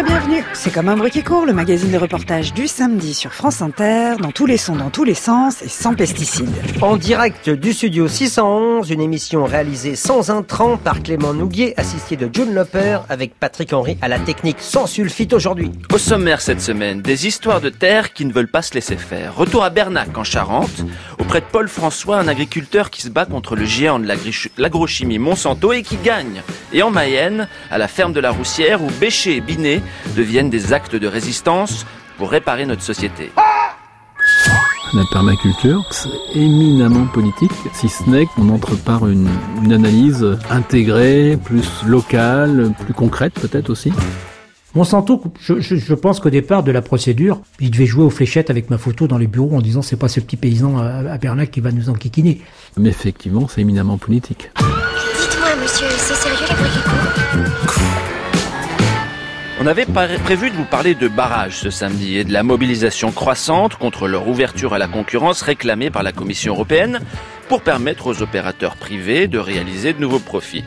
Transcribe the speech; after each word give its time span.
забежних 0.00 0.49
C'est 0.62 0.70
comme 0.70 0.90
un 0.90 0.96
bruit 0.98 1.10
qui 1.10 1.22
court, 1.22 1.46
le 1.46 1.54
magazine 1.54 1.90
de 1.90 1.96
reportage 1.96 2.52
du 2.52 2.68
samedi 2.68 3.14
sur 3.14 3.32
France 3.32 3.62
Inter, 3.62 4.16
dans 4.20 4.30
tous 4.30 4.44
les 4.44 4.58
sons, 4.58 4.76
dans 4.76 4.90
tous 4.90 5.04
les 5.04 5.14
sens 5.14 5.62
et 5.62 5.70
sans 5.70 5.94
pesticides. 5.94 6.50
En 6.82 6.98
direct 6.98 7.48
du 7.48 7.72
studio 7.72 8.06
611, 8.06 8.90
une 8.90 9.00
émission 9.00 9.46
réalisée 9.46 9.96
sans 9.96 10.28
intrants 10.28 10.76
par 10.76 11.02
Clément 11.02 11.32
Nouguier, 11.32 11.72
assisté 11.80 12.16
de 12.16 12.28
John 12.30 12.52
Loper, 12.52 12.98
avec 13.08 13.32
Patrick 13.40 13.72
Henry 13.72 13.96
à 14.02 14.08
la 14.08 14.18
technique 14.18 14.58
sans 14.60 14.86
sulfite 14.86 15.32
aujourd'hui. 15.32 15.72
Au 15.94 15.96
sommaire 15.96 16.42
cette 16.42 16.60
semaine, 16.60 17.00
des 17.00 17.26
histoires 17.26 17.62
de 17.62 17.70
terre 17.70 18.12
qui 18.12 18.26
ne 18.26 18.32
veulent 18.34 18.46
pas 18.46 18.60
se 18.60 18.74
laisser 18.74 18.98
faire. 18.98 19.36
Retour 19.36 19.64
à 19.64 19.70
Bernac 19.70 20.18
en 20.18 20.24
Charente, 20.24 20.84
auprès 21.18 21.40
de 21.40 21.46
Paul 21.50 21.68
François, 21.68 22.18
un 22.18 22.28
agriculteur 22.28 22.90
qui 22.90 23.00
se 23.00 23.08
bat 23.08 23.24
contre 23.24 23.56
le 23.56 23.64
géant 23.64 23.98
de 23.98 24.06
l'agrochimie 24.58 25.18
Monsanto 25.18 25.72
et 25.72 25.82
qui 25.82 25.96
gagne. 25.96 26.42
Et 26.74 26.82
en 26.82 26.90
Mayenne, 26.90 27.48
à 27.70 27.78
la 27.78 27.88
ferme 27.88 28.12
de 28.12 28.20
la 28.20 28.30
Roussière, 28.30 28.82
où 28.82 28.88
Bécher 29.00 29.36
et 29.36 29.40
Binet 29.40 29.80
deviennent 30.14 30.49
des 30.50 30.72
actes 30.72 30.96
de 30.96 31.06
résistance 31.06 31.86
pour 32.18 32.30
réparer 32.30 32.66
notre 32.66 32.82
société. 32.82 33.30
La 34.92 35.04
permaculture, 35.12 35.84
c'est 35.92 36.08
éminemment 36.34 37.06
politique, 37.06 37.52
si 37.72 37.88
ce 37.88 38.10
n'est 38.10 38.26
qu'on 38.26 38.48
entre 38.48 38.74
par 38.76 39.06
une, 39.06 39.28
une 39.62 39.72
analyse 39.72 40.36
intégrée, 40.50 41.38
plus 41.42 41.68
locale, 41.86 42.72
plus 42.84 42.92
concrète 42.92 43.34
peut-être 43.34 43.70
aussi. 43.70 43.92
Monsanto, 44.74 45.22
je, 45.40 45.60
je, 45.60 45.76
je 45.76 45.94
pense 45.94 46.20
qu'au 46.20 46.30
départ 46.30 46.62
de 46.62 46.70
la 46.72 46.82
procédure, 46.82 47.40
il 47.58 47.70
devait 47.70 47.86
jouer 47.86 48.04
aux 48.04 48.10
fléchettes 48.10 48.50
avec 48.50 48.70
ma 48.70 48.78
photo 48.78 49.08
dans 49.08 49.18
les 49.18 49.26
bureaux 49.26 49.56
en 49.56 49.60
disant 49.60 49.82
c'est 49.82 49.96
pas 49.96 50.08
ce 50.08 50.20
petit 50.20 50.36
paysan 50.36 50.78
à, 50.78 51.12
à 51.12 51.18
Bernac 51.18 51.50
qui 51.50 51.60
va 51.60 51.72
nous 51.72 51.88
enquiquiner. 51.88 52.40
Mais 52.76 52.88
effectivement, 52.88 53.48
c'est 53.48 53.60
éminemment 53.60 53.98
politique. 53.98 54.50
Dites-moi, 54.56 55.56
monsieur, 55.62 55.86
c'est 55.90 56.14
sérieux 56.14 56.46
la 56.48 56.54
bruit 56.54 56.68
On 59.62 59.66
avait 59.66 59.84
prévu 59.84 60.48
de 60.48 60.56
vous 60.56 60.64
parler 60.64 60.94
de 60.94 61.06
barrages 61.06 61.58
ce 61.58 61.68
samedi 61.68 62.16
et 62.16 62.24
de 62.24 62.32
la 62.32 62.42
mobilisation 62.42 63.12
croissante 63.12 63.74
contre 63.74 64.08
leur 64.08 64.26
ouverture 64.26 64.72
à 64.72 64.78
la 64.78 64.88
concurrence 64.88 65.42
réclamée 65.42 65.90
par 65.90 66.02
la 66.02 66.12
Commission 66.12 66.54
européenne 66.54 67.00
pour 67.50 67.62
permettre 67.62 68.06
aux 68.06 68.22
opérateurs 68.22 68.76
privés 68.76 69.26
de 69.26 69.36
réaliser 69.36 69.92
de 69.92 69.98
nouveaux 69.98 70.20
profits. 70.20 70.62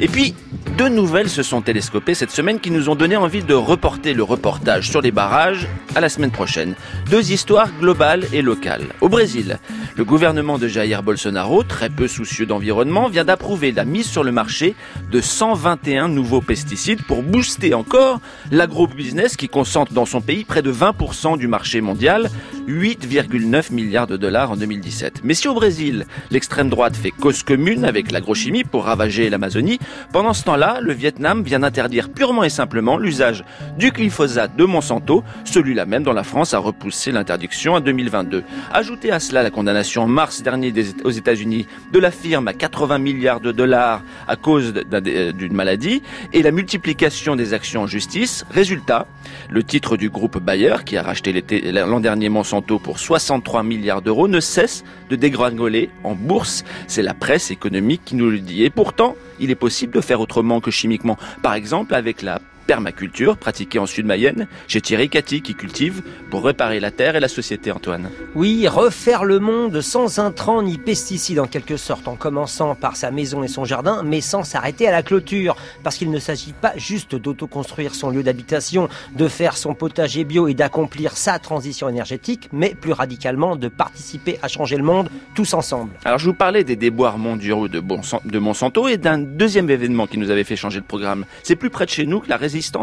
Et 0.00 0.08
puis, 0.08 0.34
deux 0.78 0.88
nouvelles 0.88 1.28
se 1.28 1.42
sont 1.42 1.60
télescopées 1.60 2.14
cette 2.14 2.30
semaine 2.30 2.58
qui 2.58 2.70
nous 2.70 2.88
ont 2.88 2.94
donné 2.94 3.16
envie 3.16 3.42
de 3.42 3.52
reporter 3.52 4.14
le 4.14 4.22
reportage 4.22 4.88
sur 4.88 5.02
les 5.02 5.10
barrages 5.10 5.68
à 5.94 6.00
la 6.00 6.08
semaine 6.08 6.30
prochaine. 6.30 6.74
Deux 7.10 7.32
histoires 7.32 7.68
globales 7.78 8.24
et 8.32 8.40
locales. 8.40 8.86
Au 9.02 9.10
Brésil, 9.10 9.58
le 9.94 10.04
gouvernement 10.04 10.56
de 10.56 10.68
Jair 10.68 11.02
Bolsonaro, 11.02 11.64
très 11.64 11.90
peu 11.90 12.08
soucieux 12.08 12.46
d'environnement, 12.46 13.10
vient 13.10 13.24
d'approuver 13.24 13.70
la 13.70 13.84
mise 13.84 14.06
sur 14.06 14.24
le 14.24 14.32
marché 14.32 14.74
de 15.10 15.20
121 15.20 16.08
nouveaux 16.08 16.40
pesticides 16.40 17.02
pour 17.02 17.22
booster 17.22 17.74
encore 17.74 18.22
l'agro-business 18.50 19.36
qui 19.36 19.50
concentre 19.50 19.92
dans 19.92 20.06
son 20.06 20.22
pays 20.22 20.44
près 20.44 20.62
de 20.62 20.72
20% 20.72 21.36
du 21.36 21.46
marché 21.46 21.82
mondial, 21.82 22.30
8,9 22.68 23.72
milliards 23.72 24.06
de 24.06 24.16
dollars 24.16 24.52
en 24.52 24.56
2017. 24.56 25.22
Mais 25.24 25.34
si 25.34 25.48
au 25.48 25.54
Brésil, 25.54 26.06
l'extrême 26.30 26.68
droite 26.68 26.96
fait 26.96 27.10
cause 27.10 27.42
commune 27.42 27.84
avec 27.84 28.12
l'agrochimie 28.12 28.62
pour 28.62 28.84
ravager 28.84 29.28
l'Amazonie, 29.30 29.80
pendant 30.12 30.32
ce 30.32 30.44
temps-là, 30.44 30.78
le 30.80 30.92
Vietnam 30.92 31.42
vient 31.42 31.60
d'interdire 31.60 32.10
purement 32.10 32.44
et 32.44 32.50
simplement 32.50 32.96
l'usage 32.96 33.44
du 33.78 33.90
glyphosate 33.90 34.56
de 34.56 34.64
Monsanto, 34.64 35.24
celui-là 35.44 35.86
même 35.86 36.04
dont 36.04 36.12
la 36.12 36.22
France 36.22 36.54
a 36.54 36.58
repoussé 36.58 37.10
l'interdiction 37.10 37.74
en 37.74 37.80
2022. 37.80 38.44
Ajoutez 38.72 39.10
à 39.10 39.18
cela 39.18 39.42
la 39.42 39.50
condamnation 39.50 40.02
en 40.02 40.08
mars 40.08 40.42
dernier 40.42 40.72
aux 41.04 41.10
États-Unis 41.10 41.66
de 41.92 41.98
la 41.98 42.10
firme 42.10 42.48
à 42.48 42.54
80 42.54 42.98
milliards 42.98 43.40
de 43.40 43.50
dollars 43.50 44.02
à 44.28 44.36
cause 44.36 44.72
d'une 44.72 45.54
maladie 45.54 46.02
et 46.32 46.42
la 46.42 46.52
multiplication 46.52 47.34
des 47.34 47.54
actions 47.54 47.82
en 47.82 47.86
justice. 47.86 48.44
Résultat, 48.50 49.06
le 49.50 49.62
titre 49.64 49.96
du 49.96 50.10
groupe 50.10 50.38
Bayer, 50.38 50.76
qui 50.86 50.96
a 50.96 51.02
racheté 51.02 51.32
l'an 51.72 52.00
dernier 52.00 52.28
Monsanto 52.28 52.51
pour 52.60 52.98
63 52.98 53.62
milliards 53.62 54.02
d'euros, 54.02 54.28
ne 54.28 54.40
cesse 54.40 54.84
de 55.08 55.16
dégringoler 55.16 55.88
en 56.04 56.14
bourse. 56.14 56.64
C'est 56.86 57.02
la 57.02 57.14
presse 57.14 57.50
économique 57.50 58.02
qui 58.04 58.14
nous 58.14 58.28
le 58.28 58.40
dit. 58.40 58.64
Et 58.64 58.70
pourtant, 58.70 59.16
il 59.40 59.50
est 59.50 59.56
possible 59.56 59.94
de 59.94 60.00
faire 60.00 60.20
autrement 60.20 60.60
que 60.60 60.70
chimiquement. 60.70 61.16
Par 61.42 61.54
exemple, 61.54 61.94
avec 61.94 62.20
la 62.20 62.40
permaculture 62.66 63.36
pratiquée 63.36 63.78
en 63.78 63.86
Sud-Mayenne 63.86 64.46
chez 64.68 64.80
Thierry 64.80 65.08
Cathy 65.08 65.42
qui 65.42 65.54
cultive 65.54 66.02
pour 66.30 66.44
réparer 66.44 66.80
la 66.80 66.90
terre 66.90 67.16
et 67.16 67.20
la 67.20 67.28
société, 67.28 67.70
Antoine. 67.72 68.10
Oui, 68.34 68.66
refaire 68.68 69.24
le 69.24 69.38
monde 69.38 69.80
sans 69.80 70.18
intrants 70.18 70.62
ni 70.62 70.78
pesticides 70.78 71.40
en 71.40 71.46
quelque 71.46 71.76
sorte, 71.76 72.08
en 72.08 72.16
commençant 72.16 72.74
par 72.74 72.96
sa 72.96 73.10
maison 73.10 73.42
et 73.42 73.48
son 73.48 73.64
jardin, 73.64 74.02
mais 74.04 74.20
sans 74.20 74.44
s'arrêter 74.44 74.88
à 74.88 74.90
la 74.90 75.02
clôture. 75.02 75.56
Parce 75.82 75.96
qu'il 75.96 76.10
ne 76.10 76.18
s'agit 76.18 76.54
pas 76.54 76.72
juste 76.76 77.14
d'autoconstruire 77.14 77.94
son 77.94 78.10
lieu 78.10 78.22
d'habitation, 78.22 78.88
de 79.14 79.28
faire 79.28 79.56
son 79.56 79.74
potager 79.74 80.24
bio 80.24 80.48
et 80.48 80.54
d'accomplir 80.54 81.16
sa 81.16 81.38
transition 81.38 81.88
énergétique, 81.88 82.48
mais 82.52 82.74
plus 82.74 82.92
radicalement 82.92 83.56
de 83.56 83.68
participer 83.68 84.38
à 84.42 84.48
changer 84.48 84.76
le 84.76 84.84
monde 84.84 85.10
tous 85.34 85.54
ensemble. 85.54 85.92
Alors 86.04 86.18
je 86.18 86.26
vous 86.26 86.34
parlais 86.34 86.64
des 86.64 86.76
déboires 86.76 87.18
mondiaux 87.18 87.68
de, 87.68 87.80
bon, 87.80 88.00
de 88.24 88.38
Monsanto 88.38 88.88
et 88.88 88.96
d'un 88.96 89.18
deuxième 89.18 89.70
événement 89.70 90.06
qui 90.06 90.18
nous 90.18 90.30
avait 90.30 90.44
fait 90.44 90.56
changer 90.56 90.80
de 90.80 90.84
programme. 90.84 91.24
C'est 91.42 91.56
plus 91.56 91.70
près 91.70 91.86
de 91.86 91.90
chez 91.90 92.06
nous 92.06 92.20
que 92.20 92.28
la 92.28 92.36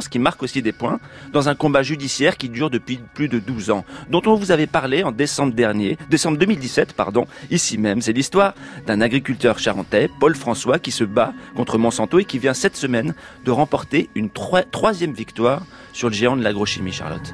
qui 0.10 0.20
marque 0.20 0.44
aussi 0.44 0.62
des 0.62 0.72
points 0.72 1.00
dans 1.32 1.50
un 1.50 1.56
combat 1.56 1.84
judiciaire 1.84 2.38
qui 2.38 2.50
dure 2.50 2.70
depuis 2.70 3.00
plus 3.14 3.28
de 3.28 3.40
12 3.40 3.72
ans, 3.72 3.86
dont 4.10 4.22
on 4.26 4.36
vous 4.36 4.52
avait 4.52 4.68
parlé 4.68 5.04
en 5.04 5.12
décembre 5.12 5.54
dernier, 5.54 5.98
décembre 6.10 6.38
2017, 6.38 6.94
pardon, 6.94 7.28
ici 7.52 7.78
même. 7.78 8.02
C'est 8.02 8.14
l'histoire 8.14 8.54
d'un 8.88 9.02
agriculteur 9.02 9.60
charentais, 9.60 10.10
Paul 10.20 10.36
François, 10.36 10.80
qui 10.80 10.92
se 10.92 11.04
bat 11.04 11.34
contre 11.56 11.78
Monsanto 11.78 12.20
et 12.20 12.26
qui 12.26 12.40
vient 12.40 12.54
cette 12.54 12.76
semaine 12.76 13.14
de 13.46 13.52
remporter 13.52 14.10
une 14.16 14.30
troisième 14.30 15.14
victoire 15.14 15.64
sur 15.94 16.10
le 16.10 16.14
géant 16.14 16.38
de 16.38 16.44
l'agrochimie, 16.44 16.92
Charlotte. 16.92 17.34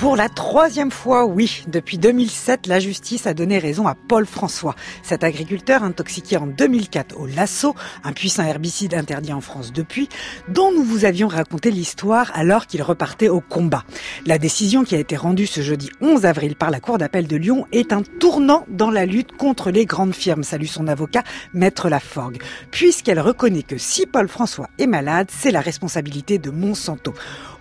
Pour 0.00 0.16
la 0.16 0.30
troisième 0.30 0.90
fois, 0.90 1.26
oui, 1.26 1.62
depuis 1.68 1.98
2007, 1.98 2.66
la 2.68 2.80
justice 2.80 3.26
a 3.26 3.34
donné 3.34 3.58
raison 3.58 3.86
à 3.86 3.94
Paul 3.94 4.24
François. 4.24 4.74
Cet 5.02 5.22
agriculteur 5.24 5.82
intoxiqué 5.82 6.38
en 6.38 6.46
2004 6.46 7.20
au 7.20 7.26
lasso, 7.26 7.74
un 8.02 8.14
puissant 8.14 8.44
herbicide 8.44 8.94
interdit 8.94 9.34
en 9.34 9.42
France 9.42 9.74
depuis, 9.74 10.08
dont 10.48 10.72
nous 10.72 10.84
vous 10.84 11.04
avions 11.04 11.28
raconté 11.28 11.70
l'histoire 11.70 12.32
alors 12.32 12.66
qu'il 12.66 12.82
repartait 12.82 13.28
au 13.28 13.40
combat. 13.40 13.84
La 14.24 14.38
décision 14.38 14.84
qui 14.84 14.94
a 14.94 14.98
été 14.98 15.16
rendue 15.16 15.46
ce 15.46 15.60
jeudi 15.60 15.90
11 16.00 16.24
avril 16.24 16.56
par 16.56 16.70
la 16.70 16.80
Cour 16.80 16.96
d'appel 16.96 17.26
de 17.26 17.36
Lyon 17.36 17.66
est 17.70 17.92
un 17.92 18.02
tournant 18.02 18.64
dans 18.68 18.90
la 18.90 19.04
lutte 19.04 19.36
contre 19.36 19.70
les 19.70 19.84
grandes 19.84 20.14
firmes, 20.14 20.44
salue 20.44 20.64
son 20.64 20.88
avocat, 20.88 21.24
Maître 21.52 21.90
Laforgue, 21.90 22.42
puisqu'elle 22.70 23.20
reconnaît 23.20 23.64
que 23.64 23.76
si 23.76 24.06
Paul 24.06 24.28
François 24.28 24.70
est 24.78 24.86
malade, 24.86 25.28
c'est 25.30 25.50
la 25.50 25.60
responsabilité 25.60 26.38
de 26.38 26.50
Monsanto. 26.50 27.12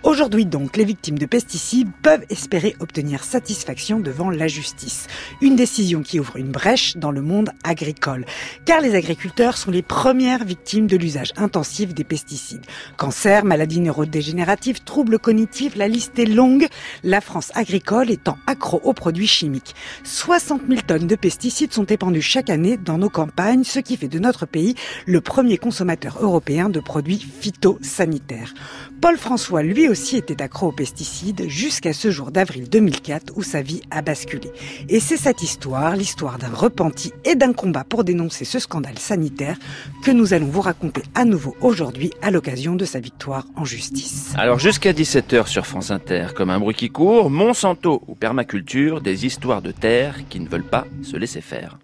Aujourd'hui 0.04 0.46
donc, 0.46 0.78
les 0.78 0.86
victimes 0.86 1.18
de 1.18 1.26
pesticides 1.26 1.90
peuvent 2.02 2.24
espérer 2.30 2.74
obtenir 2.80 3.26
satisfaction 3.26 4.00
devant 4.00 4.30
la 4.30 4.48
justice. 4.48 5.08
Une 5.42 5.58
décision 5.58 6.04
qui 6.04 6.22
ouvre 6.22 6.38
une 6.38 6.52
brèche 6.52 6.96
dans 6.96 7.12
le 7.12 7.22
monde 7.22 7.50
agricole. 7.66 8.26
Car 8.64 8.80
les 8.80 8.96
agriculteurs 8.96 9.58
sont 9.58 9.72
les 9.72 9.82
premières 9.82 10.46
victimes 10.46 10.88
de 10.88 10.96
l'usage 10.96 11.34
intensif 11.36 11.94
des 11.94 12.06
pesticides. 12.06 12.66
Cancer, 12.96 13.44
maladies 13.44 13.82
neurodégénératives, 13.82 14.86
troubles 14.86 15.20
cognitifs, 15.20 15.76
la 15.76 15.90
liste 15.90 16.18
est 16.18 16.26
longue. 16.26 16.68
La 17.04 17.20
France 17.20 17.52
agricole 17.54 18.10
étant 18.10 18.38
accro 18.48 18.80
aux 18.86 18.94
produits 18.94 19.28
chimiques. 19.28 19.76
60 20.06 20.62
000 20.70 20.81
tonnes 20.88 21.08
de 21.08 21.16
pesticides 21.18 21.74
sont 21.74 21.86
épandues 21.86 22.22
chaque 22.22 22.50
année 22.50 22.78
dans 22.78 22.98
nos 22.98 23.10
campagnes, 23.10 23.66
ce 23.66 23.80
qui 23.80 23.98
fait 23.98 24.08
de 24.08 24.20
notre 24.20 24.46
pays 24.46 24.75
le 25.06 25.19
premier 25.19 25.57
consommateur 25.57 26.19
européen 26.22 26.69
de 26.69 26.80
produits 26.80 27.19
phytosanitaires. 27.42 28.54
Paul 29.01 29.18
François, 29.18 29.62
lui 29.62 29.88
aussi, 29.89 30.18
était 30.18 30.41
accro 30.41 30.68
aux 30.68 30.71
pesticides 30.71 31.50
jusqu'à 31.50 31.94
ce 31.94 32.12
jour 32.12 32.31
d'avril 32.31 32.69
2004 32.69 33.33
où 33.36 33.44
sa 33.44 33.62
vie 33.62 33.81
a 33.91 34.01
basculé. 34.01 34.51
Et 34.88 35.00
c'est 35.00 35.18
cette 35.18 35.41
histoire, 35.41 35.95
l'histoire 35.95 36.38
d'un 36.38 36.53
repenti 36.53 37.12
et 37.25 37.36
d'un 37.36 37.53
combat 37.53 37.83
pour 37.83 38.03
dénoncer 38.03 38.45
ce 38.45 38.59
scandale 38.59 38.97
sanitaire 38.97 39.57
que 40.03 40.12
nous 40.12 40.33
allons 40.33 40.47
vous 40.47 40.62
raconter 40.62 41.01
à 41.15 41.25
nouveau 41.25 41.56
aujourd'hui 41.62 42.12
à 42.21 42.31
l'occasion 42.31 42.75
de 42.75 42.86
sa 42.86 43.00
victoire 43.00 43.45
en 43.56 43.65
justice. 43.65 44.33
Alors 44.38 44.59
jusqu'à 44.59 44.94
17h 44.94 45.47
sur 45.47 45.65
France 45.65 45.91
Inter, 45.91 46.27
comme 46.36 46.50
un 46.50 46.59
bruit 46.59 46.75
qui 46.75 46.89
court, 46.89 47.30
Monsanto 47.30 48.03
ou 48.07 48.15
permaculture, 48.15 49.01
des 49.01 49.25
histoires 49.25 49.62
de 49.62 49.71
terre 49.71 50.15
qui 50.30 50.39
ne 50.39 50.47
veulent 50.47 50.63
pas 50.63 50.86
se 51.03 51.18
laisser 51.18 51.41
faire. 51.41 51.77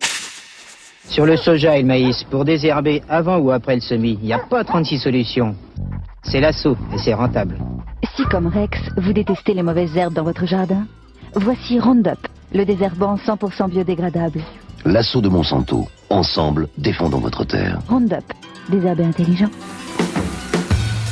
Sur 1.09 1.25
le 1.25 1.37
soja 1.37 1.77
et 1.77 1.81
le 1.81 1.87
maïs, 1.87 2.23
pour 2.23 2.45
désherber 2.45 3.01
avant 3.09 3.37
ou 3.37 3.51
après 3.51 3.75
le 3.75 3.81
semis, 3.81 4.17
il 4.21 4.27
n'y 4.27 4.33
a 4.33 4.39
pas 4.39 4.63
36 4.63 4.99
solutions. 4.99 5.55
C'est 6.23 6.39
l'assaut 6.41 6.77
et 6.93 6.97
c'est 6.97 7.13
rentable. 7.13 7.57
Si 8.15 8.23
comme 8.23 8.47
Rex, 8.47 8.79
vous 8.97 9.13
détestez 9.13 9.53
les 9.53 9.63
mauvaises 9.63 9.95
herbes 9.95 10.13
dans 10.13 10.23
votre 10.23 10.45
jardin, 10.45 10.87
voici 11.35 11.79
Roundup, 11.79 12.27
le 12.53 12.65
désherbant 12.65 13.15
100% 13.15 13.69
biodégradable. 13.69 14.41
L'assaut 14.85 15.21
de 15.21 15.29
Monsanto. 15.29 15.87
Ensemble, 16.09 16.67
défendons 16.77 17.19
votre 17.19 17.43
terre. 17.43 17.79
Roundup, 17.89 18.23
désherber 18.69 19.03
intelligent. 19.03 19.49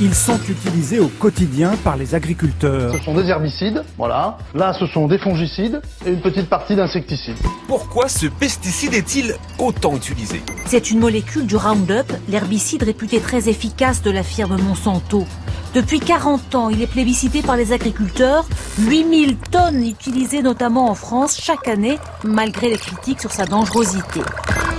Ils 0.02 0.16
sont 0.16 0.40
utilisés 0.50 1.00
au 1.00 1.08
quotidien 1.08 1.76
par 1.84 1.98
les 1.98 2.16
agriculteurs. 2.16 2.94
Ce 2.94 3.04
sont 3.04 3.14
des 3.14 3.30
herbicides, 3.30 3.84
voilà. 3.96 4.40
Là, 4.56 4.74
ce 4.74 4.88
sont 4.88 5.08
des 5.08 5.20
fongicides 5.20 5.82
et 6.04 6.10
une 6.10 6.20
petite 6.20 6.50
partie 6.50 6.76
d'insecticides. 6.76 7.38
Pourquoi 7.68 8.10
ce 8.10 8.26
pesticide 8.26 8.96
est-il 8.96 9.36
autant 9.60 9.96
utilisé? 9.96 10.42
C'est 10.66 10.90
une 10.90 11.00
molécule 11.00 11.46
du 11.46 11.56
Roundup, 11.56 12.12
l'herbicide 12.28 12.82
réputé 12.82 13.20
très 13.20 13.50
efficace 13.50 14.02
de 14.02 14.10
la 14.10 14.24
firme 14.24 14.60
Monsanto. 14.60 15.28
Depuis 15.76 16.00
40 16.00 16.56
ans, 16.56 16.70
il 16.70 16.82
est 16.82 16.88
plébiscité 16.88 17.44
par 17.44 17.56
les 17.56 17.72
agriculteurs. 17.72 18.48
8000 18.80 19.38
tonnes 19.52 19.86
utilisées 19.86 20.42
notamment 20.42 20.90
en 20.90 20.96
France 20.96 21.40
chaque 21.40 21.68
année, 21.68 22.00
malgré 22.24 22.70
les 22.70 22.78
critiques 22.78 23.22
sur 23.22 23.32
sa 23.32 23.46
dangerosité. 23.46 24.22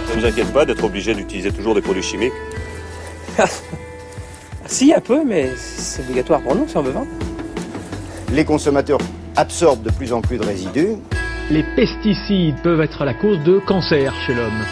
Ça 0.08 0.16
ne 0.16 0.20
vous 0.20 0.26
inquiète 0.26 0.52
pas 0.52 0.64
d'être 0.64 0.82
obligé 0.82 1.14
d'utiliser 1.14 1.52
toujours 1.52 1.76
des 1.76 1.82
produits 1.82 2.02
chimiques? 2.02 2.32
Si, 4.66 4.92
un 4.94 5.00
peu, 5.00 5.24
mais 5.24 5.50
c'est 5.56 6.02
obligatoire 6.02 6.40
pour 6.40 6.54
nous 6.54 6.66
si 6.66 6.76
on 6.76 6.82
veut 6.82 6.92
vendre. 6.92 7.06
Les 8.32 8.44
consommateurs 8.44 8.98
absorbent 9.36 9.82
de 9.82 9.90
plus 9.90 10.12
en 10.12 10.20
plus 10.20 10.38
de 10.38 10.44
résidus. 10.44 10.96
Les 11.50 11.62
pesticides 11.76 12.56
peuvent 12.62 12.80
être 12.80 13.04
la 13.04 13.14
cause 13.14 13.38
de 13.44 13.58
cancer 13.58 14.14
chez 14.26 14.34
l'homme. 14.34 14.62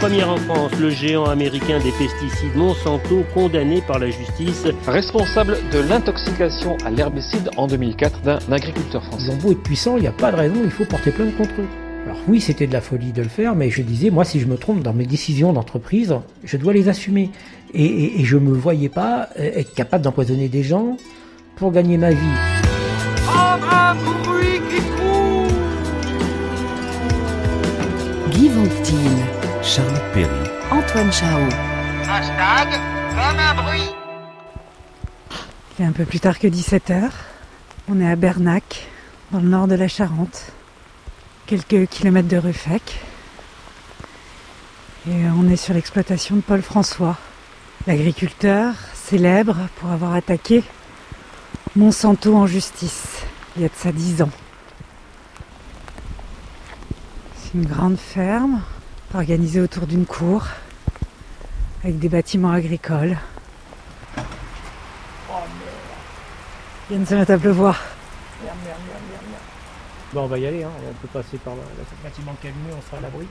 Première 0.00 0.30
en 0.30 0.36
France, 0.36 0.72
le 0.80 0.90
géant 0.90 1.24
américain 1.24 1.78
des 1.80 1.90
pesticides 1.92 2.54
Monsanto 2.54 3.24
condamné 3.34 3.82
par 3.82 3.98
la 3.98 4.08
justice. 4.10 4.64
Responsable 4.86 5.58
de 5.72 5.80
l'intoxication 5.80 6.76
à 6.84 6.90
l'herbicide 6.90 7.50
en 7.56 7.66
2004 7.66 8.20
d'un 8.20 8.38
agriculteur 8.50 9.02
français. 9.04 9.26
Ils 9.26 9.30
ont 9.32 9.36
beau 9.36 9.52
être 9.52 9.62
puissants, 9.62 9.96
il 9.96 10.02
n'y 10.02 10.08
a 10.08 10.12
pas 10.12 10.30
de 10.30 10.36
raison, 10.36 10.54
il 10.64 10.70
faut 10.70 10.84
porter 10.84 11.10
plainte 11.10 11.36
contre 11.36 11.60
eux. 11.60 11.87
Alors 12.08 12.22
oui, 12.26 12.40
c'était 12.40 12.66
de 12.66 12.72
la 12.72 12.80
folie 12.80 13.12
de 13.12 13.20
le 13.20 13.28
faire, 13.28 13.54
mais 13.54 13.68
je 13.68 13.82
disais, 13.82 14.08
moi, 14.08 14.24
si 14.24 14.40
je 14.40 14.46
me 14.46 14.56
trompe 14.56 14.82
dans 14.82 14.94
mes 14.94 15.04
décisions 15.04 15.52
d'entreprise, 15.52 16.16
je 16.42 16.56
dois 16.56 16.72
les 16.72 16.88
assumer. 16.88 17.30
Et, 17.74 17.84
et, 17.84 18.20
et 18.22 18.24
je 18.24 18.38
me 18.38 18.50
voyais 18.50 18.88
pas 18.88 19.28
être 19.36 19.74
capable 19.74 20.04
d'empoisonner 20.04 20.48
des 20.48 20.62
gens 20.62 20.96
pour 21.56 21.70
gagner 21.70 21.98
ma 21.98 22.12
vie. 22.12 22.16
Guy 28.30 28.48
Vantine, 28.48 29.26
Charlotte 29.62 30.00
Perry, 30.14 30.50
Antoine 30.70 31.12
Chao. 31.12 31.42
Hashtag 32.08 32.68
comme 33.10 33.38
un 33.38 33.62
bruit. 33.62 33.90
Il 35.78 35.84
est 35.84 35.88
un 35.88 35.92
peu 35.92 36.06
plus 36.06 36.20
tard 36.20 36.38
que 36.38 36.46
17h. 36.46 37.10
On 37.90 38.00
est 38.00 38.10
à 38.10 38.16
Bernac, 38.16 38.86
dans 39.30 39.40
le 39.40 39.48
nord 39.48 39.68
de 39.68 39.74
la 39.74 39.88
Charente 39.88 40.54
quelques 41.48 41.88
kilomètres 41.88 42.28
de 42.28 42.36
Ruffec. 42.36 43.00
Et 45.08 45.24
on 45.34 45.48
est 45.48 45.56
sur 45.56 45.72
l'exploitation 45.72 46.36
de 46.36 46.42
Paul 46.42 46.60
François, 46.60 47.16
l'agriculteur 47.86 48.74
célèbre 48.94 49.56
pour 49.76 49.90
avoir 49.90 50.14
attaqué 50.14 50.62
Monsanto 51.74 52.36
en 52.36 52.46
justice 52.46 53.22
il 53.56 53.62
y 53.62 53.64
a 53.64 53.68
de 53.68 53.74
ça 53.74 53.92
dix 53.92 54.20
ans. 54.20 54.30
C'est 57.36 57.54
une 57.54 57.64
grande 57.64 57.96
ferme 57.96 58.60
organisée 59.14 59.62
autour 59.62 59.86
d'une 59.86 60.04
cour 60.04 60.46
avec 61.82 61.98
des 61.98 62.10
bâtiments 62.10 62.52
agricoles. 62.52 63.16
Il 66.90 67.06
se 67.06 67.14
mettre 67.14 67.32
à 67.32 67.38
pleuvoir. 67.38 67.80
Bon, 70.14 70.22
on 70.22 70.26
va 70.26 70.38
y 70.38 70.46
aller, 70.46 70.62
hein. 70.62 70.70
on 70.88 70.94
peut 70.94 71.08
passer 71.08 71.36
par 71.36 71.54
le, 71.54 71.60
bâtiment 72.02 72.34
cabinet, 72.42 72.70
on 72.76 72.80
sera 72.80 72.96
à 72.96 73.00
l'abri. 73.02 73.26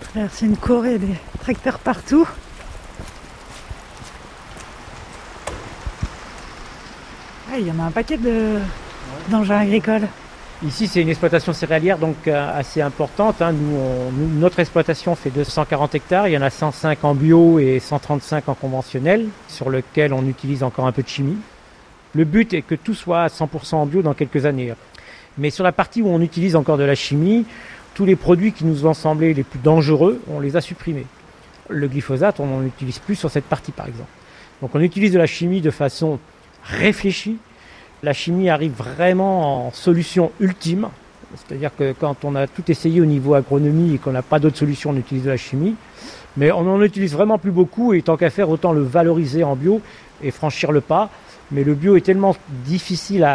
Traverser 0.00 0.46
une 0.46 0.56
cour 0.56 0.86
et 0.86 0.98
des 0.98 1.14
tracteurs 1.40 1.78
partout. 1.78 2.26
Ah, 7.52 7.58
il 7.58 7.66
y 7.66 7.70
en 7.70 7.78
a 7.78 7.82
un 7.82 7.90
paquet 7.90 8.16
de 8.16 8.60
d'engins 9.28 9.58
agricoles. 9.58 10.08
Ici, 10.62 10.86
c'est 10.86 11.02
une 11.02 11.08
exploitation 11.08 11.52
céréalière 11.52 11.98
donc 11.98 12.16
euh, 12.26 12.58
assez 12.58 12.80
importante. 12.80 13.42
Hein. 13.42 13.52
Notre 14.38 14.60
exploitation 14.60 15.14
fait 15.14 15.30
240 15.30 15.94
hectares. 15.94 16.28
Il 16.28 16.32
y 16.32 16.38
en 16.38 16.42
a 16.42 16.50
105 16.50 17.04
en 17.04 17.14
bio 17.14 17.58
et 17.58 17.80
135 17.80 18.48
en 18.48 18.54
conventionnel, 18.54 19.26
sur 19.48 19.68
lequel 19.68 20.12
on 20.12 20.26
utilise 20.26 20.62
encore 20.62 20.86
un 20.86 20.92
peu 20.92 21.02
de 21.02 21.08
chimie. 21.08 21.36
Le 22.14 22.24
but 22.24 22.54
est 22.54 22.62
que 22.62 22.76
tout 22.76 22.94
soit 22.94 23.22
à 23.22 23.26
100% 23.26 23.74
en 23.74 23.86
bio 23.86 24.00
dans 24.00 24.14
quelques 24.14 24.46
années. 24.46 24.72
Mais 25.36 25.50
sur 25.50 25.64
la 25.64 25.72
partie 25.72 26.00
où 26.00 26.08
on 26.08 26.20
utilise 26.20 26.54
encore 26.54 26.78
de 26.78 26.84
la 26.84 26.94
chimie, 26.94 27.44
tous 27.94 28.04
les 28.04 28.16
produits 28.16 28.52
qui 28.52 28.64
nous 28.64 28.86
ont 28.86 28.94
semblé 28.94 29.34
les 29.34 29.42
plus 29.42 29.58
dangereux, 29.58 30.22
on 30.28 30.38
les 30.38 30.56
a 30.56 30.60
supprimés. 30.60 31.06
Le 31.68 31.88
glyphosate, 31.88 32.38
on 32.38 32.46
n'en 32.46 32.62
utilise 32.62 33.00
plus 33.00 33.16
sur 33.16 33.30
cette 33.30 33.44
partie, 33.44 33.72
par 33.72 33.88
exemple. 33.88 34.10
Donc 34.62 34.70
on 34.74 34.80
utilise 34.80 35.12
de 35.12 35.18
la 35.18 35.26
chimie 35.26 35.60
de 35.60 35.70
façon 35.70 36.20
réfléchie, 36.62 37.38
la 38.04 38.12
chimie 38.12 38.50
arrive 38.50 38.72
vraiment 38.72 39.66
en 39.66 39.72
solution 39.72 40.30
ultime. 40.38 40.88
C'est-à-dire 41.34 41.70
que 41.76 41.92
quand 41.98 42.24
on 42.24 42.36
a 42.36 42.46
tout 42.46 42.70
essayé 42.70 43.00
au 43.00 43.06
niveau 43.06 43.34
agronomie 43.34 43.94
et 43.94 43.98
qu'on 43.98 44.12
n'a 44.12 44.22
pas 44.22 44.38
d'autre 44.38 44.56
solution, 44.56 44.90
on 44.90 44.96
utilise 44.96 45.26
la 45.26 45.36
chimie. 45.36 45.74
Mais 46.36 46.52
on 46.52 46.62
n'en 46.62 46.80
utilise 46.82 47.12
vraiment 47.12 47.38
plus 47.38 47.50
beaucoup 47.50 47.94
et 47.94 48.02
tant 48.02 48.16
qu'à 48.16 48.30
faire, 48.30 48.50
autant 48.50 48.72
le 48.72 48.82
valoriser 48.82 49.42
en 49.42 49.56
bio 49.56 49.80
et 50.22 50.30
franchir 50.30 50.70
le 50.70 50.80
pas. 50.80 51.10
Mais 51.50 51.64
le 51.64 51.74
bio 51.74 51.96
est 51.96 52.02
tellement 52.02 52.36
difficile 52.64 53.26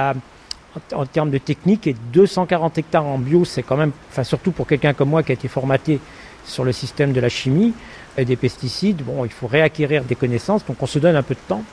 en 0.93 1.05
termes 1.05 1.31
de 1.31 1.39
technique 1.39 1.87
et 1.87 1.95
240 2.13 2.77
hectares 2.77 3.05
en 3.05 3.17
bio, 3.17 3.43
c'est 3.43 3.63
quand 3.63 3.77
même, 3.77 3.91
enfin 4.09 4.23
surtout 4.23 4.51
pour 4.51 4.67
quelqu'un 4.67 4.93
comme 4.93 5.09
moi 5.09 5.23
qui 5.23 5.31
a 5.31 5.33
été 5.33 5.47
formaté 5.47 5.99
sur 6.45 6.63
le 6.63 6.71
système 6.71 7.11
de 7.11 7.19
la 7.19 7.29
chimie 7.29 7.73
et 8.17 8.25
des 8.25 8.35
pesticides, 8.35 9.03
bon, 9.03 9.25
il 9.25 9.31
faut 9.31 9.47
réacquérir 9.47 10.03
des 10.03 10.15
connaissances, 10.15 10.65
donc 10.65 10.77
on 10.81 10.85
se 10.85 10.99
donne 10.99 11.15
un 11.15 11.23
peu 11.23 11.33
de 11.33 11.39
temps. 11.47 11.63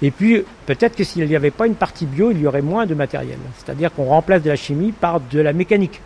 Et 0.00 0.12
puis, 0.12 0.44
peut-être 0.66 0.94
que 0.94 1.02
s'il 1.02 1.26
n'y 1.26 1.34
avait 1.34 1.50
pas 1.50 1.66
une 1.66 1.74
partie 1.74 2.06
bio, 2.06 2.30
il 2.30 2.40
y 2.40 2.46
aurait 2.46 2.62
moins 2.62 2.86
de 2.86 2.94
matériel. 2.94 3.38
C'est-à-dire 3.56 3.92
qu'on 3.92 4.04
remplace 4.04 4.42
de 4.42 4.48
la 4.48 4.56
chimie 4.56 4.92
par 4.92 5.20
de 5.20 5.40
la 5.40 5.52
mécanique. 5.52 6.00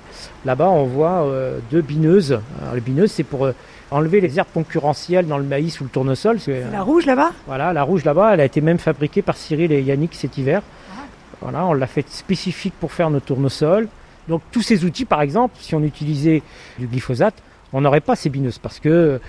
Là-bas, 0.47 0.71
on 0.71 0.85
voit 0.85 1.25
euh, 1.25 1.59
deux 1.71 1.83
bineuses. 1.83 2.41
Alors, 2.63 2.75
les 2.75 2.81
bineuses, 2.81 3.13
c'est 3.13 3.23
pour 3.23 3.45
euh, 3.45 3.53
enlever 3.91 4.23
les 4.23 4.39
herbes 4.39 4.49
concurrentielles 4.55 5.27
dans 5.27 5.37
le 5.37 5.45
maïs 5.45 5.79
ou 5.81 5.85
le 5.85 5.91
tournesol. 5.91 6.41
C'est 6.41 6.65
la 6.73 6.83
rouge 6.83 7.05
là-bas? 7.05 7.33
Voilà, 7.47 7.75
la 7.75 7.83
rouge 7.83 8.05
là-bas, 8.05 8.33
elle 8.33 8.41
a 8.41 8.47
été 8.47 8.63
même 8.63 8.79
fabriquée 8.79 9.21
par 9.21 9.37
Cyril 9.37 9.71
et 9.73 9.83
Yannick 9.83 10.15
cet 10.15 10.39
hiver. 10.39 10.63
Ah. 10.91 11.03
Voilà, 11.43 11.67
on 11.67 11.75
l'a 11.75 11.87
fait 11.87 12.09
spécifique 12.09 12.75
pour 12.81 12.93
faire 12.93 13.11
nos 13.11 13.21
tournesols. 13.21 13.89
Donc, 14.27 14.41
tous 14.53 14.63
ces 14.63 14.87
outils, 14.87 15.05
par 15.05 15.21
exemple, 15.21 15.57
si 15.61 15.75
on 15.75 15.83
utilisait 15.83 16.43
du 16.79 16.87
glyphosate, 16.87 17.35
on 17.75 17.83
n'aurait 17.83 18.01
pas 18.01 18.17
ces 18.17 18.31
bineuses 18.31 18.59
parce 18.59 18.81
que 18.81 19.21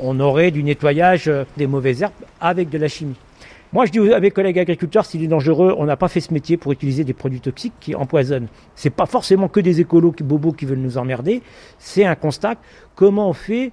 on 0.00 0.18
aurait 0.20 0.50
du 0.50 0.62
nettoyage 0.64 1.30
des 1.56 1.66
mauvaises 1.66 2.02
herbes 2.02 2.12
avec 2.40 2.68
de 2.68 2.78
la 2.78 2.88
chimie. 2.88 3.16
Moi, 3.72 3.84
je 3.84 3.92
dis 3.92 4.12
à 4.12 4.20
mes 4.20 4.30
collègues 4.30 4.58
agriculteurs, 4.58 5.04
s'il 5.04 5.22
est 5.22 5.28
dangereux, 5.28 5.74
on 5.76 5.84
n'a 5.84 5.96
pas 5.96 6.08
fait 6.08 6.20
ce 6.20 6.32
métier 6.32 6.56
pour 6.56 6.72
utiliser 6.72 7.04
des 7.04 7.12
produits 7.12 7.40
toxiques 7.40 7.74
qui 7.80 7.94
empoisonnent. 7.94 8.48
C'est 8.74 8.88
pas 8.90 9.04
forcément 9.04 9.48
que 9.48 9.60
des 9.60 9.80
écolos 9.80 10.12
qui, 10.12 10.22
bobos 10.22 10.52
qui 10.52 10.64
veulent 10.64 10.78
nous 10.78 10.96
emmerder. 10.96 11.42
C'est 11.78 12.04
un 12.04 12.14
constat. 12.14 12.56
Comment 12.94 13.28
on 13.28 13.34
fait 13.34 13.72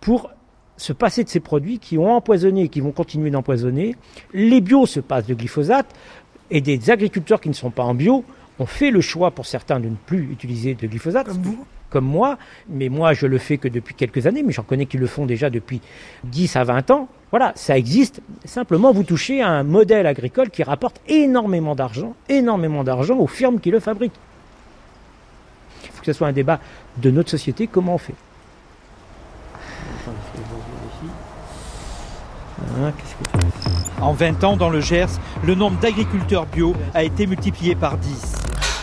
pour 0.00 0.30
se 0.76 0.92
passer 0.92 1.24
de 1.24 1.30
ces 1.30 1.40
produits 1.40 1.78
qui 1.78 1.96
ont 1.96 2.12
empoisonné 2.12 2.64
et 2.64 2.68
qui 2.68 2.80
vont 2.80 2.92
continuer 2.92 3.30
d'empoisonner? 3.30 3.96
Les 4.34 4.60
bios 4.60 4.86
se 4.86 5.00
passent 5.00 5.26
de 5.26 5.34
glyphosate 5.34 5.94
et 6.50 6.60
des 6.60 6.90
agriculteurs 6.90 7.40
qui 7.40 7.48
ne 7.48 7.54
sont 7.54 7.70
pas 7.70 7.84
en 7.84 7.94
bio 7.94 8.24
ont 8.58 8.66
fait 8.66 8.90
le 8.90 9.00
choix 9.00 9.30
pour 9.30 9.46
certains 9.46 9.80
de 9.80 9.88
ne 9.88 9.96
plus 9.96 10.30
utiliser 10.30 10.74
de 10.74 10.86
glyphosate. 10.86 11.28
Comme 11.90 12.06
moi, 12.06 12.38
mais 12.68 12.88
moi 12.88 13.12
je 13.12 13.26
le 13.26 13.38
fais 13.38 13.58
que 13.58 13.68
depuis 13.68 13.94
quelques 13.94 14.26
années, 14.26 14.42
mais 14.42 14.52
j'en 14.52 14.62
connais 14.62 14.86
qui 14.86 14.96
le 14.96 15.06
font 15.06 15.26
déjà 15.26 15.50
depuis 15.50 15.80
10 16.24 16.56
à 16.56 16.64
20 16.64 16.90
ans. 16.90 17.08
Voilà, 17.30 17.52
ça 17.54 17.76
existe. 17.76 18.20
Simplement, 18.44 18.92
vous 18.92 19.04
touchez 19.04 19.42
à 19.42 19.48
un 19.48 19.62
modèle 19.62 20.06
agricole 20.06 20.50
qui 20.50 20.62
rapporte 20.62 21.00
énormément 21.08 21.74
d'argent, 21.74 22.14
énormément 22.28 22.82
d'argent 22.82 23.18
aux 23.18 23.26
firmes 23.26 23.60
qui 23.60 23.70
le 23.70 23.80
fabriquent. 23.80 24.18
Il 25.84 25.90
faut 25.90 26.00
que 26.00 26.06
ce 26.06 26.12
soit 26.12 26.28
un 26.28 26.32
débat 26.32 26.60
de 26.96 27.10
notre 27.10 27.30
société, 27.30 27.66
comment 27.66 27.94
on 27.94 27.98
fait. 27.98 28.14
En 34.00 34.12
20 34.12 34.44
ans, 34.44 34.56
dans 34.56 34.70
le 34.70 34.80
Gers, 34.80 35.06
le 35.44 35.54
nombre 35.54 35.78
d'agriculteurs 35.80 36.46
bio 36.46 36.74
a 36.94 37.04
été 37.04 37.26
multiplié 37.26 37.74
par 37.74 37.96
10. 37.96 38.39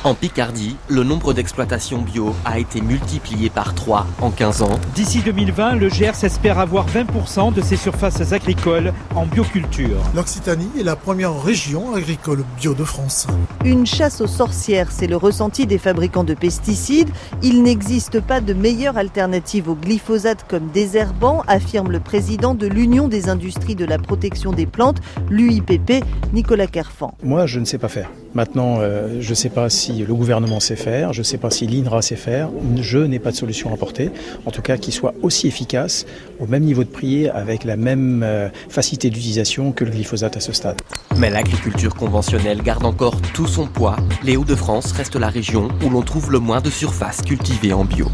En 0.07 0.13
Picardie, 0.13 0.77
le 0.87 1.03
nombre 1.03 1.33
d'exploitations 1.33 2.01
bio 2.01 2.33
a 2.45 2.59
été 2.59 2.79
multiplié 2.79 3.49
par 3.49 3.75
3 3.75 4.07
en 4.21 4.31
15 4.31 4.61
ans. 4.61 4.79
D'ici 4.95 5.19
2020, 5.19 5.75
le 5.75 5.89
Gers 5.89 6.23
espère 6.23 6.59
avoir 6.59 6.87
20% 6.87 7.53
de 7.53 7.59
ses 7.59 7.75
surfaces 7.75 8.31
agricoles 8.31 8.93
en 9.15 9.25
bioculture. 9.25 9.97
L'Occitanie 10.15 10.69
est 10.79 10.83
la 10.83 10.95
première 10.95 11.43
région 11.43 11.93
agricole 11.93 12.45
bio 12.57 12.73
de 12.73 12.85
France. 12.85 13.27
Une 13.65 13.85
chasse 13.85 14.21
aux 14.21 14.27
sorcières, 14.27 14.93
c'est 14.93 15.07
le 15.07 15.17
ressenti 15.17 15.67
des 15.67 15.77
fabricants 15.77 16.23
de 16.23 16.35
pesticides. 16.35 17.09
Il 17.43 17.61
n'existe 17.61 18.21
pas 18.21 18.39
de 18.39 18.53
meilleure 18.53 18.95
alternative 18.95 19.67
au 19.67 19.75
glyphosate 19.75 20.45
comme 20.47 20.67
désherbant, 20.67 21.43
affirme 21.49 21.91
le 21.91 21.99
président 21.99 22.55
de 22.55 22.67
l'Union 22.67 23.09
des 23.09 23.27
industries 23.27 23.75
de 23.75 23.83
la 23.83 23.97
protection 23.97 24.53
des 24.53 24.67
plantes, 24.67 25.01
l'UIPP, 25.29 26.01
Nicolas 26.31 26.67
Kerfan. 26.67 27.13
Moi, 27.23 27.45
je 27.45 27.59
ne 27.59 27.65
sais 27.65 27.77
pas 27.77 27.89
faire. 27.89 28.09
Maintenant, 28.33 28.77
euh, 28.79 29.17
je 29.19 29.31
ne 29.31 29.35
sais 29.35 29.49
pas 29.49 29.69
si 29.69 29.96
le 30.05 30.13
gouvernement 30.13 30.59
sait 30.59 30.75
faire, 30.75 31.13
je 31.13 31.19
ne 31.19 31.23
sais 31.23 31.37
pas 31.37 31.49
si 31.49 31.67
l'INRA 31.67 32.01
sait 32.01 32.15
faire. 32.15 32.49
Je 32.77 32.99
n'ai 32.99 33.19
pas 33.19 33.31
de 33.31 33.35
solution 33.35 33.69
à 33.71 33.73
apporter, 33.73 34.11
en 34.45 34.51
tout 34.51 34.61
cas 34.61 34.77
qui 34.77 34.91
soit 34.91 35.13
aussi 35.21 35.47
efficace, 35.47 36.05
au 36.39 36.47
même 36.47 36.63
niveau 36.63 36.83
de 36.83 36.89
prix, 36.89 37.27
avec 37.29 37.63
la 37.63 37.75
même 37.77 38.21
euh, 38.23 38.49
facilité 38.69 39.09
d'utilisation 39.09 39.71
que 39.71 39.83
le 39.83 39.91
glyphosate 39.91 40.37
à 40.37 40.39
ce 40.39 40.53
stade. 40.53 40.81
Mais 41.17 41.29
l'agriculture 41.29 41.95
conventionnelle 41.95 42.61
garde 42.61 42.85
encore 42.85 43.19
tout 43.33 43.47
son 43.47 43.67
poids. 43.67 43.97
Les 44.23 44.37
Hauts-de-France 44.37 44.91
restent 44.91 45.15
la 45.15 45.29
région 45.29 45.69
où 45.85 45.89
l'on 45.89 46.01
trouve 46.01 46.31
le 46.31 46.39
moins 46.39 46.61
de 46.61 46.69
surface 46.69 47.21
cultivée 47.21 47.73
en 47.73 47.85
bio. 47.85 48.07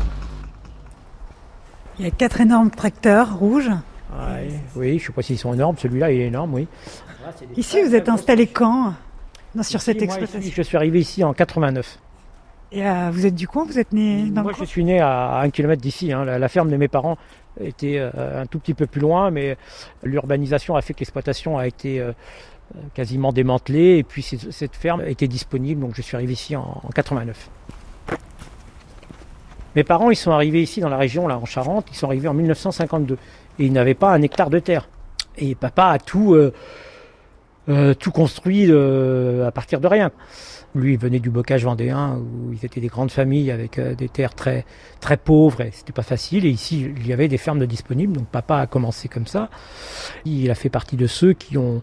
Il 2.00 2.06
y 2.06 2.08
a 2.08 2.12
quatre 2.12 2.42
énormes 2.42 2.72
tracteurs 2.72 3.38
rouges. 3.38 3.72
oui, 4.76 4.90
je 4.98 5.04
ne 5.04 5.08
sais 5.08 5.14
pas 5.14 5.22
s'ils 5.22 5.38
sont 5.38 5.54
énormes. 5.54 5.76
Celui-là, 5.78 6.12
il 6.12 6.22
est 6.22 6.28
énorme, 6.28 6.54
oui. 6.54 6.68
Ici, 7.56 7.82
vous 7.84 7.96
êtes 7.96 8.10
installé 8.10 8.48
quand? 8.48 8.94
Non, 9.56 9.64
sur 9.64 9.82
cette 9.82 9.98
moi, 9.98 10.06
exploitation 10.06 10.40
ici, 10.40 10.54
Je 10.56 10.62
suis 10.62 10.78
arrivé 10.78 11.00
ici 11.00 11.24
en 11.24 11.34
89. 11.34 12.00
Et 12.72 12.86
euh, 12.88 13.10
vous 13.12 13.26
êtes 13.26 13.36
du 13.36 13.48
coin 13.48 13.66
Vous 13.66 13.78
êtes 13.78 13.92
né 13.94 14.24
dans 14.32 14.42
Moi, 14.42 14.52
le 14.52 14.56
coin 14.58 14.66
je 14.66 14.70
suis 14.70 14.84
né 14.84 15.00
à 15.00 15.40
un 15.40 15.50
kilomètre 15.52 15.82
d'ici. 15.82 16.12
hein. 16.12 16.26
La, 16.26 16.40
la 16.40 16.48
ferme 16.50 16.70
de 16.72 16.78
mes 16.78 16.88
parents 16.88 17.18
était 17.62 17.98
euh, 18.00 18.42
un 18.42 18.46
tout 18.48 18.58
petit 18.60 18.74
peu 18.74 18.88
plus 18.88 19.02
loin, 19.02 19.30
mais 19.30 19.58
l'urbanisation 20.02 20.76
a 20.76 20.82
fait 20.82 20.94
que 20.96 21.00
l'exploitation 21.02 21.58
a 21.60 21.68
été 21.68 22.00
euh, 22.00 22.14
quasiment 22.96 23.32
démantelée. 23.32 23.98
Et 24.00 24.04
puis 24.04 24.24
cette 24.24 24.76
ferme 24.76 25.04
était 25.06 25.28
disponible, 25.28 25.82
donc 25.82 25.94
je 25.96 26.02
suis 26.02 26.16
arrivé 26.16 26.34
ici 26.34 26.56
en, 26.56 26.82
en 26.84 26.90
89. 26.90 27.50
Mes 29.76 29.84
parents, 29.84 30.12
ils 30.12 30.16
sont 30.16 30.32
arrivés 30.32 30.62
ici 30.62 30.82
dans 30.82 30.90
la 30.90 30.98
région, 30.98 31.28
là, 31.28 31.38
en 31.38 31.46
Charente. 31.46 31.88
Ils 31.92 31.96
sont 31.96 32.08
arrivés 32.08 32.28
en 32.28 32.34
1952 32.34 33.18
et 33.60 33.66
ils 33.66 33.72
n'avaient 33.74 33.96
pas 33.96 34.12
un 34.12 34.22
hectare 34.22 34.50
de 34.50 34.60
terre. 34.60 34.88
Et 35.38 35.56
papa 35.56 35.86
a 35.88 36.00
tout, 36.00 36.36
euh, 37.70 37.94
tout 37.94 38.12
construit 38.12 38.66
euh, 38.70 39.48
à 39.48 39.52
partir 39.52 39.80
de 39.80 39.88
rien. 39.88 40.12
Lui, 40.76 40.94
il 40.94 41.00
venait 41.00 41.20
du 41.20 41.30
bocage 41.30 41.64
vendéen 41.64 42.18
où 42.18 42.52
ils 42.52 42.66
étaient 42.66 42.82
des 42.82 42.88
grandes 42.88 43.12
familles 43.12 43.52
avec 43.52 43.78
euh, 43.78 43.94
des 43.96 44.10
terres 44.10 44.34
très, 44.34 44.66
très 45.00 45.18
pauvres 45.18 45.62
et 45.62 45.72
c'était 45.72 45.94
pas 45.94 46.02
facile. 46.04 46.46
Et 46.46 46.50
ici, 46.50 46.92
il 46.98 47.08
y 47.08 47.14
avait 47.14 47.28
des 47.28 47.38
fermes 47.38 47.66
disponibles. 47.66 48.14
Donc 48.14 48.28
papa 48.28 48.58
a 48.58 48.68
commencé 48.68 49.08
comme 49.08 49.28
ça. 49.28 49.50
Il 50.26 50.50
a 50.52 50.56
fait 50.56 50.70
partie 50.70 50.98
de 50.98 51.08
ceux 51.08 51.34
qui 51.34 51.58
ont 51.58 51.82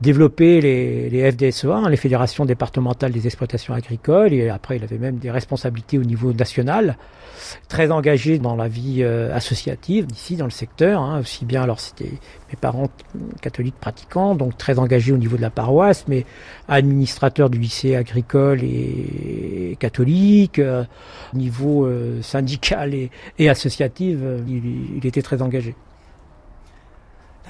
développé 0.00 0.60
les, 0.60 1.10
les 1.10 1.30
FDSEA, 1.30 1.74
hein, 1.74 1.88
les 1.88 1.96
fédérations 1.96 2.44
départementales 2.44 3.12
des 3.12 3.26
exploitations 3.26 3.74
agricoles. 3.74 4.32
Et 4.32 4.48
après, 4.48 4.76
il 4.76 4.84
avait 4.84 4.98
même 4.98 5.16
des 5.16 5.30
responsabilités 5.30 5.98
au 5.98 6.04
niveau 6.04 6.32
national. 6.32 6.96
Très 7.68 7.90
engagé 7.90 8.38
dans 8.38 8.56
la 8.56 8.68
vie 8.68 9.02
euh, 9.02 9.34
associative 9.34 10.06
ici 10.12 10.36
dans 10.36 10.46
le 10.46 10.50
secteur, 10.50 11.00
hein, 11.00 11.20
aussi 11.20 11.44
bien 11.44 11.62
alors 11.62 11.80
c'était 11.80 12.10
mes 12.50 12.56
parents 12.60 12.88
catholiques 13.40 13.78
pratiquants, 13.78 14.34
donc 14.34 14.56
très 14.56 14.78
engagés 14.78 15.12
au 15.12 15.16
niveau 15.16 15.36
de 15.36 15.42
la 15.42 15.50
paroisse, 15.50 16.06
mais 16.08 16.24
administrateur 16.68 17.50
du 17.50 17.58
lycée 17.58 17.94
agricole 17.94 18.62
et 18.62 19.76
catholique, 19.78 20.58
euh, 20.58 20.84
au 21.34 21.36
niveau 21.36 21.86
euh, 21.86 22.22
syndical 22.22 22.94
et, 22.94 23.10
et 23.38 23.48
associatif, 23.48 24.16
euh, 24.20 24.40
il 24.48 25.06
était 25.06 25.22
très 25.22 25.42
engagé. 25.42 25.74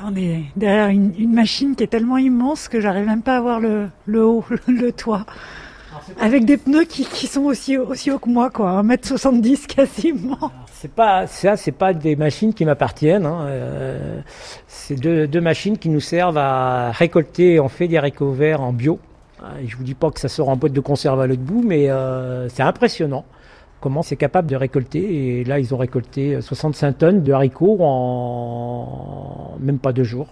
On 0.04 0.14
est 0.14 0.44
derrière 0.56 0.88
une, 0.88 1.14
une 1.18 1.32
machine 1.32 1.74
qui 1.74 1.82
est 1.82 1.86
tellement 1.86 2.18
immense 2.18 2.68
que 2.68 2.80
j'arrive 2.80 3.06
même 3.06 3.22
pas 3.22 3.38
à 3.38 3.40
voir 3.40 3.60
le, 3.60 3.88
le 4.04 4.24
haut, 4.24 4.44
le, 4.68 4.92
toit. 4.92 5.24
Avec 6.20 6.44
des 6.44 6.58
pneus 6.58 6.84
qui, 6.84 7.04
qui 7.04 7.26
sont 7.26 7.44
aussi, 7.44 7.78
aussi 7.78 8.10
hauts 8.10 8.18
que 8.18 8.28
moi, 8.28 8.50
quoi, 8.50 8.82
1m70 8.82 9.66
quasiment. 9.74 10.52
C'est 10.72 10.92
pas 10.92 11.26
ça, 11.26 11.56
c'est 11.56 11.72
pas 11.72 11.94
des 11.94 12.14
machines 12.14 12.52
qui 12.52 12.66
m'appartiennent. 12.66 13.24
Hein. 13.24 13.46
Euh, 13.46 14.20
c'est 14.68 14.96
deux, 14.96 15.26
deux 15.26 15.40
machines 15.40 15.78
qui 15.78 15.88
nous 15.88 16.00
servent 16.00 16.38
à 16.38 16.90
récolter. 16.92 17.58
On 17.58 17.68
fait 17.68 17.88
des 17.88 17.96
haricots 17.96 18.32
verts 18.32 18.60
en 18.60 18.72
bio. 18.72 18.98
Et 19.62 19.66
je 19.66 19.76
vous 19.76 19.84
dis 19.84 19.94
pas 19.94 20.10
que 20.10 20.20
ça 20.20 20.28
sort 20.28 20.48
en 20.50 20.56
boîte 20.56 20.72
de 20.72 20.80
conserve 20.80 21.20
à 21.20 21.26
l'autre 21.26 21.42
bout, 21.42 21.62
mais 21.62 21.90
euh, 21.90 22.48
c'est 22.48 22.62
impressionnant 22.62 23.24
comment 23.80 24.02
c'est 24.02 24.16
capable 24.16 24.48
de 24.48 24.56
récolter. 24.56 25.38
Et 25.40 25.44
là, 25.44 25.58
ils 25.58 25.74
ont 25.74 25.78
récolté 25.78 26.40
65 26.40 26.98
tonnes 26.98 27.22
de 27.22 27.32
haricots 27.32 27.78
en 27.80 29.56
même 29.60 29.78
pas 29.78 29.92
deux 29.92 30.04
jours. 30.04 30.28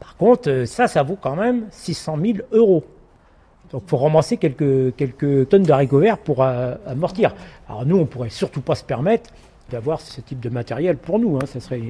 Par 0.00 0.16
contre, 0.16 0.50
euh, 0.50 0.66
ça, 0.66 0.88
ça 0.88 1.02
vaut 1.02 1.16
quand 1.20 1.36
même 1.36 1.66
600 1.70 2.18
000 2.22 2.38
euros. 2.52 2.84
Donc, 3.72 3.82
faut 3.86 3.96
ramasser 3.96 4.36
quelques, 4.36 5.48
tonnes 5.48 5.62
de 5.64 5.72
haricots 5.72 5.98
verts 5.98 6.18
pour 6.18 6.42
euh, 6.42 6.74
amortir. 6.86 7.34
Alors, 7.68 7.84
nous, 7.84 7.96
on 7.96 8.06
pourrait 8.06 8.30
surtout 8.30 8.60
pas 8.60 8.74
se 8.74 8.84
permettre 8.84 9.30
d'avoir 9.70 10.00
ce 10.00 10.20
type 10.20 10.38
de 10.40 10.48
matériel 10.48 10.96
pour 10.96 11.18
nous. 11.18 11.36
Hein. 11.36 11.46
Ça 11.46 11.60
serait 11.60 11.82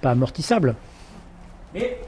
pas 0.00 0.10
amortissable. 0.10 0.74
Mais 1.74 1.98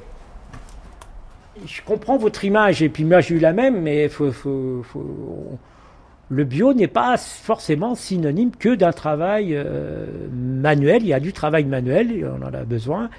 je 1.64 1.80
comprends 1.82 2.16
votre 2.16 2.44
image, 2.44 2.82
et 2.82 2.88
puis 2.88 3.04
moi, 3.04 3.20
j'ai 3.20 3.36
eu 3.36 3.38
la 3.38 3.52
même, 3.52 3.80
mais 3.80 4.08
faut, 4.08 4.32
faut- 4.32 4.82
le 6.30 6.44
bio 6.44 6.72
n'est 6.72 6.88
pas 6.88 7.16
forcément 7.16 7.94
synonyme 7.94 8.50
que 8.50 8.74
d'un 8.74 8.92
travail 8.92 9.54
euh, 9.54 10.06
manuel. 10.32 11.02
Il 11.02 11.08
y 11.08 11.12
a 11.12 11.20
du 11.20 11.32
travail 11.32 11.64
manuel, 11.64 12.30
on 12.38 12.42
en 12.42 12.52
a 12.54 12.64
besoin, 12.64 13.10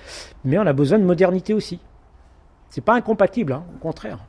mais 0.43 0.57
on 0.57 0.65
a 0.65 0.74
besoin 0.74 1.00
de 1.00 1.03
modernité 1.03 1.53
aussi. 1.53 1.79
C'est 2.69 2.83
pas 2.83 2.95
incompatible, 2.95 3.53
hein, 3.53 3.63
au 3.75 3.79
contraire. 3.79 4.19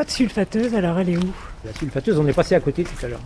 Et 0.00 0.02
votre 0.02 0.12
sulfateuse, 0.16 0.74
alors 0.74 0.98
elle 0.98 1.10
est 1.10 1.16
où? 1.18 1.30
La 1.62 1.74
sulfateuse, 1.74 2.18
on 2.18 2.26
est 2.26 2.32
passé 2.32 2.54
à 2.54 2.60
côté 2.60 2.84
tout 2.84 3.04
à 3.04 3.08
l'heure. 3.08 3.20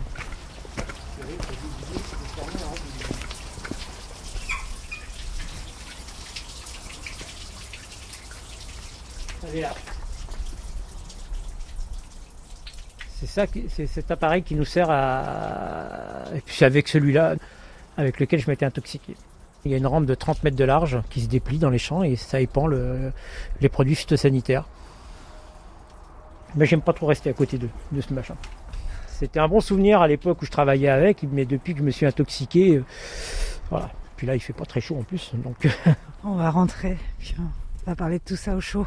Elle 9.47 9.57
est 9.57 9.61
là. 9.61 9.73
C'est 13.19 13.27
ça, 13.27 13.47
qui- 13.47 13.65
c'est 13.69 13.87
cet 13.87 14.11
appareil 14.11 14.43
qui 14.43 14.55
nous 14.55 14.65
sert 14.65 14.87
à. 14.89 16.25
Et 16.35 16.41
puis 16.41 16.55
c'est 16.57 16.65
avec 16.65 16.87
celui-là 16.87 17.35
avec 17.97 18.19
lequel 18.19 18.39
je 18.39 18.49
m'étais 18.49 18.65
intoxiqué. 18.65 19.15
Il 19.63 19.71
y 19.71 19.73
a 19.73 19.77
une 19.77 19.87
rampe 19.87 20.05
de 20.05 20.13
30 20.15 20.43
mètres 20.43 20.57
de 20.57 20.63
large 20.65 20.99
qui 21.09 21.21
se 21.21 21.27
déplie 21.27 21.57
dans 21.57 21.69
les 21.69 21.77
champs 21.77 22.03
et 22.03 22.15
ça 22.17 22.41
épand 22.41 22.67
le- 22.69 23.11
les 23.61 23.69
produits 23.69 23.95
phytosanitaires. 23.95 24.65
Mais 26.55 26.65
j'aime 26.65 26.81
pas 26.81 26.93
trop 26.93 27.07
rester 27.07 27.29
à 27.29 27.33
côté 27.33 27.57
de, 27.57 27.67
de 27.91 28.01
ce 28.01 28.13
machin. 28.13 28.35
C'était 29.07 29.39
un 29.39 29.47
bon 29.47 29.61
souvenir 29.61 30.01
à 30.01 30.07
l'époque 30.07 30.41
où 30.41 30.45
je 30.45 30.51
travaillais 30.51 30.89
avec, 30.89 31.23
mais 31.31 31.45
depuis 31.45 31.73
que 31.73 31.79
je 31.79 31.83
me 31.83 31.91
suis 31.91 32.05
intoxiqué, 32.05 32.77
euh, 32.77 32.83
voilà. 33.69 33.89
Puis 34.17 34.27
là, 34.27 34.35
il 34.35 34.39
fait 34.39 34.53
pas 34.53 34.65
très 34.65 34.81
chaud 34.81 34.97
en 34.99 35.03
plus, 35.03 35.31
donc. 35.35 35.67
On 36.23 36.35
va 36.35 36.49
rentrer, 36.49 36.97
puis 37.19 37.35
on 37.39 37.89
va 37.89 37.95
parler 37.95 38.19
de 38.19 38.23
tout 38.23 38.35
ça 38.35 38.55
au 38.55 38.61
chaud. 38.61 38.85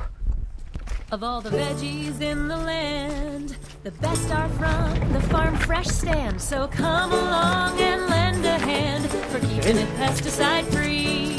Of 1.11 1.23
all 1.23 1.41
the 1.41 1.51
veggies 1.51 2.21
in 2.21 2.49
the 2.49 2.57
land, 2.57 3.57
the 3.83 3.91
best 4.03 4.31
are 4.31 4.49
from 4.51 5.13
the 5.15 5.21
farm 5.29 5.57
fresh 5.57 5.87
stand. 5.87 6.39
So 6.39 6.69
come 6.69 7.13
along 7.13 7.81
and 7.81 8.07
lend 8.11 8.45
a 8.45 8.59
hand 8.59 9.07
for 9.31 9.41
keeping 9.41 9.79
it 9.79 9.89
pesticide 9.99 10.65
free. 10.67 11.37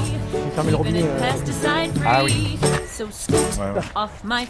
Keeping 0.55 0.95
it 0.95 1.05
euh. 1.05 1.19
pesticide 1.19 1.91
free. 1.93 2.07
Ah 2.07 2.23
oui. 2.23 2.57
So 2.99 3.05
scoot 3.11 3.37
Ouais, 3.57 3.71
ouais. 3.71 3.81
off 3.95 4.11
my. 4.25 4.45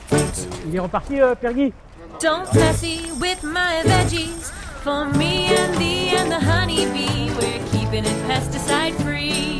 Il 0.68 0.75
est 0.75 0.79
reparti, 0.79 1.22
euh, 1.22 1.36
Pergui 1.36 1.72
Don't 2.20 2.51
messy 2.56 3.12
with 3.22 3.44
my 3.44 3.84
veggies. 3.86 4.51
For 4.84 5.06
me 5.06 5.50
and 5.56 5.77
thee 5.77 6.15
and 6.18 6.32
the 6.32 6.44
honeybee, 6.44 7.29
we're 7.39 7.60
keeping 7.72 8.03
it 8.06 8.27
pesticide 8.27 8.96
free. 9.06 9.60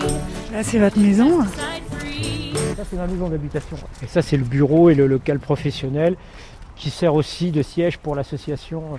Là, 0.51 0.63
c'est 0.63 0.79
votre 0.79 0.98
maison. 0.98 1.43
Ça, 1.43 2.84
c'est 2.89 2.96
ma 2.96 3.05
maison 3.05 3.29
d'habitation. 3.29 3.77
Et 4.01 4.08
ça, 4.08 4.24
c'est 4.24 4.38
le 4.38 4.43
bureau 4.43 4.89
et 4.89 4.96
le 4.96 5.05
local 5.05 5.38
professionnel 5.38 6.15
qui 6.75 6.89
sert 6.89 7.13
aussi 7.13 7.51
de 7.51 7.62
siège 7.62 8.00
pour 8.00 8.15
l'association 8.15 8.98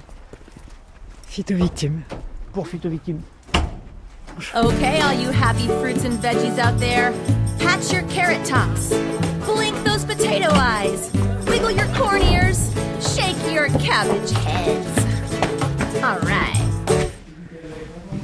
Phytovictime. 1.27 2.03
Pour 2.53 2.69
Phytovictime. 2.69 3.23
Okay, 4.55 5.01
all 5.03 5.21
you 5.21 5.31
happy 5.33 5.67
fruits 5.81 6.05
and 6.07 6.13
veggies 6.23 6.59
out 6.61 6.79
there, 6.79 7.13
patch 7.61 7.93
your 7.93 8.03
carrot 8.09 8.45
tops, 8.45 8.91
blink 9.45 9.77
those 9.85 10.05
potato 10.05 10.49
eyes, 10.51 11.11
wiggle 11.47 11.71
your 11.71 11.87
corn 11.95 12.23
ears, 12.23 12.73
shake 13.15 13.37
your 13.53 13.69
cabbage 13.79 14.31
heads. 14.31 14.99
All 16.03 16.19
right. 16.21 16.57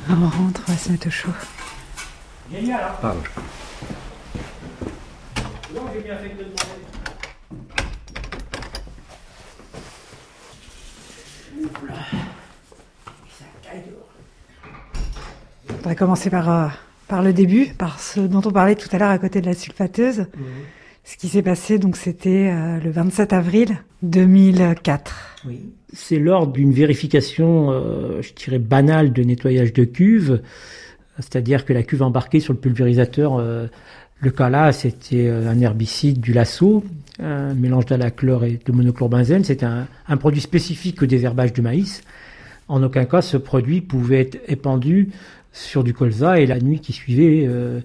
On 0.09 0.29
rentre, 0.29 0.63
on 0.69 0.73
va 0.73 0.97
de 0.97 0.97
te. 0.97 1.11
Ça 13.29 13.45
caille 13.63 13.83
dehors. 13.87 14.09
On 15.85 15.89
va 15.89 15.95
commencer 15.95 16.31
par, 16.31 16.49
euh, 16.49 16.69
par 17.09 17.23
le 17.23 17.33
début, 17.33 17.67
par 17.79 18.01
ce 18.01 18.21
dont 18.21 18.43
on 18.45 18.51
parlait 18.51 18.75
tout 18.75 18.89
à 18.93 18.99
l'heure 18.99 19.11
à 19.11 19.19
côté 19.19 19.41
de 19.41 19.47
la 19.47 19.55
sulfateuse. 19.55 20.27
Ce 21.05 21.17
qui 21.17 21.29
s'est 21.29 21.43
passé, 21.43 21.79
donc, 21.79 21.97
c'était 21.97 22.51
euh, 22.53 22.81
le 22.81 22.91
27 22.91 23.33
avril 23.33 23.79
2004. 24.03 25.37
Oui. 25.47 25.61
C'est 25.93 26.19
lors 26.19 26.49
d'une 26.49 26.73
vérification, 26.73 27.71
euh, 27.71 28.21
je 28.23 28.33
dirais, 28.33 28.59
banale 28.59 29.13
de 29.13 29.23
nettoyage 29.23 29.73
de 29.73 29.85
cuve, 29.85 30.41
c'est-à-dire 31.19 31.65
que 31.65 31.73
la 31.73 31.83
cuve 31.83 32.03
embarquée 32.03 32.41
sur 32.41 32.53
le 32.53 32.59
pulvérisateur, 32.59 33.37
euh, 33.39 33.69
le 34.21 34.31
cas 34.31 34.49
là, 34.49 34.73
c'était 34.73 35.29
euh, 35.29 35.49
un 35.49 35.61
herbicide 35.61 36.21
du 36.21 36.33
lasso 36.33 36.85
un 37.19 37.55
mélange 37.55 37.87
d'alachlore 37.87 38.45
et 38.45 38.61
de 38.63 38.73
monochlorobenzène. 38.73 39.43
C'était 39.43 39.65
un, 39.65 39.87
un, 40.07 40.17
produit 40.19 40.43
spécifique 40.43 41.01
au 41.01 41.07
désherbage 41.07 41.55
du 41.55 41.63
maïs. 41.63 42.03
En 42.69 42.83
aucun 42.83 43.07
cas, 43.07 43.23
ce 43.23 43.39
produit 43.39 43.81
pouvait 43.81 44.21
être 44.21 44.39
épandu 44.49 45.09
sur 45.57 45.83
du 45.83 45.95
colza 45.95 46.39
et 46.39 46.47
la 46.47 46.59
nuit 46.61 46.81
qui 46.81 46.93
suivait, 46.93 47.47
euh, 47.47 47.81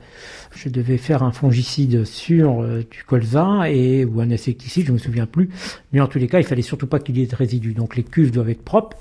je 0.54 0.70
devais 0.70 0.98
faire 0.98 1.24
un 1.24 1.32
fongicide 1.32 2.04
sur 2.06 2.62
euh, 2.62 2.84
du 2.90 3.04
colza 3.06 3.70
et 3.70 4.04
ou 4.04 4.20
un 4.20 4.30
insecticide, 4.30 4.88
je 4.88 4.92
me 4.92 4.98
souviens 4.98 5.26
plus. 5.26 5.50
Mais 5.94 6.02
en 6.02 6.08
tous 6.08 6.20
les 6.20 6.28
cas, 6.28 6.40
il 6.40 6.46
fallait 6.46 6.62
surtout 6.62 6.88
pas 6.88 7.00
qu'il 7.00 7.18
y 7.18 7.24
ait 7.24 7.28
de 7.28 7.36
résidus. 7.36 7.74
Donc 7.74 7.96
les 7.96 8.04
cuves 8.04 8.32
doivent 8.32 8.50
être 8.50 8.64
propres. 8.64 8.98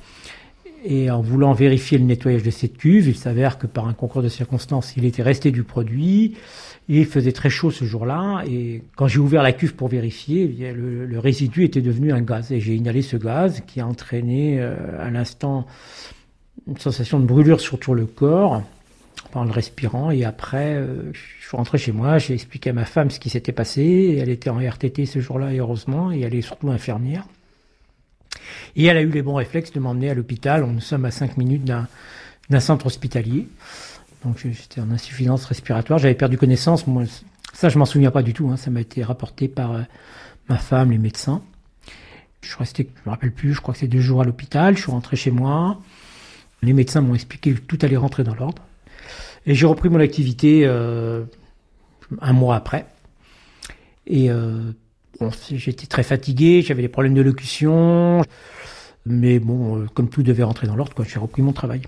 Et 0.82 1.10
en 1.10 1.20
voulant 1.20 1.52
vérifier 1.52 1.98
le 1.98 2.04
nettoyage 2.04 2.42
de 2.42 2.50
cette 2.50 2.78
cuve, 2.78 3.06
il 3.06 3.16
s'avère 3.16 3.58
que 3.58 3.66
par 3.66 3.86
un 3.86 3.92
concours 3.92 4.22
de 4.22 4.30
circonstances, 4.30 4.94
il 4.96 5.04
était 5.04 5.22
resté 5.22 5.50
du 5.50 5.62
produit. 5.62 6.36
Il 6.88 7.04
faisait 7.04 7.32
très 7.32 7.50
chaud 7.50 7.70
ce 7.70 7.84
jour-là. 7.84 8.44
Et 8.48 8.82
quand 8.96 9.06
j'ai 9.06 9.18
ouvert 9.18 9.42
la 9.42 9.52
cuve 9.52 9.74
pour 9.74 9.88
vérifier, 9.88 10.56
eh 10.58 10.72
le, 10.72 11.04
le, 11.04 11.18
résidu 11.18 11.64
était 11.64 11.82
devenu 11.82 12.12
un 12.12 12.22
gaz. 12.22 12.50
Et 12.50 12.60
j'ai 12.60 12.76
inhalé 12.76 13.02
ce 13.02 13.16
gaz 13.16 13.62
qui 13.66 13.80
a 13.80 13.86
entraîné 13.86 14.58
euh, 14.58 14.74
à 14.98 15.10
l'instant 15.10 15.66
une 16.70 16.78
sensation 16.78 17.20
de 17.20 17.26
brûlure 17.26 17.60
sur 17.60 17.78
tout 17.78 17.94
le 17.94 18.06
corps 18.06 18.62
en 19.34 19.44
le 19.44 19.50
respirant. 19.50 20.10
Et 20.10 20.24
après, 20.24 20.74
euh, 20.74 21.12
je 21.12 21.46
suis 21.46 21.56
rentré 21.56 21.78
chez 21.78 21.92
moi, 21.92 22.18
j'ai 22.18 22.34
expliqué 22.34 22.70
à 22.70 22.72
ma 22.72 22.84
femme 22.84 23.10
ce 23.10 23.20
qui 23.20 23.30
s'était 23.30 23.52
passé. 23.52 24.18
Elle 24.20 24.28
était 24.28 24.50
en 24.50 24.58
RTT 24.58 25.06
ce 25.06 25.20
jour-là, 25.20 25.52
heureusement, 25.52 26.12
et 26.12 26.20
elle 26.20 26.34
est 26.34 26.42
surtout 26.42 26.70
infirmière. 26.70 27.24
Et 28.76 28.84
elle 28.86 28.96
a 28.96 29.02
eu 29.02 29.10
les 29.10 29.22
bons 29.22 29.34
réflexes 29.34 29.72
de 29.72 29.80
m'emmener 29.80 30.10
à 30.10 30.14
l'hôpital. 30.14 30.64
Nous 30.64 30.80
sommes 30.80 31.04
à 31.04 31.10
5 31.10 31.36
minutes 31.36 31.64
d'un 31.64 32.60
centre 32.60 32.86
hospitalier. 32.86 33.48
Donc 34.24 34.38
j'étais 34.38 34.80
en 34.80 34.90
insuffisance 34.90 35.44
respiratoire. 35.44 35.98
J'avais 35.98 36.14
perdu 36.14 36.36
connaissance. 36.36 36.86
Moi, 36.86 37.04
ça, 37.52 37.68
je 37.68 37.78
m'en 37.78 37.84
souviens 37.84 38.10
pas 38.10 38.22
du 38.22 38.32
tout. 38.32 38.48
Hein. 38.50 38.56
Ça 38.56 38.70
m'a 38.70 38.80
été 38.80 39.02
rapporté 39.02 39.48
par 39.48 39.72
euh, 39.72 39.82
ma 40.48 40.58
femme, 40.58 40.90
les 40.90 40.98
médecins. 40.98 41.42
Je 42.42 42.48
suis 42.48 42.58
resté, 42.58 42.88
je 42.96 43.08
me 43.08 43.10
rappelle 43.10 43.32
plus, 43.32 43.52
je 43.52 43.60
crois 43.60 43.74
que 43.74 43.80
c'est 43.80 43.88
deux 43.88 44.00
jours 44.00 44.22
à 44.22 44.24
l'hôpital. 44.24 44.76
Je 44.76 44.82
suis 44.82 44.90
rentré 44.90 45.16
chez 45.16 45.30
moi. 45.30 45.78
Les 46.62 46.72
médecins 46.72 47.00
m'ont 47.00 47.14
expliqué 47.14 47.54
que 47.54 47.60
tout 47.60 47.78
allait 47.82 47.96
rentrer 47.96 48.24
dans 48.24 48.34
l'ordre. 48.34 48.62
Et 49.46 49.54
j'ai 49.54 49.66
repris 49.66 49.88
mon 49.88 50.00
activité 50.00 50.62
euh, 50.64 51.24
un 52.20 52.32
mois 52.32 52.56
après. 52.56 52.86
Et 54.06 54.30
euh, 54.30 54.72
j'étais 55.50 55.86
très 55.86 56.02
fatigué, 56.02 56.62
j'avais 56.62 56.82
des 56.82 56.88
problèmes 56.88 57.14
de 57.14 57.22
locution. 57.22 58.22
Mais 59.06 59.38
bon, 59.38 59.78
euh, 59.78 59.86
comme 59.94 60.10
tout 60.10 60.22
devait 60.22 60.42
rentrer 60.42 60.66
dans 60.66 60.76
l'ordre, 60.76 60.92
j'ai 61.04 61.18
repris 61.18 61.40
mon 61.40 61.52
travail. 61.52 61.82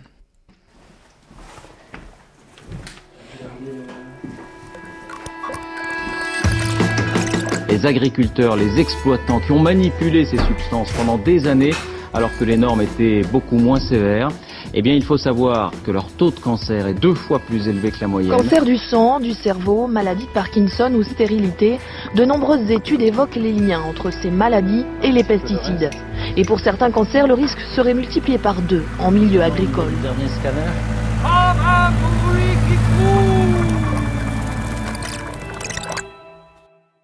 Les 7.68 7.86
agriculteurs, 7.86 8.56
les 8.56 8.78
exploitants 8.78 9.40
qui 9.40 9.52
ont 9.52 9.60
manipulé 9.60 10.24
ces 10.24 10.38
substances 10.38 10.92
pendant 10.92 11.18
des 11.18 11.46
années, 11.46 11.72
alors 12.14 12.30
que 12.38 12.44
les 12.44 12.56
normes 12.56 12.82
étaient 12.82 13.22
beaucoup 13.32 13.56
moins 13.56 13.80
sévères, 13.80 14.30
eh 14.74 14.80
bien, 14.80 14.94
il 14.94 15.04
faut 15.04 15.18
savoir 15.18 15.70
que 15.84 15.90
leur 15.90 16.10
taux 16.12 16.30
de 16.30 16.40
cancer 16.40 16.86
est 16.86 16.94
deux 16.94 17.14
fois 17.14 17.38
plus 17.38 17.68
élevé 17.68 17.90
que 17.90 18.00
la 18.00 18.08
moyenne. 18.08 18.34
Cancer 18.34 18.64
du 18.64 18.78
sang, 18.78 19.20
du 19.20 19.32
cerveau, 19.32 19.86
maladie 19.86 20.24
de 20.24 20.30
Parkinson 20.30 20.90
ou 20.94 21.02
stérilité, 21.02 21.78
de 22.14 22.24
nombreuses 22.24 22.70
études 22.70 23.02
évoquent 23.02 23.36
les 23.36 23.52
liens 23.52 23.82
entre 23.82 24.10
ces 24.10 24.30
maladies 24.30 24.86
et 25.02 25.12
les 25.12 25.24
pesticides. 25.24 25.90
Et 26.38 26.44
pour 26.44 26.60
certains 26.60 26.90
cancers, 26.90 27.26
le 27.26 27.34
risque 27.34 27.60
serait 27.76 27.92
multiplié 27.92 28.38
par 28.38 28.62
deux 28.62 28.84
en 28.98 29.10
milieu 29.10 29.42
agricole. 29.42 29.92
Dernier 30.00 30.28
scanner. 30.28 30.70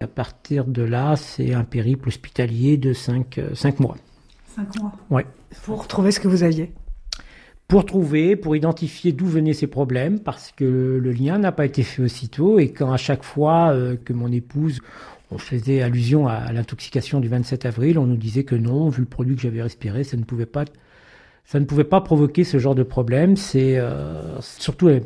À 0.01 0.07
partir 0.07 0.65
de 0.65 0.81
là, 0.81 1.15
c'est 1.15 1.53
un 1.53 1.63
périple 1.63 2.07
hospitalier 2.07 2.77
de 2.77 2.93
5 2.93 3.39
cinq, 3.53 3.79
mois. 3.79 3.95
5 4.55 4.81
mois 4.81 4.91
Ouais. 5.11 5.25
Pour 5.65 5.87
trouver 5.87 6.11
ce 6.11 6.19
que 6.19 6.27
vous 6.27 6.41
aviez 6.41 6.73
pour 7.69 7.85
trouver, 7.85 8.35
pour 8.35 8.55
identifier 8.55 9.11
d'où 9.11 9.27
venaient 9.27 9.53
ces 9.53 9.67
problèmes, 9.67 10.19
parce 10.19 10.51
que 10.51 10.65
le 11.01 11.11
lien 11.11 11.37
n'a 11.37 11.51
pas 11.51 11.65
été 11.65 11.83
fait 11.83 12.01
aussitôt, 12.01 12.57
et 12.57 12.71
quand 12.71 12.91
à 12.91 12.97
chaque 12.97 13.23
fois 13.23 13.69
euh, 13.69 13.95
que 13.95 14.11
mon 14.11 14.31
épouse, 14.31 14.81
on 15.29 15.37
faisait 15.37 15.83
allusion 15.83 16.27
à, 16.27 16.51
l'intoxication 16.51 17.19
du 17.19 17.27
27 17.27 17.67
avril, 17.67 17.99
on 17.99 18.07
nous 18.07 18.17
disait 18.17 18.43
que 18.43 18.55
non, 18.55 18.89
vu 18.89 19.01
le 19.01 19.07
produit 19.07 19.35
que 19.35 19.43
j'avais 19.43 19.61
respiré, 19.61 20.03
ça 20.03 20.17
ne 20.17 20.23
pouvait 20.23 20.47
pas, 20.47 20.65
ça 21.45 21.59
ne 21.59 21.65
pouvait 21.65 21.83
pas 21.83 22.01
provoquer 22.01 22.43
ce 22.43 22.57
genre 22.57 22.73
de 22.73 22.81
problème. 22.81 23.37
C'est 23.37 23.77
euh, 23.77 24.41
surtout 24.41 24.87
la 24.87 25.01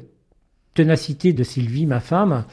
ténacité 0.73 1.33
de 1.33 1.43
Sylvie, 1.43 1.85
ma 1.85 1.99
femme, 1.99 2.45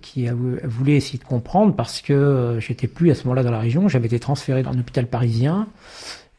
qui 0.00 0.28
a, 0.28 0.34
voulu 0.34 0.92
essayer 0.92 1.18
de 1.18 1.24
comprendre, 1.24 1.76
parce 1.76 2.00
que 2.00 2.14
euh, 2.14 2.58
j'étais 2.58 2.86
plus 2.86 3.10
à 3.10 3.14
ce 3.14 3.24
moment-là 3.24 3.42
dans 3.42 3.50
la 3.50 3.60
région, 3.60 3.86
j'avais 3.86 4.06
été 4.06 4.18
transféré 4.18 4.62
dans 4.62 4.70
un 4.70 4.78
hôpital 4.78 5.06
parisien. 5.08 5.68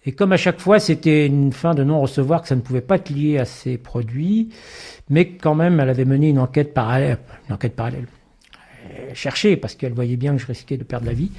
Et 0.05 0.13
comme 0.13 0.31
à 0.31 0.37
chaque 0.37 0.59
fois, 0.59 0.79
c'était 0.79 1.25
une 1.25 1.51
fin 1.51 1.73
de 1.73 1.83
non-recevoir, 1.83 2.41
que 2.41 2.47
ça 2.47 2.55
ne 2.55 2.61
pouvait 2.61 2.81
pas 2.81 2.95
être 2.95 3.09
lié 3.09 3.37
à 3.37 3.45
ces 3.45 3.77
produits, 3.77 4.49
mais 5.09 5.31
quand 5.31 5.55
même, 5.55 5.79
elle 5.79 5.89
avait 5.89 6.05
mené 6.05 6.29
une 6.29 6.39
enquête 6.39 6.73
parallèle. 6.73 7.17
Une 7.47 7.55
enquête 7.55 7.75
parallèle. 7.75 8.07
Elle 9.09 9.15
cherchait, 9.15 9.57
parce 9.57 9.75
qu'elle 9.75 9.93
voyait 9.93 10.15
bien 10.15 10.35
que 10.35 10.41
je 10.41 10.47
risquais 10.47 10.77
de 10.77 10.83
perdre 10.83 11.05
la 11.05 11.13
vie. 11.13 11.31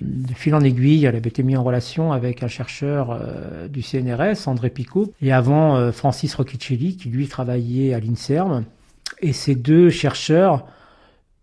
De 0.00 0.32
fil 0.32 0.54
en 0.54 0.60
aiguille, 0.60 1.04
elle 1.04 1.14
avait 1.14 1.28
été 1.28 1.42
mise 1.42 1.56
en 1.56 1.62
relation 1.62 2.12
avec 2.12 2.42
un 2.42 2.48
chercheur 2.48 3.10
euh, 3.10 3.68
du 3.68 3.82
CNRS, 3.82 4.48
André 4.48 4.70
Picot, 4.70 5.12
et 5.22 5.32
avant 5.32 5.76
euh, 5.76 5.92
Francis 5.92 6.34
Rocchicelli, 6.34 6.96
qui 6.96 7.10
lui 7.10 7.28
travaillait 7.28 7.94
à 7.94 8.00
l'INSERM. 8.00 8.64
Et 9.20 9.32
ces 9.32 9.54
deux 9.54 9.90
chercheurs, 9.90 10.66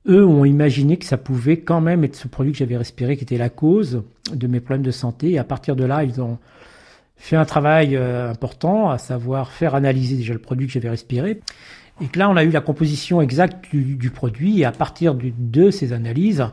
eux, 0.08 0.26
ont 0.26 0.46
imaginé 0.46 0.98
que 0.98 1.06
ça 1.06 1.18
pouvait 1.18 1.58
quand 1.58 1.82
même 1.82 2.04
être 2.04 2.16
ce 2.16 2.28
produit 2.28 2.52
que 2.52 2.58
j'avais 2.58 2.78
respiré 2.78 3.18
qui 3.18 3.24
était 3.24 3.38
la 3.38 3.50
cause 3.50 4.04
de 4.34 4.48
mes 4.48 4.60
problèmes 4.60 4.86
de 4.86 4.92
santé. 4.92 5.32
Et 5.32 5.38
à 5.38 5.44
partir 5.44 5.76
de 5.76 5.84
là, 5.84 6.04
ils 6.04 6.22
ont 6.22 6.38
fait 7.18 7.36
un 7.36 7.46
travail 7.46 7.96
euh, 7.96 8.32
important, 8.32 8.90
à 8.90 8.98
savoir 8.98 9.52
faire 9.52 9.76
analyser 9.76 10.16
déjà 10.16 10.34
le 10.34 10.40
produit 10.40 10.68
que 10.68 10.74
j'avais 10.74 10.90
respiré. 10.90 11.42
Et 12.00 12.06
que 12.06 12.20
là, 12.20 12.30
on 12.30 12.38
a 12.38 12.44
eu 12.44 12.52
la 12.52 12.62
composition 12.62 13.22
exacte 13.22 13.76
du, 13.76 14.10
produit. 14.12 14.60
Et 14.60 14.66
à 14.66 14.72
partir 14.72 15.16
de 15.16 15.72
ces 15.72 15.94
analyses, 15.94 16.46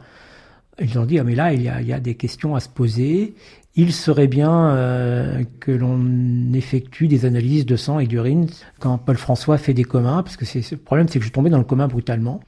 ils 0.80 0.98
ont 0.98 1.04
dit, 1.04 1.18
ah 1.18 1.24
mais 1.24 1.34
là, 1.34 1.52
il 1.52 1.62
y 1.62 1.92
a, 1.92 2.00
des 2.00 2.14
questions 2.14 2.54
à 2.54 2.60
se 2.60 2.68
poser. 2.68 3.34
Il 3.76 3.92
serait 3.92 4.26
bien 4.26 4.70
euh, 4.70 5.42
que 5.60 5.70
l'on 5.70 6.52
effectue 6.54 7.08
des 7.08 7.26
analyses 7.26 7.66
de 7.66 7.76
sang 7.76 7.98
et 7.98 8.06
d'urine 8.06 8.46
quand 8.78 8.96
Paul 8.96 9.16
François 9.16 9.58
fait 9.58 9.74
des 9.74 9.84
comas, 9.84 10.22
parce 10.22 10.36
que 10.36 10.46
c'est, 10.46 10.68
le 10.70 10.78
problème, 10.78 11.08
c'est 11.08 11.18
que 11.18 11.24
je 11.24 11.26
suis 11.26 11.32
tombé 11.32 11.50
dans 11.50 11.58
le 11.58 11.64
coma 11.64 11.88
brutalement. 11.88 12.40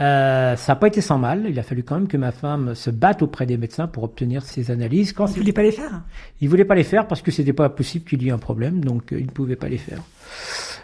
Euh, 0.00 0.56
ça 0.56 0.72
n'a 0.72 0.76
pas 0.76 0.86
été 0.86 1.00
sans 1.00 1.18
mal. 1.18 1.46
Il 1.48 1.58
a 1.58 1.62
fallu 1.62 1.82
quand 1.82 1.96
même 1.96 2.08
que 2.08 2.16
ma 2.16 2.32
femme 2.32 2.74
se 2.74 2.90
batte 2.90 3.22
auprès 3.22 3.46
des 3.46 3.56
médecins 3.56 3.86
pour 3.86 4.04
obtenir 4.04 4.42
ces 4.42 4.70
analyses. 4.70 5.12
Quand 5.12 5.26
il 5.26 5.40
voulait 5.40 5.52
pas 5.52 5.62
les 5.62 5.72
faire? 5.72 6.02
Il 6.40 6.48
voulait 6.48 6.64
pas 6.64 6.74
les 6.74 6.84
faire 6.84 7.06
parce 7.06 7.22
que 7.22 7.30
c'était 7.30 7.52
pas 7.52 7.68
possible 7.68 8.04
qu'il 8.04 8.22
y 8.22 8.28
ait 8.28 8.32
un 8.32 8.38
problème, 8.38 8.84
donc 8.84 9.12
euh, 9.12 9.20
il 9.20 9.26
ne 9.26 9.30
pouvait 9.30 9.56
pas 9.56 9.68
les 9.68 9.78
faire. 9.78 10.02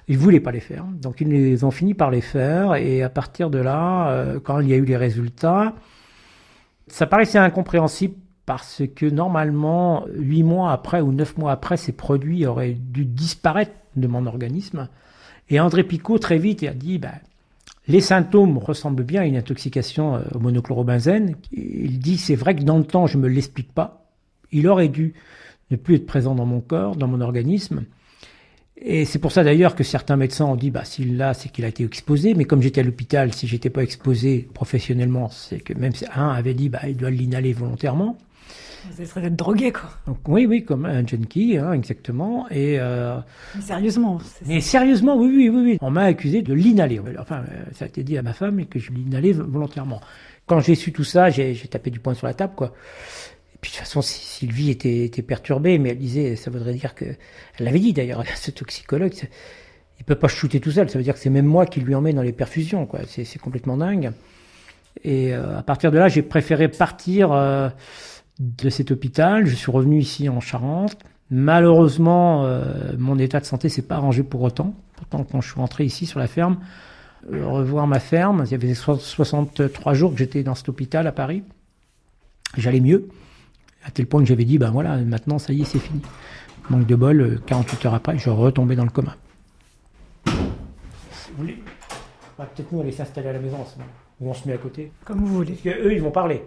Il 0.09 0.19
voulait 0.19 0.41
pas 0.41 0.53
les 0.53 0.61
faire, 0.61 0.85
donc 0.85 1.21
ils 1.21 1.29
les 1.29 1.65
ont 1.65 1.71
fini 1.71 1.95
par 1.95 2.11
les 2.11 2.21
faire. 2.21 2.75
Et 2.77 3.03
à 3.03 3.09
partir 3.09 3.51
de 3.51 3.59
là, 3.59 4.11
euh, 4.11 4.41
quand 4.41 4.61
il 4.61 4.69
y 4.69 4.73
a 4.73 4.77
eu 4.77 4.85
les 4.85 4.97
résultats, 4.97 5.75
ça 6.87 7.07
paraissait 7.07 7.39
incompréhensible 7.39 8.15
parce 8.47 8.83
que 8.97 9.05
normalement, 9.05 10.07
huit 10.15 10.43
mois 10.43 10.73
après 10.73 11.03
ou 11.03 11.13
neuf 11.13 11.37
mois 11.37 11.53
après, 11.53 11.77
ces 11.77 11.93
produits 11.93 12.47
auraient 12.47 12.73
dû 12.73 13.05
disparaître 13.05 13.73
de 13.97 14.07
mon 14.07 14.25
organisme. 14.27 14.89
Et 15.51 15.61
André 15.61 15.83
Picot 15.83 16.19
très 16.19 16.39
vite 16.39 16.63
a 16.63 16.73
dit, 16.73 16.99
bah, 16.99 17.13
les 17.89 18.03
symptômes 18.03 18.59
ressemblent 18.59 19.03
bien 19.03 19.23
à 19.23 19.25
une 19.25 19.37
intoxication 19.37 20.17
euh, 20.17 20.21
au 20.35 20.39
monochlorobenzène. 20.39 21.35
Il 21.53 21.99
dit 21.99 22.19
c'est 22.19 22.37
vrai 22.37 22.55
que 22.55 22.63
dans 22.63 22.79
le 22.79 22.85
temps 22.85 23.07
je 23.07 23.19
me 23.19 23.29
l'explique 23.29 23.73
pas. 23.73 24.05
Il 24.53 24.69
aurait 24.69 24.89
dû 24.89 25.15
ne 25.71 25.77
plus 25.77 25.97
être 25.97 26.07
présent 26.07 26.35
dans 26.35 26.47
mon 26.47 26.61
corps, 26.61 26.97
dans 26.97 27.09
mon 27.09 27.21
organisme. 27.21 27.85
Et 28.81 29.05
c'est 29.05 29.19
pour 29.19 29.33
ça 29.33 29.43
d'ailleurs 29.43 29.75
que 29.75 29.83
certains 29.83 30.17
médecins 30.17 30.45
ont 30.45 30.55
dit 30.55 30.71
bah 30.71 30.85
s'il 30.85 31.17
l'a 31.17 31.35
c'est 31.35 31.49
qu'il 31.49 31.65
a 31.65 31.69
été 31.69 31.83
exposé. 31.83 32.35
Mais 32.35 32.45
comme 32.45 32.63
j'étais 32.63 32.83
à 32.83 32.85
l'hôpital, 32.85 33.33
si 33.33 33.47
j'étais 33.47 33.71
pas 33.71 33.83
exposé 33.83 34.49
professionnellement, 34.53 35.31
c'est 35.31 35.61
que 35.61 35.73
même 35.73 35.93
un 36.15 36.29
avait 36.29 36.55
dit 36.55 36.69
bah 36.69 36.81
il 36.87 36.97
doit 36.97 37.11
l'inhaler 37.11 37.55
volontairement. 37.55 38.19
Vous 38.91 39.03
êtes 39.03 39.19
d'être 39.19 39.37
drogué, 39.37 39.73
quoi. 39.73 39.91
Donc, 40.07 40.19
oui, 40.29 40.47
oui, 40.47 40.65
comme 40.65 40.87
un 40.87 41.07
junkie, 41.07 41.57
hein, 41.57 41.73
exactement. 41.73 42.49
Et 42.51 42.79
euh, 42.79 43.19
mais 43.55 43.63
sérieusement. 43.63 44.19
Mais 44.47 44.61
sérieusement, 44.61 45.17
oui, 45.17 45.29
oui, 45.29 45.49
oui, 45.49 45.63
oui. 45.63 45.79
On 45.81 45.91
m'a 45.91 46.05
accusé 46.05 46.43
de 46.43 46.55
l'inhaler. 46.55 47.01
Enfin, 47.19 47.39
euh, 47.39 47.65
ça 47.73 47.85
a 47.85 47.89
été 47.89 48.03
dit 48.03 48.17
à 48.19 48.23
ma 48.23 48.33
femme 48.33 48.61
et 48.61 48.67
que 48.67 48.79
je 48.79 48.93
l'inhalais 48.93 49.33
volontairement. 49.33 50.01
Quand 50.47 50.61
j'ai 50.61 50.75
su 50.75 50.93
tout 50.93 51.05
ça, 51.05 51.31
j'ai 51.31 51.55
tapé 51.69 51.91
du 51.91 52.01
poing 52.01 52.15
sur 52.15 52.27
la 52.27 52.35
table, 52.35 52.55
quoi. 52.57 52.73
Et 53.55 53.59
puis 53.61 53.71
de 53.71 53.77
toute 53.77 53.85
façon, 53.85 54.03
Sylvie 54.03 54.71
était, 54.71 55.05
était 55.05 55.23
perturbée, 55.23 55.79
mais 55.79 55.91
elle 55.91 55.99
disait, 55.99 56.37
ça 56.37 56.51
voudrait 56.51 56.75
dire 56.75 56.95
que, 56.95 57.05
elle 57.05 57.65
l'avait 57.65 57.81
dit 57.81 57.93
d'ailleurs, 57.93 58.23
ce 58.37 58.51
toxicologue, 58.51 59.13
il 59.99 60.05
peut 60.05 60.15
pas 60.15 60.29
shooter 60.29 60.61
tout 60.61 60.71
seul. 60.71 60.89
Ça 60.89 60.99
veut 60.99 61.05
dire 61.05 61.15
que 61.15 61.21
c'est 61.21 61.31
même 61.31 61.47
moi 61.47 61.67
qui 61.67 61.81
lui 61.81 61.95
en 61.95 62.01
mets 62.01 62.13
dans 62.13 62.23
les 62.23 62.33
perfusions, 62.33 62.87
quoi. 62.87 63.01
C'est 63.07 63.39
complètement 63.39 63.77
dingue. 63.77 64.13
Et 65.05 65.35
euh, 65.35 65.59
à 65.59 65.63
partir 65.63 65.91
de 65.91 65.99
là, 65.99 66.09
j'ai 66.09 66.23
préféré 66.23 66.69
partir. 66.69 67.33
Euh, 67.33 67.69
de 68.39 68.71
cet 68.71 68.91
hôpital. 68.91 69.47
Je 69.47 69.55
suis 69.55 69.71
revenu 69.71 69.99
ici 69.99 70.29
en 70.29 70.41
Charente. 70.41 70.97
Malheureusement, 71.31 72.45
euh, 72.45 72.93
mon 72.99 73.19
état 73.19 73.41
de 73.41 73.45
santé 73.45 73.69
s'est 73.69 73.83
pas 73.83 73.97
arrangé 73.97 74.23
pour 74.23 74.43
autant. 74.43 74.75
Pourtant, 74.97 75.25
quand 75.25 75.41
je 75.41 75.51
suis 75.51 75.61
rentré 75.61 75.85
ici 75.85 76.07
sur 76.07 76.19
la 76.19 76.27
ferme, 76.27 76.59
euh, 77.33 77.47
revoir 77.47 77.87
ma 77.87 78.01
ferme, 78.01 78.45
il 78.47 78.51
y 78.51 78.55
avait 78.55 78.75
63 78.75 79.95
jours 79.95 80.13
que 80.13 80.19
j'étais 80.19 80.43
dans 80.43 80.55
cet 80.55 80.69
hôpital 80.69 81.07
à 81.07 81.13
Paris. 81.13 81.43
J'allais 82.57 82.81
mieux, 82.81 83.09
à 83.85 83.91
tel 83.91 84.07
point 84.07 84.21
que 84.23 84.27
j'avais 84.27 84.47
dit, 84.47 84.57
ben 84.57 84.71
voilà, 84.71 84.97
maintenant 84.97 85.39
ça 85.39 85.53
y 85.53 85.61
est, 85.61 85.65
c'est 85.65 85.79
fini. 85.79 86.01
Manque 86.71 86.87
de 86.87 86.95
bol, 86.95 87.41
48 87.47 87.87
heures 87.87 87.95
après, 87.95 88.19
je 88.19 88.31
retombais 88.31 88.77
dans 88.77 88.85
le 88.85 88.91
coma. 88.91 89.17
Si 90.27 90.33
vous 91.31 91.37
voulez, 91.39 91.63
on 92.39 92.43
va 92.43 92.49
peut-être 92.49 92.73
nous 92.73 92.81
aller 92.81 92.93
s'installer 92.93 93.29
à 93.29 93.33
la 93.35 93.39
maison 93.39 93.61
en 93.61 93.67
ce 93.67 93.79
moment. 93.79 93.91
Ou 94.21 94.31
on 94.31 94.35
se 94.35 94.49
met 94.49 94.55
à 94.55 94.59
côté. 94.59 94.91
Comme 95.05 95.19
vous 95.21 95.27
voulez. 95.29 95.53
Parce 95.63 95.77
qu'eux, 95.77 95.93
ils 95.93 96.03
vont 96.03 96.11
parler. 96.11 96.45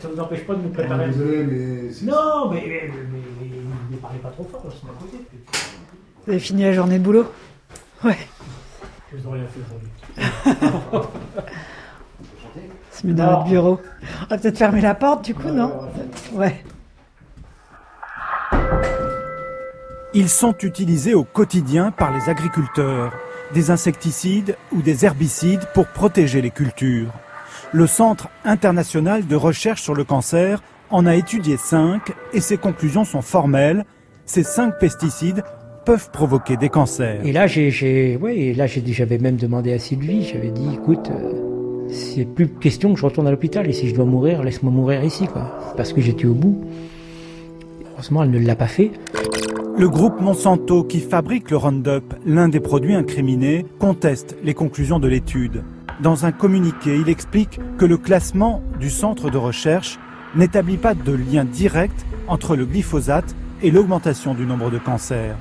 Ça 0.00 0.08
ne 0.08 0.14
vous 0.14 0.20
empêche 0.20 0.46
pas 0.46 0.54
de 0.54 0.62
nous 0.62 0.70
préparer. 0.70 1.04
Ah, 1.04 1.08
désolé, 1.08 1.44
mais 1.44 1.92
c'est- 1.92 2.06
Non, 2.06 2.50
mais, 2.50 2.62
mais, 2.66 2.90
mais- 2.92 3.18
mais 3.42 3.96
ne 3.96 3.96
parlez 4.00 4.18
pas 4.20 4.30
trop 4.30 4.44
fort, 4.44 4.62
on 4.64 4.70
se 4.70 4.84
met 4.86 4.90
à 4.90 4.94
côté. 5.02 5.18
Vous 6.24 6.30
avez 6.32 6.40
fini 6.40 6.62
la 6.62 6.72
journée 6.72 6.98
de 6.98 7.04
boulot? 7.04 7.26
Ouais. 8.04 8.16
Je 9.12 9.18
vous 9.18 9.30
rien 9.30 9.44
fait 9.46 9.60
aujourd'hui. 9.66 11.06
Se 12.92 13.06
met 13.06 13.12
dans 13.14 13.26
votre 13.38 13.44
bureau. 13.44 13.80
On 14.22 14.26
va 14.26 14.38
peut-être 14.38 14.58
fermer 14.58 14.80
la 14.80 14.94
porte 14.94 15.24
du 15.24 15.34
coup, 15.34 15.48
non 15.48 15.72
Ouais. 16.32 16.62
Ils 20.12 20.28
sont 20.28 20.54
utilisés 20.62 21.14
au 21.14 21.24
quotidien 21.24 21.92
par 21.92 22.12
les 22.12 22.28
agriculteurs, 22.28 23.12
des 23.54 23.70
insecticides 23.70 24.56
ou 24.72 24.82
des 24.82 25.04
herbicides 25.04 25.66
pour 25.74 25.86
protéger 25.86 26.40
les 26.40 26.50
cultures. 26.50 27.12
Le 27.72 27.86
Centre 27.86 28.28
international 28.44 29.26
de 29.26 29.36
recherche 29.36 29.82
sur 29.82 29.94
le 29.94 30.04
cancer 30.04 30.62
en 30.90 31.06
a 31.06 31.14
étudié 31.14 31.56
cinq 31.56 32.12
et 32.32 32.40
ses 32.40 32.56
conclusions 32.56 33.04
sont 33.04 33.22
formelles. 33.22 33.84
Ces 34.26 34.42
cinq 34.42 34.78
pesticides 34.78 35.42
peuvent 35.84 36.10
provoquer 36.10 36.56
des 36.56 36.68
cancers. 36.68 37.20
Et 37.24 37.32
là, 37.32 37.46
j'ai, 37.46 38.16
ouais, 38.16 38.54
j'avais 38.86 39.18
même 39.18 39.36
demandé 39.36 39.72
à 39.72 39.78
Sylvie, 39.78 40.24
j'avais 40.24 40.50
dit, 40.50 40.74
écoute, 40.74 41.10
euh, 41.10 41.88
c'est 41.90 42.24
plus 42.24 42.48
question 42.48 42.92
que 42.92 43.00
je 43.00 43.06
retourne 43.06 43.26
à 43.26 43.30
l'hôpital, 43.30 43.68
et 43.68 43.72
si 43.72 43.88
je 43.88 43.94
dois 43.94 44.04
mourir, 44.04 44.42
laisse-moi 44.42 44.72
mourir 44.72 45.02
ici. 45.04 45.26
Parce 45.76 45.92
que 45.92 46.00
j'étais 46.00 46.26
au 46.26 46.34
bout. 46.34 46.64
Heureusement, 47.92 48.22
elle 48.22 48.30
ne 48.30 48.38
l'a 48.38 48.56
pas 48.56 48.66
fait. 48.66 48.92
Le 49.80 49.88
groupe 49.88 50.20
Monsanto, 50.20 50.84
qui 50.84 51.00
fabrique 51.00 51.50
le 51.50 51.56
Roundup, 51.56 52.12
l'un 52.26 52.50
des 52.50 52.60
produits 52.60 52.94
incriminés, 52.94 53.64
conteste 53.78 54.36
les 54.44 54.52
conclusions 54.52 54.98
de 54.98 55.08
l'étude. 55.08 55.64
Dans 56.02 56.26
un 56.26 56.32
communiqué, 56.32 56.98
il 56.98 57.08
explique 57.08 57.58
que 57.78 57.86
le 57.86 57.96
classement 57.96 58.62
du 58.78 58.90
centre 58.90 59.30
de 59.30 59.38
recherche 59.38 59.98
n'établit 60.34 60.76
pas 60.76 60.92
de 60.92 61.12
lien 61.12 61.46
direct 61.46 62.04
entre 62.28 62.56
le 62.56 62.66
glyphosate 62.66 63.34
et 63.62 63.70
l'augmentation 63.70 64.34
du 64.34 64.44
nombre 64.44 64.70
de 64.70 64.76
cancers. 64.76 65.38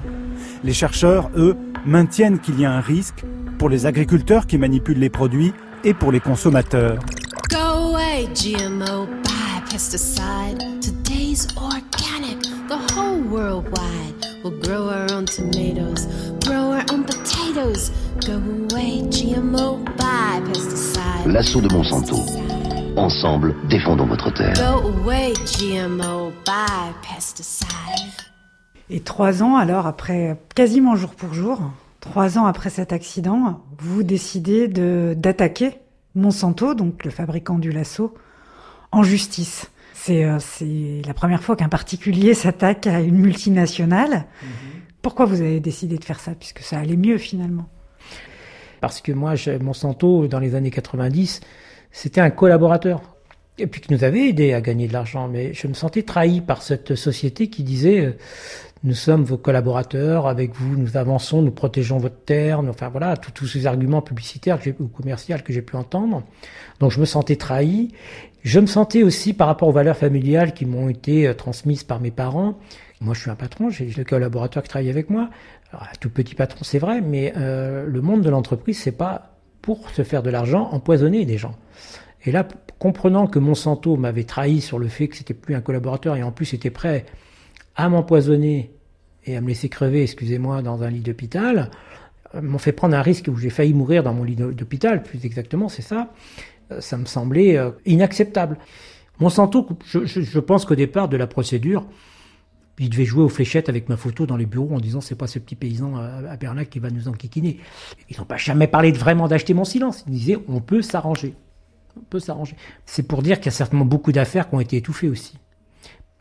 Les 0.63 0.71
chercheurs, 0.71 1.29
eux, 1.35 1.57
maintiennent 1.85 2.39
qu'il 2.39 2.61
y 2.61 2.63
a 2.63 2.71
un 2.71 2.79
risque 2.79 3.25
pour 3.57 3.67
les 3.67 3.87
agriculteurs 3.87 4.47
qui 4.47 4.57
manipulent 4.57 4.99
les 4.99 5.09
produits 5.09 5.51
et 5.83 5.93
pour 5.93 6.13
les 6.13 6.21
consommateurs. 6.21 6.99
Go 7.49 7.57
away, 7.57 8.29
GMO, 8.33 9.05
pesticide. 9.69 10.59
Today's 10.81 11.47
organic, 11.57 12.41
the 12.69 12.77
whole 12.93 13.21
world 13.21 13.67
wide. 13.77 14.18
We'll 14.43 14.57
grow 14.61 14.87
our 14.87 15.11
own 15.11 15.25
tomatoes, 15.25 16.07
grow 16.45 16.71
our 16.71 16.85
own 16.93 17.03
potatoes. 17.03 17.91
Go 18.25 18.35
away, 18.35 19.01
GMO, 19.09 19.83
bye 19.97 20.41
pesticide. 20.45 21.25
L'assaut 21.25 21.59
de 21.59 21.67
Monsanto. 21.73 22.15
Ensemble, 22.95 23.53
défendons 23.67 24.05
votre 24.05 24.31
terre. 24.33 24.53
Go 24.53 24.87
away, 24.87 25.33
GMO, 25.33 26.31
bye 26.45 26.93
pesticide. 27.01 27.67
Et 28.89 29.01
trois 29.01 29.43
ans 29.43 29.57
alors 29.57 29.85
après, 29.85 30.39
quasiment 30.55 30.95
jour 30.95 31.09
pour 31.15 31.33
jour, 31.33 31.59
trois 31.99 32.37
ans 32.37 32.45
après 32.45 32.69
cet 32.69 32.93
accident, 32.93 33.61
vous 33.77 34.03
décidez 34.03 34.69
de 34.69 35.15
d'attaquer 35.17 35.79
Monsanto, 36.15 36.75
donc 36.75 37.03
le 37.03 37.11
fabricant 37.11 37.59
du 37.59 37.71
lasso, 37.73 38.13
en 38.93 39.03
justice. 39.03 39.69
C'est 40.01 40.23
euh, 40.23 40.39
c'est 40.39 41.01
la 41.05 41.13
première 41.13 41.43
fois 41.43 41.55
qu'un 41.57 41.67
particulier 41.67 42.33
s'attaque 42.33 42.87
à 42.87 43.01
une 43.01 43.17
multinationale. 43.17 44.25
Pourquoi 45.01 45.25
vous 45.25 45.41
avez 45.41 45.59
décidé 45.59 45.97
de 45.97 46.03
faire 46.05 46.19
ça 46.21 46.31
puisque 46.35 46.59
ça 46.59 46.79
allait 46.79 46.95
mieux 46.95 47.17
finalement? 47.17 47.67
Parce 48.81 49.01
que 49.01 49.11
moi, 49.11 49.35
je- 49.35 49.51
Monsanto, 49.57 50.27
dans 50.27 50.39
les 50.39 50.55
années 50.55 50.71
90, 50.71 51.41
c'était 51.91 52.21
un 52.21 52.29
collaborateur. 52.29 53.01
Et 53.57 53.67
puis 53.67 53.81
qui 53.81 53.91
nous 53.91 54.05
avait 54.05 54.29
aidé 54.29 54.53
à 54.53 54.61
gagner 54.61 54.87
de 54.87 54.93
l'argent. 54.93 55.27
Mais 55.27 55.53
je 55.53 55.67
me 55.67 55.73
sentais 55.73 56.03
trahi 56.03 56.39
par 56.39 56.61
cette 56.61 56.95
société 56.95 57.49
qui 57.49 57.63
disait 57.63 57.99
euh, 58.05 58.17
nous 58.85 58.93
sommes 58.93 59.25
vos 59.25 59.37
collaborateurs, 59.37 60.27
avec 60.27 60.55
vous 60.55 60.77
nous 60.77 60.95
avançons, 60.95 61.41
nous 61.41 61.51
protégeons 61.51 61.97
votre 61.97 62.23
terre, 62.23 62.63
nous- 62.63 62.69
enfin 62.69 62.87
voilà, 62.87 63.17
tous- 63.17 63.47
ces 63.47 63.65
arguments 63.65 64.01
publicitaires 64.01 64.61
que 64.61 64.69
ou 64.79 64.87
commerciaux 64.87 65.35
que 65.43 65.51
j'ai 65.51 65.61
pu 65.61 65.75
entendre. 65.75 66.23
Donc 66.79 66.91
je 66.91 67.01
me 67.01 67.05
sentais 67.05 67.35
trahi. 67.35 67.89
Je 68.41 68.59
me 68.59 68.67
sentais 68.67 69.03
aussi 69.03 69.33
par 69.33 69.47
rapport 69.47 69.67
aux 69.67 69.73
valeurs 69.73 69.97
familiales 69.97 70.53
qui 70.53 70.65
m'ont 70.65 70.89
été 70.89 71.27
euh, 71.27 71.33
transmises 71.33 71.83
par 71.83 71.99
mes 71.99 72.11
parents. 72.11 72.57
Moi, 73.01 73.13
je 73.13 73.21
suis 73.21 73.29
un 73.29 73.35
patron, 73.35 73.69
j'ai 73.69 73.85
le 73.85 74.03
collaborateur 74.03 74.63
qui 74.63 74.69
travaille 74.69 74.89
avec 74.89 75.09
moi. 75.09 75.29
Alors, 75.71 75.87
tout 75.99 76.09
petit 76.09 76.35
patron, 76.35 76.59
c'est 76.63 76.79
vrai, 76.79 77.01
mais 77.01 77.33
euh, 77.37 77.85
le 77.85 78.01
monde 78.01 78.21
de 78.21 78.29
l'entreprise, 78.29 78.79
c'est 78.79 78.91
pas 78.91 79.37
pour 79.61 79.89
se 79.89 80.03
faire 80.03 80.23
de 80.23 80.29
l'argent 80.29 80.69
empoisonner 80.71 81.25
des 81.25 81.37
gens. 81.37 81.55
Et 82.25 82.31
là, 82.31 82.47
comprenant 82.79 83.27
que 83.27 83.39
Monsanto 83.39 83.95
m'avait 83.97 84.23
trahi 84.23 84.61
sur 84.61 84.79
le 84.79 84.87
fait 84.87 85.07
que 85.07 85.15
c'était 85.15 85.33
plus 85.33 85.55
un 85.55 85.61
collaborateur 85.61 86.15
et 86.15 86.23
en 86.23 86.31
plus 86.31 86.53
était 86.53 86.69
prêt 86.69 87.05
à 87.75 87.87
m'empoisonner 87.89 88.71
et 89.25 89.37
à 89.37 89.41
me 89.41 89.47
laisser 89.47 89.69
crever, 89.69 90.03
excusez-moi, 90.03 90.61
dans 90.61 90.83
un 90.83 90.89
lit 90.89 91.01
d'hôpital, 91.01 91.71
euh, 92.35 92.41
m'ont 92.41 92.57
fait 92.57 92.71
prendre 92.71 92.95
un 92.95 93.01
risque 93.01 93.29
où 93.29 93.37
j'ai 93.37 93.49
failli 93.49 93.73
mourir 93.73 94.03
dans 94.03 94.13
mon 94.13 94.23
lit 94.23 94.35
d'hôpital, 94.35 95.03
plus 95.03 95.25
exactement, 95.25 95.69
c'est 95.69 95.81
ça. 95.81 96.09
Euh, 96.71 96.81
Ça 96.81 96.97
me 96.97 97.05
semblait 97.05 97.57
euh, 97.57 97.71
inacceptable. 97.85 98.57
Monsanto, 99.19 99.67
je, 99.85 100.05
je, 100.05 100.39
pense 100.39 100.65
qu'au 100.65 100.75
départ 100.75 101.09
de 101.09 101.17
la 101.17 101.27
procédure, 101.27 101.85
il 102.79 102.89
devait 102.89 103.05
jouer 103.05 103.23
aux 103.23 103.29
fléchettes 103.29 103.67
avec 103.67 103.89
ma 103.89 103.97
photo 103.97 104.25
dans 104.25 104.37
les 104.37 104.45
bureaux 104.45 104.73
en 104.73 104.79
disant 104.79 105.01
c'est 105.01 105.15
pas 105.15 105.27
ce 105.27 105.39
petit 105.39 105.55
paysan 105.55 105.97
à, 105.97 106.37
Bernac 106.37 106.69
qui 106.69 106.79
va 106.79 106.89
nous 106.89 107.09
enquiquiner. 107.09 107.59
Ils 108.09 108.17
n'ont 108.17 108.25
pas 108.25 108.37
jamais 108.37 108.67
parlé 108.67 108.93
de 108.93 108.97
vraiment 108.97 109.27
d'acheter 109.27 109.53
mon 109.53 109.65
silence. 109.65 110.05
Ils 110.07 110.13
disaient 110.13 110.37
on 110.47 110.61
peut 110.61 110.81
s'arranger. 110.81 111.33
On 111.97 112.03
peut 112.09 112.19
s'arranger. 112.19 112.55
C'est 112.85 113.03
pour 113.03 113.21
dire 113.21 113.37
qu'il 113.37 113.47
y 113.47 113.49
a 113.49 113.57
certainement 113.57 113.85
beaucoup 113.85 114.13
d'affaires 114.13 114.49
qui 114.49 114.55
ont 114.55 114.61
été 114.61 114.77
étouffées 114.77 115.09
aussi. 115.09 115.37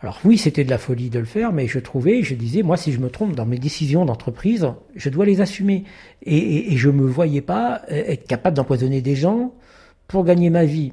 Alors 0.00 0.20
oui, 0.24 0.38
c'était 0.38 0.64
de 0.64 0.70
la 0.70 0.78
folie 0.78 1.10
de 1.10 1.18
le 1.18 1.24
faire, 1.24 1.52
mais 1.52 1.66
je 1.66 1.80
trouvais, 1.80 2.22
je 2.22 2.34
disais, 2.34 2.62
moi, 2.62 2.76
si 2.76 2.92
je 2.92 3.00
me 3.00 3.10
trompe 3.10 3.34
dans 3.34 3.46
mes 3.46 3.58
décisions 3.58 4.04
d'entreprise, 4.04 4.68
je 4.94 5.10
dois 5.10 5.26
les 5.26 5.40
assumer. 5.40 5.84
Et, 6.22 6.36
et, 6.36 6.72
et 6.72 6.86
me 6.86 7.06
voyais 7.06 7.40
pas 7.40 7.82
euh, 7.90 8.04
être 8.06 8.26
capable 8.26 8.56
d'empoisonner 8.56 9.00
des 9.02 9.16
gens 9.16 9.54
pour 10.08 10.24
gagner 10.24 10.50
ma 10.50 10.64
vie. 10.64 10.92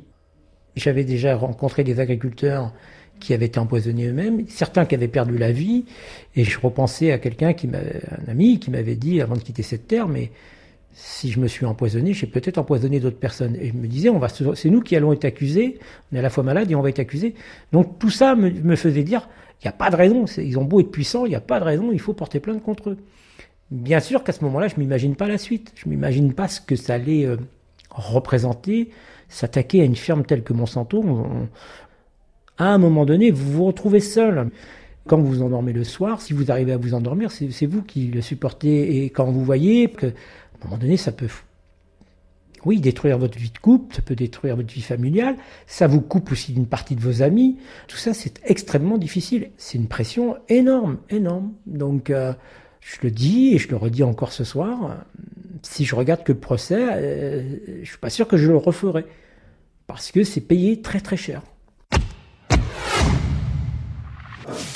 J'avais 0.75 1.05
déjà 1.05 1.35
rencontré 1.35 1.83
des 1.83 1.99
agriculteurs 1.99 2.73
qui 3.19 3.33
avaient 3.33 3.45
été 3.45 3.59
empoisonnés 3.59 4.07
eux-mêmes, 4.07 4.45
certains 4.49 4.85
qui 4.85 4.93
avaient 4.93 5.07
perdu 5.07 5.37
la 5.37 5.53
vie, 5.53 5.85
et 6.35 6.43
je 6.43 6.59
repensais 6.59 7.13
à 7.13 7.17
quelqu'un 7.17 7.53
qui 7.53 7.67
m'a, 7.67 7.77
un 7.77 8.29
ami 8.29 8.59
qui 8.59 8.69
m'avait 8.69 8.97
dit 8.97 9.21
avant 9.21 9.35
de 9.35 9.39
quitter 9.39 9.63
cette 9.63 9.87
terre, 9.87 10.09
mais 10.09 10.31
si 10.91 11.31
je 11.31 11.39
me 11.39 11.47
suis 11.47 11.65
empoisonné, 11.65 12.13
j'ai 12.13 12.27
peut-être 12.27 12.57
empoisonné 12.57 12.99
d'autres 12.99 13.19
personnes. 13.19 13.55
Et 13.55 13.67
je 13.67 13.73
me 13.73 13.87
disais, 13.87 14.09
on 14.09 14.19
va, 14.19 14.27
c'est 14.29 14.69
nous 14.69 14.81
qui 14.81 14.95
allons 14.95 15.11
être 15.13 15.25
accusés, 15.25 15.79
on 16.11 16.15
est 16.15 16.19
à 16.19 16.21
la 16.21 16.29
fois 16.29 16.43
malade 16.43 16.71
et 16.71 16.75
on 16.75 16.81
va 16.81 16.89
être 16.89 16.99
accusés. 16.99 17.35
Donc 17.71 17.99
tout 17.99 18.09
ça 18.09 18.35
me, 18.35 18.75
faisait 18.75 19.03
dire, 19.03 19.27
il 19.61 19.65
n'y 19.65 19.69
a 19.69 19.73
pas 19.73 19.89
de 19.89 19.95
raison, 19.95 20.25
ils 20.37 20.57
ont 20.57 20.63
beau 20.63 20.79
être 20.81 20.91
puissants, 20.91 21.25
il 21.25 21.29
n'y 21.29 21.35
a 21.35 21.41
pas 21.41 21.59
de 21.59 21.65
raison, 21.65 21.91
il 21.91 21.99
faut 21.99 22.13
porter 22.13 22.39
plainte 22.39 22.63
contre 22.63 22.91
eux. 22.91 22.97
Bien 23.71 23.99
sûr 23.99 24.23
qu'à 24.23 24.31
ce 24.31 24.43
moment-là, 24.45 24.67
je 24.67 24.75
m'imagine 24.77 25.15
pas 25.15 25.27
la 25.27 25.37
suite, 25.37 25.73
je 25.75 25.89
m'imagine 25.89 26.33
pas 26.33 26.47
ce 26.47 26.61
que 26.61 26.75
ça 26.75 26.93
allait 26.93 27.25
euh, 27.25 27.37
représenter, 27.95 28.89
s'attaquer 29.29 29.81
à 29.81 29.85
une 29.85 29.95
firme 29.95 30.23
telle 30.25 30.43
que 30.43 30.53
Monsanto. 30.53 31.01
On- 31.03 31.09
on- 31.43 31.49
à 32.57 32.67
un 32.67 32.77
moment 32.77 33.05
donné, 33.05 33.31
vous 33.31 33.51
vous 33.51 33.65
retrouvez 33.65 33.99
seul. 33.99 34.49
Quand 35.07 35.17
vous 35.17 35.27
vous 35.27 35.41
endormez 35.41 35.73
le 35.73 35.83
soir, 35.83 36.21
si 36.21 36.33
vous 36.33 36.51
arrivez 36.51 36.71
à 36.71 36.77
vous 36.77 36.93
endormir, 36.93 37.31
c'est 37.31 37.51
c'est 37.51 37.65
vous 37.67 37.81
qui 37.83 38.07
le 38.07 38.21
supportez. 38.21 39.03
Et 39.03 39.09
quand 39.09 39.25
vous 39.25 39.43
voyez 39.43 39.89
que, 39.89 40.07
à 40.07 40.09
un 40.09 40.65
moment 40.65 40.77
donné, 40.77 40.97
ça 40.97 41.11
peut, 41.11 41.27
oui, 42.65 42.79
détruire 42.79 43.19
votre 43.19 43.37
vie 43.37 43.51
de 43.51 43.57
couple, 43.59 43.95
ça 43.95 44.01
peut 44.01 44.15
détruire 44.15 44.55
votre 44.55 44.73
vie 44.73 44.81
familiale, 44.81 45.35
ça 45.67 45.85
vous 45.85 46.01
coupe 46.01 46.31
aussi 46.31 46.53
d'une 46.53 46.65
partie 46.65 46.95
de 46.95 47.01
vos 47.01 47.21
amis. 47.21 47.57
Tout 47.87 47.97
ça, 47.97 48.13
c'est 48.15 48.41
extrêmement 48.45 48.97
difficile. 48.97 49.51
C'est 49.57 49.77
une 49.77 49.87
pression 49.87 50.37
énorme, 50.49 50.97
énorme. 51.11 51.51
Donc, 51.67 52.09
euh, 52.09 52.33
je 52.85 52.97
le 53.01 53.09
dis 53.09 53.55
et 53.55 53.57
je 53.57 53.67
le 53.69 53.77
redis 53.77 54.03
encore 54.03 54.31
ce 54.31 54.43
soir. 54.43 54.97
Si 55.63 55.85
je 55.85 55.95
regarde 55.95 56.23
que 56.23 56.31
le 56.31 56.37
procès, 56.37 56.77
euh, 56.79 57.57
je 57.81 57.89
suis 57.89 57.97
pas 57.97 58.11
sûr 58.11 58.27
que 58.27 58.37
je 58.37 58.47
le 58.47 58.57
referai 58.57 59.05
parce 59.87 60.11
que 60.11 60.23
c'est 60.23 60.41
payé 60.41 60.81
très 60.81 60.99
très 61.01 61.17
cher. 61.17 61.41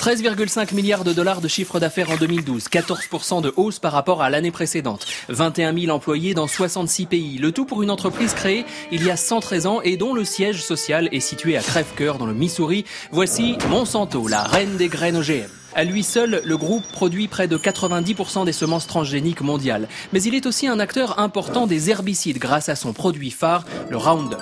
13,5 0.00 0.74
milliards 0.74 1.04
de 1.04 1.12
dollars 1.12 1.40
de 1.40 1.46
chiffre 1.46 1.78
d'affaires 1.78 2.10
en 2.10 2.16
2012, 2.16 2.64
14% 2.64 3.42
de 3.42 3.52
hausse 3.56 3.78
par 3.78 3.92
rapport 3.92 4.22
à 4.22 4.30
l'année 4.30 4.50
précédente, 4.50 5.06
21 5.28 5.78
000 5.78 5.94
employés 5.94 6.34
dans 6.34 6.48
66 6.48 7.06
pays, 7.06 7.38
le 7.38 7.52
tout 7.52 7.64
pour 7.64 7.82
une 7.82 7.90
entreprise 7.90 8.34
créée 8.34 8.64
il 8.90 9.04
y 9.04 9.10
a 9.10 9.16
113 9.16 9.66
ans 9.66 9.82
et 9.82 9.96
dont 9.96 10.14
le 10.14 10.24
siège 10.24 10.64
social 10.64 11.08
est 11.12 11.20
situé 11.20 11.56
à 11.56 11.60
Crèvecoeur 11.60 12.18
dans 12.18 12.26
le 12.26 12.34
Missouri. 12.34 12.84
Voici 13.12 13.56
Monsanto, 13.68 14.26
la 14.26 14.42
reine 14.42 14.76
des 14.76 14.88
graines 14.88 15.16
OGM. 15.16 15.59
À 15.74 15.84
lui 15.84 16.02
seul, 16.02 16.42
le 16.44 16.56
groupe 16.56 16.84
produit 16.92 17.28
près 17.28 17.46
de 17.46 17.56
90% 17.56 18.44
des 18.44 18.52
semences 18.52 18.88
transgéniques 18.88 19.40
mondiales. 19.40 19.88
Mais 20.12 20.22
il 20.22 20.34
est 20.34 20.46
aussi 20.46 20.66
un 20.66 20.80
acteur 20.80 21.20
important 21.20 21.66
des 21.68 21.90
herbicides 21.90 22.38
grâce 22.38 22.68
à 22.68 22.74
son 22.74 22.92
produit 22.92 23.30
phare, 23.30 23.64
le 23.88 23.96
Roundup. 23.96 24.40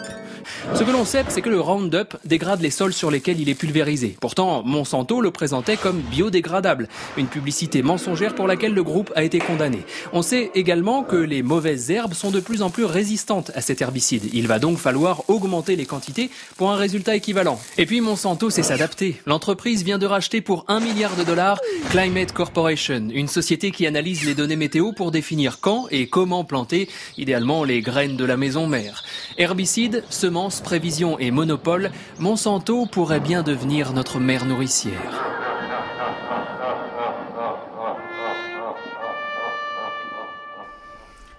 Ce 0.74 0.82
que 0.84 0.90
l'on 0.90 1.04
sait, 1.04 1.24
c'est 1.28 1.42
que 1.42 1.48
le 1.48 1.60
Roundup 1.60 2.16
dégrade 2.24 2.60
les 2.60 2.70
sols 2.70 2.92
sur 2.92 3.10
lesquels 3.10 3.40
il 3.40 3.48
est 3.48 3.54
pulvérisé. 3.54 4.16
Pourtant, 4.20 4.62
Monsanto 4.64 5.20
le 5.20 5.30
présentait 5.30 5.76
comme 5.76 6.00
biodégradable, 6.00 6.88
une 7.16 7.26
publicité 7.26 7.82
mensongère 7.82 8.34
pour 8.34 8.46
laquelle 8.46 8.74
le 8.74 8.82
groupe 8.82 9.12
a 9.16 9.24
été 9.24 9.38
condamné. 9.38 9.84
On 10.12 10.22
sait 10.22 10.50
également 10.54 11.02
que 11.02 11.16
les 11.16 11.42
mauvaises 11.42 11.90
herbes 11.90 12.14
sont 12.14 12.30
de 12.30 12.40
plus 12.40 12.62
en 12.62 12.70
plus 12.70 12.84
résistantes 12.84 13.50
à 13.54 13.60
cet 13.60 13.82
herbicide. 13.82 14.28
Il 14.32 14.46
va 14.46 14.58
donc 14.58 14.78
falloir 14.78 15.28
augmenter 15.28 15.76
les 15.76 15.86
quantités 15.86 16.30
pour 16.56 16.70
un 16.70 16.76
résultat 16.76 17.16
équivalent. 17.16 17.60
Et 17.76 17.86
puis 17.86 18.00
Monsanto 18.00 18.50
sait 18.50 18.62
s'adapter. 18.62 19.20
L'entreprise 19.26 19.84
vient 19.84 19.98
de 19.98 20.06
racheter 20.06 20.40
pour 20.40 20.64
un 20.68 20.80
milliard 20.80 21.16
de 21.16 21.24
dollars 21.24 21.58
Climate 21.90 22.32
Corporation, 22.32 23.08
une 23.12 23.28
société 23.28 23.70
qui 23.70 23.86
analyse 23.86 24.24
les 24.24 24.34
données 24.34 24.56
météo 24.56 24.92
pour 24.92 25.10
définir 25.10 25.60
quand 25.60 25.86
et 25.90 26.08
comment 26.08 26.44
planter, 26.44 26.88
idéalement 27.16 27.64
les 27.64 27.80
graines 27.80 28.16
de 28.16 28.24
la 28.24 28.36
maison 28.36 28.66
mère. 28.66 29.04
Herbicides, 29.36 30.04
semences, 30.10 30.37
prévisions 30.62 31.18
et 31.18 31.30
monopole, 31.32 31.90
Monsanto 32.20 32.86
pourrait 32.86 33.20
bien 33.20 33.42
devenir 33.42 33.92
notre 33.92 34.20
mère 34.20 34.46
nourricière. 34.46 34.94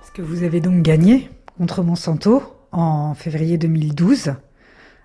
Est-ce 0.03 0.11
que 0.11 0.21
vous 0.21 0.43
avez 0.43 0.59
donc 0.59 0.81
gagné 0.81 1.29
contre 1.57 1.81
Monsanto 1.81 2.43
en 2.73 3.13
février 3.13 3.57
2012 3.57 4.33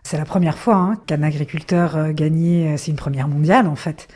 C'est 0.03 0.19
la 0.19 0.25
première 0.25 0.59
fois 0.59 0.77
hein, 0.77 0.97
qu'un 1.07 1.23
agriculteur 1.23 1.97
euh, 1.97 2.13
gagnait, 2.13 2.77
c'est 2.77 2.91
une 2.91 2.97
première 2.97 3.29
mondiale 3.29 3.69
en 3.69 3.77
fait. 3.77 4.09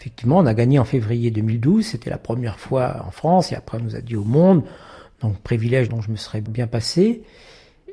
Effectivement, 0.00 0.38
on 0.38 0.46
a 0.46 0.54
gagné 0.54 0.78
en 0.78 0.86
février 0.86 1.30
2012, 1.30 1.84
c'était 1.84 2.08
la 2.08 2.18
première 2.18 2.58
fois 2.58 3.04
en 3.06 3.10
France, 3.10 3.52
et 3.52 3.54
après 3.54 3.76
on 3.78 3.84
nous 3.84 3.96
a 3.96 4.00
dit 4.00 4.16
au 4.16 4.24
monde, 4.24 4.64
donc 5.20 5.38
privilège 5.40 5.90
dont 5.90 6.00
je 6.00 6.10
me 6.10 6.16
serais 6.16 6.40
bien 6.40 6.66
passé. 6.66 7.22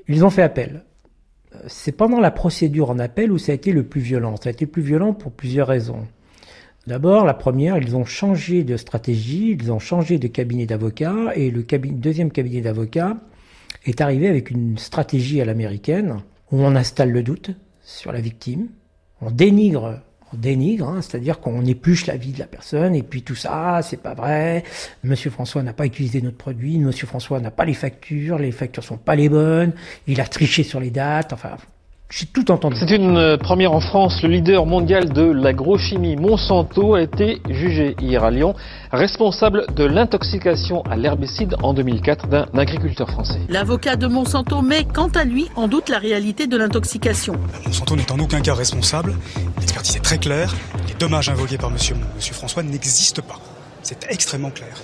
Ils 0.08 0.24
ont 0.24 0.30
fait 0.30 0.42
appel. 0.42 0.86
Euh, 1.56 1.60
c'est 1.68 1.92
pendant 1.92 2.20
la 2.20 2.32
procédure 2.32 2.90
en 2.90 3.00
appel 3.00 3.32
où 3.32 3.38
ça 3.38 3.52
a 3.52 3.56
été 3.56 3.72
le 3.72 3.84
plus 3.84 4.02
violent. 4.02 4.36
Ça 4.38 4.50
a 4.50 4.52
été 4.52 4.66
le 4.66 4.72
plus 4.72 4.82
violent 4.82 5.14
pour 5.14 5.32
plusieurs 5.32 5.68
raisons. 5.68 6.08
D'abord, 6.88 7.26
la 7.26 7.34
première, 7.34 7.78
ils 7.78 7.96
ont 7.98 8.06
changé 8.06 8.64
de 8.64 8.78
stratégie, 8.78 9.58
ils 9.60 9.72
ont 9.72 9.80
changé 9.80 10.20
de 10.20 10.28
cabinet 10.28 10.66
d'avocats, 10.66 11.34
et 11.36 11.52
le 11.52 11.64
deuxième 11.64 12.32
cabinet 12.32 12.62
d'avocats 12.62 13.18
est 13.86 14.00
arrivé 14.00 14.30
avec 14.30 14.52
une 14.52 14.78
stratégie 14.78 15.42
à 15.42 15.46
l'américaine 15.46 16.22
où 16.52 16.62
on 16.62 16.76
installe 16.78 17.12
le 17.12 17.24
doute 17.24 17.52
sur 17.84 18.14
la 18.14 18.22
victime, 18.22 18.70
on 19.22 19.32
dénigre 19.32 20.02
on 20.34 20.38
dénigre, 20.38 20.88
hein, 20.88 21.02
c'est-à-dire 21.02 21.40
qu'on 21.40 21.66
épluche 21.66 22.06
la 22.06 22.18
vie 22.18 22.32
de 22.32 22.40
la 22.40 22.48
personne, 22.48 22.96
et 22.96 23.04
puis 23.04 23.22
tout 23.24 23.36
ça, 23.36 23.82
c'est 23.82 24.02
pas 24.02 24.14
vrai. 24.14 24.64
Monsieur 25.04 25.30
François 25.30 25.64
n'a 25.64 25.74
pas 25.74 25.86
utilisé 25.86 26.22
notre 26.22 26.38
produit, 26.38 26.78
Monsieur 26.80 27.08
François 27.08 27.40
n'a 27.40 27.52
pas 27.52 27.66
les 27.66 27.74
factures, 27.74 28.38
les 28.38 28.52
factures 28.52 28.84
sont 28.84 28.98
pas 28.98 29.16
les 29.16 29.30
bonnes, 29.30 29.74
il 30.08 30.20
a 30.22 30.26
triché 30.26 30.64
sur 30.64 30.80
les 30.80 30.92
dates, 30.92 31.34
enfin, 31.34 31.58
j'ai 32.10 32.26
tout 32.26 32.52
entendu. 32.52 32.78
C'est 32.80 32.96
une 32.96 33.18
euh, 33.18 33.38
première 33.38 33.74
en 33.74 33.82
France. 33.82 34.22
Le 34.24 34.30
leader 34.30 34.66
mondial 34.66 35.12
de 35.12 35.24
l'agrochimie 35.24 36.16
Monsanto 36.16 36.96
a 36.96 37.02
été 37.02 37.42
jugé 37.50 37.96
hier 38.02 38.24
à 38.24 38.32
Lyon, 38.32 38.56
responsable 38.92 39.66
de 39.76 39.84
l'intoxication 39.84 40.84
à 40.84 40.96
l'herbicide 40.96 41.56
en 41.62 41.74
2004 41.74 42.28
d'un 42.28 42.46
agriculteur 42.56 43.10
français. 43.10 43.40
L'avocat 43.50 43.98
de 43.98 44.08
Monsanto 44.08 44.62
met 44.62 44.86
quant 44.86 45.10
à 45.10 45.26
lui 45.26 45.50
en 45.58 45.68
doute 45.68 45.90
la 45.90 46.00
réalité 46.00 46.48
de 46.48 46.56
l'intoxication. 46.56 47.34
Monsanto 47.66 47.96
n'est 47.98 48.12
en 48.12 48.20
aucun 48.20 48.40
cas 48.40 48.54
responsable. 48.54 49.14
L'expertise 49.60 49.98
est 49.98 50.04
très 50.04 50.18
claire. 50.18 50.56
Les 50.88 50.94
dommages 50.94 51.28
invoqués 51.28 51.58
par 51.58 51.72
monsieur, 51.72 51.96
monsieur 52.16 52.34
François 52.34 52.64
n'existent 52.64 53.22
pas. 53.22 53.40
C'est 53.84 54.08
extrêmement 54.10 54.52
clair. 54.52 54.82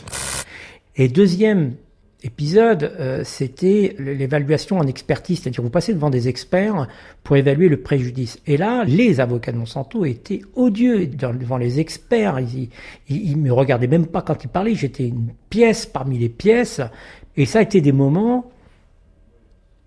Et 0.98 1.08
deuxième 1.08 1.76
épisode, 2.24 2.96
euh, 3.00 3.22
c'était 3.24 3.96
l'évaluation 4.00 4.78
en 4.78 4.88
expertise, 4.88 5.42
c'est-à-dire 5.42 5.62
vous 5.62 5.70
passez 5.70 5.94
devant 5.94 6.10
des 6.10 6.30
experts 6.30 6.88
pour 7.24 7.36
évaluer 7.36 7.68
le 7.70 7.82
préjudice. 7.82 8.40
Et 8.48 8.58
là, 8.58 8.86
les 8.86 9.20
avocats 9.20 9.52
de 9.52 9.58
Monsanto 9.58 10.06
étaient 10.06 10.42
odieux 10.56 11.06
devant 11.08 11.58
les 11.58 11.80
experts. 11.80 12.40
Ils, 12.40 12.70
ils, 13.10 13.38
me 13.38 13.52
regardaient 13.52 13.88
même 13.88 14.08
pas 14.08 14.22
quand 14.22 14.44
ils 14.44 14.50
parlaient. 14.50 14.76
J'étais 14.76 15.08
une 15.08 15.30
pièce 15.50 15.86
parmi 15.86 16.18
les 16.18 16.30
pièces. 16.30 16.82
Et 17.36 17.46
ça 17.46 17.60
a 17.60 17.62
été 17.62 17.82
des 17.82 17.92
moments 17.92 18.50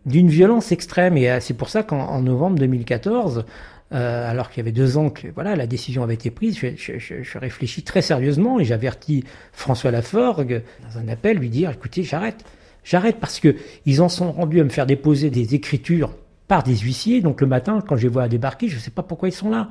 d'une 0.05 0.29
violence 0.29 0.73
extrême. 0.73 1.17
Et 1.17 1.31
euh, 1.31 1.41
c'est 1.41 1.55
pour 1.55 1.71
ça 1.71 1.83
qu'en 1.83 2.21
novembre 2.21 2.59
2014, 2.59 3.45
euh, 3.93 4.29
alors 4.29 4.51
qu'il 4.51 4.59
y 4.59 4.61
avait 4.63 4.73
deux 4.73 4.97
ans 4.97 5.11
que 5.11 5.29
voilà 5.29 5.55
la 5.55 5.69
décision 5.69 6.03
avait 6.03 6.15
été 6.15 6.33
prise, 6.33 6.59
je, 6.59 6.69
je, 6.77 7.23
je, 7.23 7.39
réfléchis 7.39 7.85
très 7.85 8.03
sérieusement 8.03 8.59
et 8.59 8.65
j'avertis 8.65 9.23
François 9.53 9.93
Laforgue 9.93 10.63
dans 10.83 10.99
un 10.99 11.07
appel 11.07 11.39
lui 11.39 11.51
dire 11.51 11.71
écoutez 11.71 12.03
j'arrête, 12.03 12.45
j'arrête 12.83 13.19
parce 13.21 13.39
que 13.39 13.55
ils 13.85 14.03
en 14.03 14.09
sont 14.09 14.33
rendus 14.33 14.61
à 14.61 14.65
me 14.65 14.71
faire 14.71 14.87
déposer 14.87 15.31
des 15.31 15.55
écritures 15.55 16.17
par 16.49 16.65
des 16.65 16.77
huissiers. 16.77 17.21
Donc 17.21 17.41
le 17.41 17.47
matin 17.47 17.81
quand 17.87 17.97
je 17.97 18.03
les 18.03 18.09
vois 18.09 18.27
débarquer, 18.27 18.67
je 18.67 18.75
ne 18.75 18.81
sais 18.81 18.91
pas 18.91 19.05
pourquoi 19.05 19.29
ils 19.29 19.33
sont 19.33 19.51
là. 19.51 19.69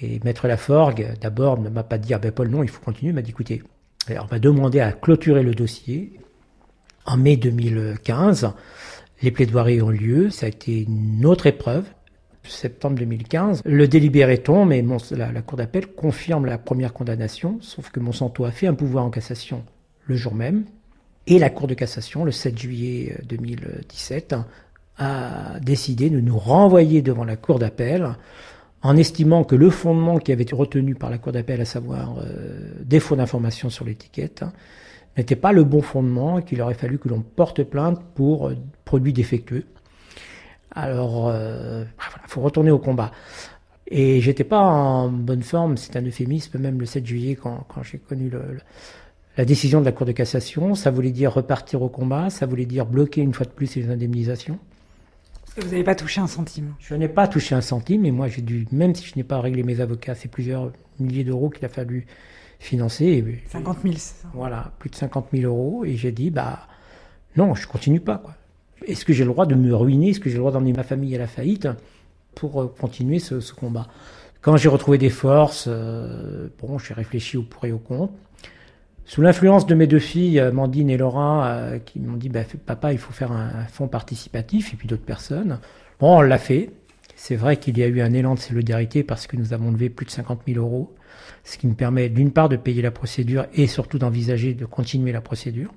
Et 0.00 0.20
maître 0.24 0.48
Laforgue 0.48 1.08
d'abord 1.20 1.60
ne 1.60 1.68
m'a 1.68 1.82
pas 1.82 1.98
dit 1.98 2.14
ah 2.14 2.18
ben 2.18 2.32
Paul 2.32 2.48
non 2.48 2.62
il 2.62 2.70
faut 2.70 2.82
continuer, 2.82 3.10
il 3.10 3.14
m'a 3.14 3.20
dit 3.20 3.32
écoutez 3.32 3.62
on 4.08 4.26
m'a 4.30 4.38
demandé 4.38 4.80
à 4.80 4.92
clôturer 4.92 5.42
le 5.42 5.54
dossier 5.54 6.18
en 7.04 7.18
mai 7.18 7.36
2015. 7.36 8.52
Les 9.22 9.30
plaidoiries 9.30 9.82
ont 9.82 9.90
lieu, 9.90 10.30
ça 10.30 10.46
a 10.46 10.48
été 10.48 10.84
une 10.84 11.26
autre 11.26 11.46
épreuve 11.46 11.84
septembre 12.42 12.98
2015. 12.98 13.62
Le 13.64 13.88
délibéré 13.88 14.38
tombe, 14.38 14.68
mais 14.68 14.84
la, 15.10 15.42
Cour 15.42 15.58
d'appel 15.58 15.86
confirme 15.88 16.46
la 16.46 16.58
première 16.58 16.92
condamnation, 16.92 17.58
sauf 17.60 17.90
que 17.90 18.00
Monsanto 18.00 18.44
a 18.44 18.50
fait 18.50 18.66
un 18.66 18.74
pouvoir 18.74 19.04
en 19.04 19.10
cassation 19.10 19.64
le 20.06 20.16
jour 20.16 20.34
même. 20.34 20.64
Et 21.26 21.38
la 21.38 21.50
Cour 21.50 21.66
de 21.66 21.74
cassation, 21.74 22.24
le 22.24 22.32
7 22.32 22.58
juillet 22.58 23.16
2017, 23.28 24.34
a 24.98 25.60
décidé 25.60 26.10
de 26.10 26.20
nous 26.20 26.38
renvoyer 26.38 27.02
devant 27.02 27.24
la 27.24 27.36
Cour 27.36 27.58
d'appel 27.58 28.16
en 28.82 28.96
estimant 28.96 29.44
que 29.44 29.56
le 29.56 29.70
fondement 29.70 30.18
qui 30.18 30.32
avait 30.32 30.42
été 30.42 30.54
retenu 30.54 30.94
par 30.94 31.10
la 31.10 31.18
Cour 31.18 31.32
d'appel, 31.32 31.60
à 31.60 31.64
savoir 31.64 32.16
euh, 32.18 32.72
défaut 32.82 33.16
d'information 33.16 33.68
sur 33.68 33.84
l'étiquette, 33.84 34.44
n'était 35.16 35.36
pas 35.36 35.52
le 35.52 35.64
bon 35.64 35.82
fondement 35.82 36.38
et 36.38 36.44
qu'il 36.44 36.60
aurait 36.62 36.74
fallu 36.74 36.98
que 36.98 37.08
l'on 37.08 37.20
porte 37.20 37.62
plainte 37.62 38.00
pour 38.14 38.48
euh, 38.48 38.56
produits 38.84 39.12
défectueux. 39.12 39.64
Alors, 40.72 41.28
euh, 41.28 41.84
voilà, 41.98 42.26
faut 42.26 42.40
retourner 42.40 42.70
au 42.70 42.78
combat. 42.78 43.10
Et 43.88 44.20
j'étais 44.20 44.44
pas 44.44 44.60
en 44.60 45.08
bonne 45.08 45.42
forme, 45.42 45.76
c'est 45.76 45.96
un 45.96 46.02
euphémisme, 46.02 46.58
même 46.58 46.78
le 46.78 46.86
7 46.86 47.04
juillet, 47.04 47.34
quand, 47.34 47.64
quand 47.68 47.82
j'ai 47.82 47.98
connu 47.98 48.30
le, 48.30 48.58
la 49.36 49.44
décision 49.44 49.80
de 49.80 49.84
la 49.84 49.92
Cour 49.92 50.06
de 50.06 50.12
cassation. 50.12 50.74
Ça 50.74 50.90
voulait 50.90 51.10
dire 51.10 51.32
repartir 51.32 51.82
au 51.82 51.88
combat, 51.88 52.30
ça 52.30 52.46
voulait 52.46 52.66
dire 52.66 52.86
bloquer 52.86 53.20
une 53.20 53.34
fois 53.34 53.46
de 53.46 53.50
plus 53.50 53.74
les 53.76 53.90
indemnisations. 53.90 54.58
Parce 55.42 55.54
que 55.54 55.60
vous 55.62 55.70
n'avez 55.70 55.84
pas 55.84 55.96
touché 55.96 56.20
un 56.20 56.28
centime. 56.28 56.74
Je 56.78 56.94
n'ai 56.94 57.08
pas 57.08 57.26
touché 57.26 57.56
un 57.56 57.60
centime, 57.60 58.06
et 58.06 58.12
moi 58.12 58.28
j'ai 58.28 58.42
dû, 58.42 58.68
même 58.70 58.94
si 58.94 59.04
je 59.06 59.16
n'ai 59.16 59.24
pas 59.24 59.40
réglé 59.40 59.64
mes 59.64 59.80
avocats, 59.80 60.14
c'est 60.14 60.28
plusieurs 60.28 60.70
milliers 61.00 61.24
d'euros 61.24 61.50
qu'il 61.50 61.64
a 61.64 61.68
fallu 61.68 62.06
financer. 62.60 63.40
50 63.48 63.78
000, 63.82 63.94
c'est 63.94 64.22
ça 64.22 64.28
Voilà, 64.34 64.72
plus 64.78 64.90
de 64.90 64.94
50 64.94 65.28
000 65.32 65.52
euros, 65.52 65.84
et 65.84 65.96
j'ai 65.96 66.12
dit, 66.12 66.30
bah 66.30 66.68
non, 67.36 67.54
je 67.54 67.66
continue 67.66 68.00
pas, 68.00 68.18
quoi. 68.18 68.34
Est-ce 68.86 69.04
que 69.04 69.12
j'ai 69.12 69.24
le 69.24 69.30
droit 69.30 69.46
de 69.46 69.54
me 69.54 69.74
ruiner? 69.74 70.10
Est-ce 70.10 70.20
que 70.20 70.30
j'ai 70.30 70.36
le 70.36 70.40
droit 70.40 70.52
d'emmener 70.52 70.72
ma 70.72 70.82
famille 70.82 71.14
à 71.14 71.18
la 71.18 71.26
faillite 71.26 71.68
pour 72.34 72.62
euh, 72.62 72.74
continuer 72.80 73.18
ce, 73.18 73.52
combat? 73.52 73.88
Quand 74.40 74.56
j'ai 74.56 74.68
retrouvé 74.68 74.98
des 74.98 75.10
forces, 75.10 75.66
euh, 75.68 76.48
bon, 76.60 76.78
j'ai 76.78 76.94
réfléchi 76.94 77.36
au 77.36 77.42
pour 77.42 77.64
et 77.66 77.72
au 77.72 77.78
contre. 77.78 78.12
Sous 79.04 79.22
l'influence 79.22 79.66
de 79.66 79.74
mes 79.74 79.86
deux 79.86 79.98
filles, 79.98 80.42
Mandine 80.52 80.88
et 80.88 80.96
Laura, 80.96 81.48
euh, 81.48 81.78
qui 81.78 81.98
m'ont 81.98 82.16
dit 82.16 82.28
bah, 82.28 82.42
Papa, 82.64 82.92
il 82.92 82.98
faut 82.98 83.12
faire 83.12 83.32
un, 83.32 83.50
un 83.62 83.64
fonds 83.64 83.88
participatif, 83.88 84.72
et 84.72 84.76
puis 84.76 84.88
d'autres 84.88 85.04
personnes. 85.04 85.58
Bon, 85.98 86.18
on 86.18 86.20
l'a 86.22 86.38
fait. 86.38 86.70
C'est 87.22 87.36
vrai 87.36 87.58
qu'il 87.58 87.76
y 87.76 87.82
a 87.82 87.86
eu 87.86 88.00
un 88.00 88.14
élan 88.14 88.34
de 88.34 88.40
solidarité 88.40 89.02
parce 89.02 89.26
que 89.26 89.36
nous 89.36 89.52
avons 89.52 89.70
levé 89.72 89.90
plus 89.90 90.06
de 90.06 90.10
50 90.10 90.40
000 90.46 90.58
euros, 90.58 90.94
ce 91.44 91.58
qui 91.58 91.66
me 91.66 91.74
permet 91.74 92.08
d'une 92.08 92.30
part 92.30 92.48
de 92.48 92.56
payer 92.56 92.80
la 92.80 92.90
procédure 92.90 93.44
et 93.52 93.66
surtout 93.66 93.98
d'envisager 93.98 94.54
de 94.54 94.64
continuer 94.64 95.12
la 95.12 95.20
procédure. 95.20 95.70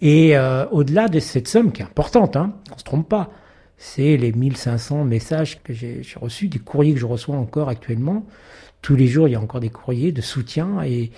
Et 0.00 0.36
euh, 0.36 0.66
au-delà 0.70 1.08
de 1.08 1.18
cette 1.18 1.48
somme 1.48 1.72
qui 1.72 1.82
est 1.82 1.84
importante, 1.84 2.36
hein, 2.36 2.54
on 2.72 2.78
se 2.78 2.84
trompe 2.84 3.08
pas, 3.08 3.30
c'est 3.76 4.16
les 4.16 4.32
1500 4.32 5.04
messages 5.04 5.62
que 5.62 5.72
j'ai 5.72 6.02
reçus, 6.16 6.48
des 6.48 6.58
courriers 6.58 6.94
que 6.94 7.00
je 7.00 7.06
reçois 7.06 7.36
encore 7.36 7.68
actuellement. 7.68 8.24
Tous 8.82 8.96
les 8.96 9.06
jours, 9.06 9.28
il 9.28 9.32
y 9.32 9.34
a 9.34 9.40
encore 9.40 9.60
des 9.60 9.70
courriers 9.70 10.12
de 10.12 10.20
soutien 10.20 10.82
et, 10.84 11.10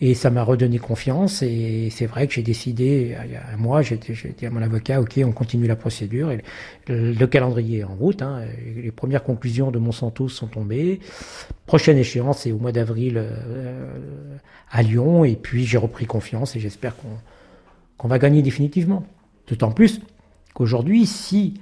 et 0.00 0.14
ça 0.14 0.30
m'a 0.30 0.42
redonné 0.42 0.78
confiance. 0.78 1.42
Et 1.42 1.88
c'est 1.90 2.06
vrai 2.06 2.26
que 2.26 2.34
j'ai 2.34 2.42
décidé, 2.42 3.16
il 3.24 3.32
y 3.32 3.36
a 3.36 3.42
un 3.52 3.56
mois, 3.56 3.82
j'ai 3.82 3.96
dit 3.96 4.46
à 4.46 4.50
mon 4.50 4.62
avocat, 4.62 5.00
OK, 5.00 5.18
on 5.24 5.32
continue 5.32 5.66
la 5.66 5.76
procédure. 5.76 6.30
Et 6.30 6.42
le, 6.86 7.26
calendrier 7.26 7.80
est 7.80 7.84
en 7.84 7.94
route. 7.94 8.22
Hein, 8.22 8.42
les 8.76 8.92
premières 8.92 9.24
conclusions 9.24 9.70
de 9.70 9.78
Monsanto 9.78 10.28
sont 10.28 10.46
tombées. 10.46 11.00
Prochaine 11.66 11.98
échéance, 11.98 12.40
c'est 12.40 12.52
au 12.52 12.58
mois 12.58 12.72
d'avril 12.72 13.14
euh, 13.16 13.96
à 14.70 14.82
Lyon. 14.82 15.24
Et 15.24 15.34
puis 15.34 15.66
j'ai 15.66 15.78
repris 15.78 16.06
confiance 16.06 16.54
et 16.54 16.60
j'espère 16.60 16.96
qu'on 16.96 17.08
qu'on 17.98 18.08
va 18.08 18.18
gagner 18.18 18.42
définitivement. 18.42 19.04
D'autant 19.48 19.72
plus 19.72 20.00
qu'aujourd'hui, 20.54 21.04
si 21.04 21.60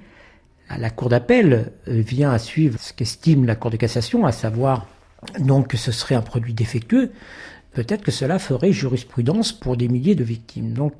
la 0.69 0.89
Cour 0.89 1.09
d'appel 1.09 1.71
euh, 1.87 2.01
vient 2.01 2.31
à 2.31 2.39
suivre 2.39 2.79
ce 2.79 2.93
qu'estime 2.93 3.45
la 3.45 3.55
Cour 3.55 3.71
de 3.71 3.77
cassation, 3.77 4.25
à 4.25 4.31
savoir 4.31 4.87
donc 5.39 5.67
que 5.67 5.77
ce 5.77 5.91
serait 5.91 6.15
un 6.15 6.21
produit 6.21 6.53
défectueux, 6.53 7.11
peut-être 7.71 8.03
que 8.03 8.11
cela 8.11 8.39
ferait 8.39 8.71
jurisprudence 8.71 9.51
pour 9.51 9.77
des 9.77 9.87
milliers 9.87 10.15
de 10.15 10.23
victimes. 10.23 10.73
Donc 10.73 10.93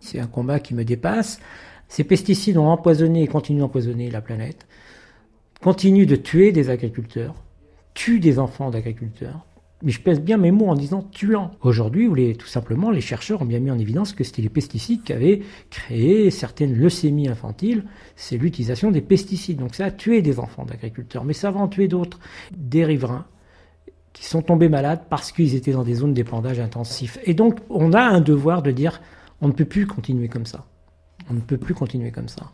c'est 0.00 0.20
un 0.20 0.26
combat 0.26 0.60
qui 0.60 0.74
me 0.74 0.84
dépasse. 0.84 1.40
Ces 1.88 2.04
pesticides 2.04 2.56
ont 2.56 2.68
empoisonné 2.68 3.22
et 3.22 3.26
continuent 3.26 3.60
d'empoisonner 3.60 4.10
la 4.10 4.20
planète. 4.20 4.66
continue 5.60 6.06
de 6.06 6.16
tuer 6.16 6.52
des 6.52 6.70
agriculteurs, 6.70 7.34
tue 7.92 8.18
des 8.18 8.38
enfants 8.38 8.70
d'agriculteurs, 8.70 9.44
mais 9.82 9.92
je 9.92 10.00
pèse 10.00 10.20
bien 10.20 10.36
mes 10.36 10.50
mots 10.50 10.68
en 10.68 10.74
disant 10.74 11.02
tuant. 11.02 11.52
Aujourd'hui, 11.62 12.08
tout 12.36 12.46
simplement, 12.46 12.90
les 12.90 13.00
chercheurs 13.00 13.42
ont 13.42 13.46
bien 13.46 13.60
mis 13.60 13.70
en 13.70 13.78
évidence 13.78 14.12
que 14.12 14.24
c'était 14.24 14.42
les 14.42 14.48
pesticides 14.48 15.02
qui 15.02 15.12
avaient 15.12 15.40
créé 15.70 16.30
certaines 16.30 16.74
leucémies 16.74 17.28
infantiles. 17.28 17.84
C'est 18.14 18.36
l'utilisation 18.36 18.90
des 18.90 19.00
pesticides. 19.00 19.58
Donc 19.58 19.74
ça 19.74 19.86
a 19.86 19.90
tué 19.90 20.20
des 20.20 20.38
enfants 20.38 20.64
d'agriculteurs, 20.64 21.24
mais 21.24 21.32
ça 21.32 21.50
va 21.50 21.60
en 21.60 21.68
tuer 21.68 21.88
d'autres. 21.88 22.18
Des 22.54 22.84
riverains 22.84 23.26
qui 24.12 24.24
sont 24.26 24.42
tombés 24.42 24.68
malades 24.68 25.04
parce 25.08 25.32
qu'ils 25.32 25.54
étaient 25.54 25.72
dans 25.72 25.84
des 25.84 25.94
zones 25.94 26.14
d'épandage 26.14 26.60
intensif. 26.60 27.18
Et 27.24 27.34
donc, 27.34 27.60
on 27.70 27.92
a 27.92 28.02
un 28.02 28.20
devoir 28.20 28.62
de 28.62 28.72
dire, 28.72 29.00
on 29.40 29.48
ne 29.48 29.52
peut 29.52 29.64
plus 29.64 29.86
continuer 29.86 30.28
comme 30.28 30.46
ça. 30.46 30.66
On 31.30 31.34
ne 31.34 31.40
peut 31.40 31.58
plus 31.58 31.74
continuer 31.74 32.10
comme 32.10 32.28
ça. 32.28 32.50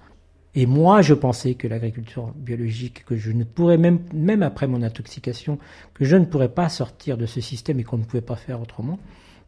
Et 0.58 0.64
moi, 0.64 1.02
je 1.02 1.12
pensais 1.12 1.52
que 1.52 1.68
l'agriculture 1.68 2.32
biologique, 2.34 3.04
que 3.04 3.14
je 3.14 3.30
ne 3.30 3.44
pourrais 3.44 3.76
même, 3.76 4.00
même 4.14 4.42
après 4.42 4.66
mon 4.66 4.82
intoxication, 4.82 5.58
que 5.92 6.06
je 6.06 6.16
ne 6.16 6.24
pourrais 6.24 6.48
pas 6.48 6.70
sortir 6.70 7.18
de 7.18 7.26
ce 7.26 7.42
système 7.42 7.78
et 7.78 7.84
qu'on 7.84 7.98
ne 7.98 8.04
pouvait 8.04 8.22
pas 8.22 8.36
faire 8.36 8.62
autrement. 8.62 8.98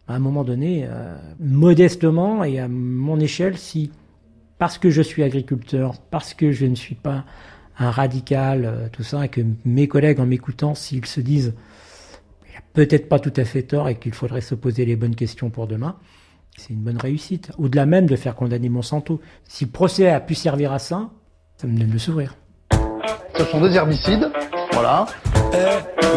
À 0.06 0.14
un 0.14 0.18
moment 0.18 0.44
donné, 0.44 0.84
euh, 0.86 1.16
modestement 1.40 2.44
et 2.44 2.58
à 2.60 2.68
mon 2.68 3.18
échelle, 3.18 3.56
si 3.56 3.90
parce 4.58 4.76
que 4.76 4.90
je 4.90 5.00
suis 5.00 5.22
agriculteur, 5.22 5.94
parce 6.10 6.34
que 6.34 6.52
je 6.52 6.66
ne 6.66 6.74
suis 6.74 6.94
pas 6.94 7.24
un 7.78 7.90
radical, 7.90 8.64
euh, 8.66 8.88
tout 8.92 9.02
ça, 9.02 9.24
et 9.24 9.28
que 9.30 9.40
mes 9.64 9.88
collègues 9.88 10.20
en 10.20 10.26
m'écoutant, 10.26 10.74
s'ils 10.74 11.06
se 11.06 11.20
disent, 11.20 11.54
il 12.50 12.56
a 12.58 12.62
peut-être 12.74 13.08
pas 13.08 13.18
tout 13.18 13.32
à 13.36 13.44
fait 13.44 13.62
tort 13.62 13.88
et 13.88 13.94
qu'il 13.94 14.12
faudrait 14.12 14.42
se 14.42 14.54
poser 14.54 14.84
les 14.84 14.96
bonnes 14.96 15.16
questions 15.16 15.48
pour 15.48 15.68
demain, 15.68 15.96
c'est 16.58 16.74
une 16.74 16.80
bonne 16.80 16.98
réussite. 16.98 17.52
Au-delà 17.58 17.86
même 17.86 18.06
de 18.06 18.16
faire 18.16 18.34
condamner 18.34 18.68
Monsanto. 18.68 19.20
Si 19.44 19.64
le 19.64 19.70
procès 19.70 20.10
a 20.10 20.20
pu 20.20 20.34
servir 20.34 20.72
à 20.72 20.78
ça, 20.78 21.08
ça 21.56 21.66
me 21.66 21.78
donne 21.78 21.90
le 21.90 21.98
sourire. 21.98 22.34
Ce 23.36 23.44
sont 23.44 23.60
des 23.60 23.74
herbicides, 23.74 24.30
voilà. 24.72 25.06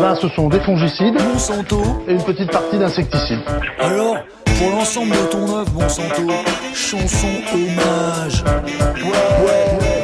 Là, 0.02 0.16
ce 0.16 0.28
sont 0.30 0.50
des 0.50 0.60
fongicides, 0.60 1.16
Monsanto, 1.22 1.82
et 2.08 2.14
une 2.14 2.24
petite 2.24 2.52
partie 2.52 2.78
d'insecticides. 2.80 3.42
Alors, 3.80 4.18
pour 4.58 4.70
l'ensemble 4.72 5.12
de 5.12 5.30
ton 5.30 5.58
œuvre, 5.58 5.72
Monsanto, 5.74 6.28
chanson 6.74 7.28
hommage. 7.54 8.44
Ouais, 8.44 9.46
ouais. 9.46 10.01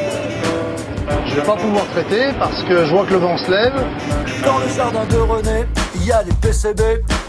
Je 1.28 1.34
vais 1.34 1.42
pas 1.42 1.56
pouvoir 1.56 1.84
traiter 1.88 2.32
parce 2.38 2.62
que 2.62 2.84
je 2.84 2.90
vois 2.90 3.04
que 3.04 3.12
le 3.12 3.18
vent 3.18 3.36
se 3.36 3.50
lève. 3.50 3.74
Dans 4.44 4.58
le 4.58 4.68
jardin 4.68 5.04
de 5.04 5.16
René, 5.16 5.66
il 5.96 6.06
y 6.06 6.12
a 6.12 6.22
les 6.22 6.32
PCB, 6.32 6.82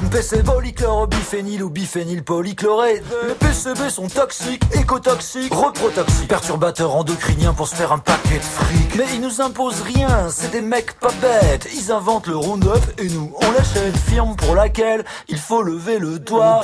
PCB 0.10 0.44
polychlorobiphényle 0.44 1.64
ou 1.64 1.70
biphényl 1.70 2.24
polychloré. 2.24 3.02
Les 3.28 3.34
PCB 3.36 3.90
sont 3.90 4.08
toxiques, 4.08 4.64
écotoxiques, 4.74 5.54
reprotoxiques, 5.54 6.30
perturbateurs 6.30 6.96
endocriniens 6.96 7.54
pour 7.54 7.68
se 7.68 7.76
faire 7.76 7.92
un 7.92 7.98
paquet 7.98 8.38
de 8.38 8.44
fric. 8.44 8.96
Mais 8.96 9.06
ils 9.14 9.22
nous 9.22 9.42
imposent 9.42 9.82
rien, 9.82 10.30
c'est 10.30 10.52
des 10.52 10.62
mecs 10.62 10.94
pas 11.00 11.12
bêtes. 11.22 11.68
Ils 11.76 11.92
inventent 11.92 12.28
le 12.28 12.38
Roundup 12.38 12.84
et 13.00 13.10
nous, 13.10 13.34
on 13.42 13.52
l'achète, 13.52 13.98
firme 13.98 14.36
pour 14.36 14.56
laquelle 14.56 15.04
il 15.28 15.38
faut 15.38 15.62
lever 15.62 16.00
le 16.00 16.20
doigt. 16.20 16.62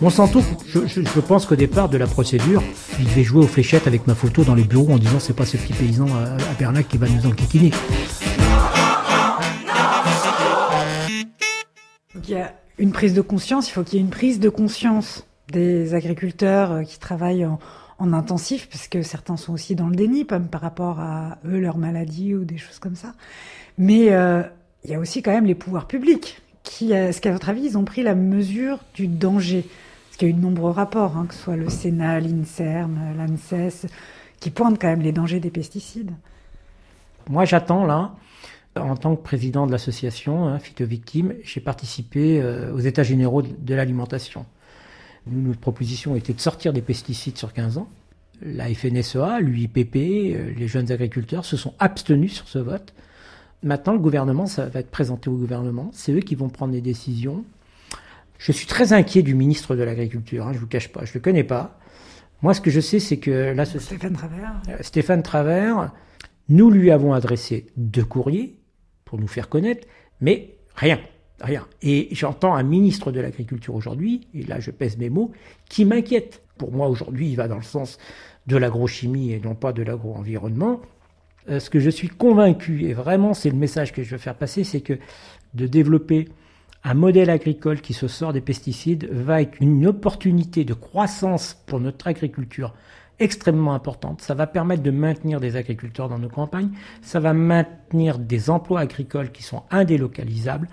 Monsanto, 0.00 0.40
je, 0.66 0.86
je, 0.86 1.02
je 1.02 1.20
pense 1.20 1.44
qu'au 1.44 1.56
départ 1.56 1.90
de 1.90 1.98
la 1.98 2.06
procédure, 2.06 2.62
il 2.98 3.04
devait 3.04 3.22
jouer 3.22 3.44
aux 3.44 3.46
fléchettes 3.46 3.86
avec 3.86 4.06
ma 4.06 4.14
photo 4.14 4.44
dans 4.44 4.54
les 4.54 4.64
bureaux 4.64 4.94
en 4.94 4.96
disant 4.96 5.20
c'est 5.20 5.36
pas 5.36 5.44
ce 5.44 5.58
petit 5.58 5.74
paysan 5.74 6.06
à, 6.06 6.22
à 6.22 6.54
Bernac 6.58 6.88
qui 6.88 6.96
va 6.96 7.06
nous 7.06 7.26
enquiquiner. 7.26 7.70
Il 12.14 12.30
y 12.30 12.34
a 12.34 12.54
une 12.78 12.92
prise 12.92 13.12
de 13.12 13.20
conscience, 13.20 13.68
il 13.68 13.72
faut 13.72 13.82
qu'il 13.82 13.98
y 13.98 14.02
ait 14.02 14.04
une 14.04 14.10
prise 14.10 14.40
de 14.40 14.48
conscience 14.48 15.26
des 15.52 15.92
agriculteurs 15.92 16.72
euh, 16.72 16.82
qui 16.82 16.98
travaillent 16.98 17.44
en, 17.44 17.58
en 17.98 18.14
intensif, 18.14 18.68
parce 18.70 18.88
que 18.88 19.02
certains 19.02 19.36
sont 19.36 19.52
aussi 19.52 19.74
dans 19.74 19.88
le 19.88 19.96
déni 19.96 20.24
par, 20.24 20.40
rapport 20.62 20.98
à 21.00 21.36
eux, 21.44 21.58
leur 21.58 21.76
maladie 21.76 22.34
ou 22.34 22.44
des 22.44 22.56
choses 22.56 22.78
comme 22.78 22.96
ça. 22.96 23.12
Mais 23.76 24.12
euh, 24.12 24.42
il 24.84 24.90
y 24.92 24.94
a 24.94 24.98
aussi 24.98 25.20
quand 25.20 25.32
même 25.32 25.44
les 25.44 25.54
pouvoirs 25.54 25.86
publics 25.86 26.40
qui, 26.62 26.94
euh, 26.94 27.08
est-ce 27.08 27.20
qu'à 27.20 27.32
votre 27.32 27.50
avis, 27.50 27.64
ils 27.64 27.76
ont 27.76 27.84
pris 27.84 28.02
la 28.02 28.14
mesure 28.14 28.78
du 28.94 29.06
danger? 29.08 29.68
Parce 30.20 30.28
qu'il 30.28 30.36
y 30.36 30.38
a 30.38 30.38
eu 30.38 30.42
de 30.42 30.46
nombreux 30.46 30.72
rapports, 30.72 31.16
hein, 31.16 31.24
que 31.26 31.32
ce 31.32 31.40
soit 31.40 31.56
le 31.56 31.70
Sénat, 31.70 32.20
l'INSERM, 32.20 33.16
l'ANSES, 33.16 33.86
qui 34.38 34.50
pointent 34.50 34.78
quand 34.78 34.88
même 34.88 35.00
les 35.00 35.12
dangers 35.12 35.40
des 35.40 35.48
pesticides. 35.48 36.10
Moi, 37.30 37.46
j'attends 37.46 37.86
là, 37.86 38.14
en 38.76 38.96
tant 38.96 39.16
que 39.16 39.22
président 39.22 39.66
de 39.66 39.72
l'association 39.72 40.46
hein, 40.46 40.58
Phytovictimes, 40.58 41.36
j'ai 41.42 41.62
participé 41.62 42.38
euh, 42.38 42.70
aux 42.74 42.80
États 42.80 43.02
généraux 43.02 43.40
de, 43.40 43.74
l'alimentation. 43.74 44.44
Notre 45.26 45.60
proposition 45.60 46.14
était 46.16 46.34
de 46.34 46.40
sortir 46.42 46.74
des 46.74 46.82
pesticides 46.82 47.38
sur 47.38 47.54
15 47.54 47.78
ans. 47.78 47.88
La 48.42 48.66
FNSEA, 48.66 49.40
l'UIPP, 49.40 49.96
euh, 49.96 50.52
les 50.54 50.68
jeunes 50.68 50.92
agriculteurs 50.92 51.46
se 51.46 51.56
sont 51.56 51.72
abstenus 51.78 52.34
sur 52.34 52.46
ce 52.46 52.58
vote. 52.58 52.92
Maintenant, 53.62 53.94
le 53.94 53.98
gouvernement, 53.98 54.44
ça 54.44 54.66
va 54.66 54.80
être 54.80 54.90
présenté 54.90 55.30
au 55.30 55.36
gouvernement. 55.36 55.88
C'est 55.94 56.12
eux 56.12 56.20
qui 56.20 56.34
vont 56.34 56.50
prendre 56.50 56.74
les 56.74 56.82
décisions. 56.82 57.42
Je 58.40 58.52
suis 58.52 58.66
très 58.66 58.94
inquiet 58.94 59.22
du 59.22 59.34
ministre 59.34 59.76
de 59.76 59.82
l'Agriculture. 59.82 60.46
Hein, 60.46 60.54
je 60.54 60.58
vous 60.58 60.66
cache 60.66 60.88
pas, 60.88 61.04
je 61.04 61.12
le 61.12 61.20
connais 61.20 61.44
pas. 61.44 61.78
Moi, 62.40 62.54
ce 62.54 62.62
que 62.62 62.70
je 62.70 62.80
sais, 62.80 62.98
c'est 62.98 63.18
que 63.18 63.52
là, 63.52 63.66
Stéphane 63.66 64.14
Travers. 64.14 64.62
Euh, 64.70 64.76
Stéphane 64.80 65.22
Travers, 65.22 65.92
nous 66.48 66.70
lui 66.70 66.90
avons 66.90 67.12
adressé 67.12 67.66
deux 67.76 68.04
courriers 68.04 68.56
pour 69.04 69.18
nous 69.18 69.28
faire 69.28 69.50
connaître, 69.50 69.86
mais 70.22 70.54
rien, 70.74 70.98
rien. 71.42 71.66
Et 71.82 72.08
j'entends 72.12 72.54
un 72.54 72.62
ministre 72.62 73.12
de 73.12 73.20
l'Agriculture 73.20 73.74
aujourd'hui, 73.74 74.26
et 74.32 74.42
là, 74.44 74.58
je 74.58 74.70
pèse 74.70 74.96
mes 74.96 75.10
mots, 75.10 75.32
qui 75.68 75.84
m'inquiète. 75.84 76.42
Pour 76.56 76.72
moi, 76.72 76.88
aujourd'hui, 76.88 77.28
il 77.28 77.36
va 77.36 77.46
dans 77.46 77.58
le 77.58 77.62
sens 77.62 77.98
de 78.46 78.56
l'agrochimie 78.56 79.32
et 79.32 79.40
non 79.40 79.54
pas 79.54 79.74
de 79.74 79.82
l'agro-environnement. 79.82 80.80
Euh, 81.50 81.60
ce 81.60 81.68
que 81.68 81.78
je 81.78 81.90
suis 81.90 82.08
convaincu, 82.08 82.84
et 82.84 82.94
vraiment 82.94 83.34
c'est 83.34 83.50
le 83.50 83.56
message 83.56 83.92
que 83.92 84.02
je 84.02 84.12
veux 84.12 84.18
faire 84.18 84.36
passer, 84.36 84.64
c'est 84.64 84.80
que 84.80 84.98
de 85.52 85.66
développer 85.66 86.28
un 86.82 86.94
modèle 86.94 87.30
agricole 87.30 87.80
qui 87.80 87.92
se 87.92 88.08
sort 88.08 88.32
des 88.32 88.40
pesticides 88.40 89.08
va 89.10 89.42
être 89.42 89.60
une 89.60 89.86
opportunité 89.86 90.64
de 90.64 90.74
croissance 90.74 91.56
pour 91.66 91.78
notre 91.80 92.06
agriculture 92.06 92.74
extrêmement 93.18 93.74
importante. 93.74 94.22
Ça 94.22 94.34
va 94.34 94.46
permettre 94.46 94.82
de 94.82 94.90
maintenir 94.90 95.40
des 95.40 95.56
agriculteurs 95.56 96.08
dans 96.08 96.18
nos 96.18 96.30
campagnes, 96.30 96.70
ça 97.02 97.20
va 97.20 97.34
maintenir 97.34 98.18
des 98.18 98.48
emplois 98.48 98.80
agricoles 98.80 99.30
qui 99.30 99.42
sont 99.42 99.62
indélocalisables. 99.70 100.68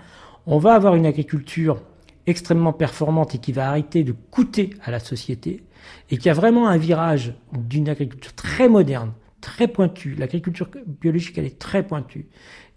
On 0.46 0.58
va 0.58 0.74
avoir 0.74 0.94
une 0.94 1.04
agriculture 1.04 1.82
extrêmement 2.26 2.72
performante 2.72 3.34
et 3.34 3.38
qui 3.38 3.52
va 3.52 3.68
arrêter 3.68 4.02
de 4.02 4.12
coûter 4.12 4.70
à 4.82 4.90
la 4.90 5.00
société 5.00 5.62
et 6.10 6.16
qui 6.16 6.30
a 6.30 6.34
vraiment 6.34 6.68
un 6.68 6.78
virage 6.78 7.34
d'une 7.52 7.88
agriculture 7.88 8.34
très 8.34 8.68
moderne, 8.68 9.12
très 9.40 9.68
pointue. 9.68 10.14
L'agriculture 10.14 10.70
biologique, 10.86 11.36
elle 11.36 11.46
est 11.46 11.58
très 11.58 11.82
pointue, 11.82 12.28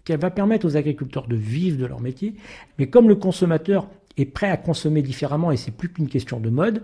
qu'elle 0.04 0.20
va 0.20 0.30
permettre 0.30 0.66
aux 0.66 0.76
agriculteurs 0.76 1.28
de 1.28 1.36
vivre 1.36 1.78
de 1.78 1.86
leur 1.86 2.00
métier. 2.00 2.34
Mais 2.78 2.88
comme 2.88 3.08
le 3.08 3.16
consommateur 3.16 3.88
est 4.16 4.26
prêt 4.26 4.50
à 4.50 4.56
consommer 4.56 5.02
différemment 5.02 5.52
et 5.52 5.56
c'est 5.56 5.70
plus 5.70 5.88
qu'une 5.88 6.08
question 6.08 6.40
de 6.40 6.50
mode, 6.50 6.82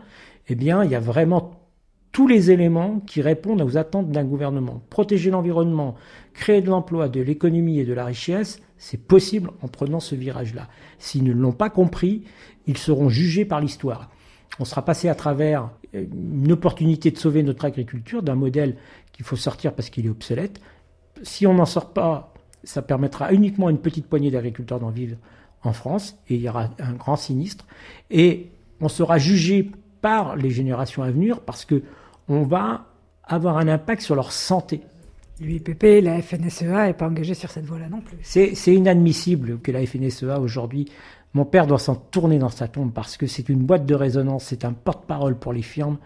eh 0.48 0.54
bien, 0.54 0.84
il 0.84 0.90
y 0.90 0.94
a 0.94 1.00
vraiment 1.00 1.58
tous 2.12 2.26
les 2.26 2.50
éléments 2.50 3.00
qui 3.00 3.20
répondent 3.20 3.60
aux 3.60 3.76
attentes 3.76 4.10
d'un 4.10 4.24
gouvernement. 4.24 4.82
Protéger 4.88 5.30
l'environnement, 5.30 5.94
créer 6.32 6.62
de 6.62 6.70
l'emploi, 6.70 7.08
de 7.08 7.20
l'économie 7.20 7.80
et 7.80 7.84
de 7.84 7.92
la 7.92 8.04
richesse, 8.04 8.60
c'est 8.78 9.06
possible 9.06 9.50
en 9.60 9.68
prenant 9.68 10.00
ce 10.00 10.14
virage-là. 10.14 10.68
S'ils 10.98 11.24
ne 11.24 11.32
l'ont 11.32 11.52
pas 11.52 11.70
compris, 11.70 12.24
ils 12.66 12.78
seront 12.78 13.08
jugés 13.08 13.44
par 13.44 13.60
l'histoire. 13.60 14.10
On 14.58 14.64
sera 14.64 14.84
passé 14.84 15.08
à 15.08 15.14
travers 15.14 15.70
une 15.92 16.50
opportunité 16.50 17.10
de 17.10 17.18
sauver 17.18 17.42
notre 17.42 17.64
agriculture 17.64 18.22
d'un 18.22 18.34
modèle 18.34 18.76
qu'il 19.12 19.24
faut 19.24 19.36
sortir 19.36 19.74
parce 19.74 19.90
qu'il 19.90 20.06
est 20.06 20.10
obsolète. 20.10 20.60
Si 21.22 21.46
on 21.46 21.54
n'en 21.54 21.66
sort 21.66 21.92
pas, 21.92 22.32
ça 22.64 22.82
permettra 22.82 23.32
uniquement 23.32 23.68
à 23.68 23.70
une 23.70 23.78
petite 23.78 24.06
poignée 24.06 24.30
d'agriculteurs 24.30 24.80
d'en 24.80 24.90
vivre 24.90 25.16
en 25.62 25.72
France 25.72 26.16
et 26.28 26.34
il 26.36 26.40
y 26.40 26.48
aura 26.48 26.70
un 26.78 26.92
grand 26.92 27.16
sinistre. 27.16 27.66
Et 28.10 28.48
on 28.80 28.88
sera 28.88 29.18
jugé 29.18 29.70
par 30.00 30.36
les 30.36 30.50
générations 30.50 31.02
à 31.02 31.10
venir 31.10 31.40
parce 31.40 31.64
que 31.64 31.82
on 32.28 32.42
va 32.42 32.86
avoir 33.24 33.58
un 33.58 33.68
impact 33.68 34.02
sur 34.02 34.14
leur 34.14 34.32
santé. 34.32 34.80
L'UIPP, 35.40 36.02
la 36.02 36.20
FNSEA 36.20 36.86
n'est 36.86 36.94
pas 36.94 37.06
engagée 37.06 37.34
sur 37.34 37.50
cette 37.50 37.64
voie-là 37.64 37.88
non 37.88 38.00
plus. 38.00 38.18
C'est 38.22 38.74
inadmissible 38.74 39.60
que 39.60 39.70
la 39.70 39.84
FNSEA 39.86 40.40
aujourd'hui, 40.40 40.90
mon 41.34 41.44
père 41.44 41.66
doit 41.66 41.78
s'en 41.78 41.94
tourner 41.94 42.38
dans 42.38 42.48
sa 42.48 42.66
tombe 42.66 42.92
parce 42.92 43.16
que 43.16 43.26
c'est 43.26 43.48
une 43.48 43.60
boîte 43.60 43.86
de 43.86 43.94
résonance, 43.94 44.44
c'est 44.44 44.64
un 44.64 44.72
porte-parole 44.72 45.38
pour 45.38 45.52
les 45.52 45.62
firmes. 45.62 45.98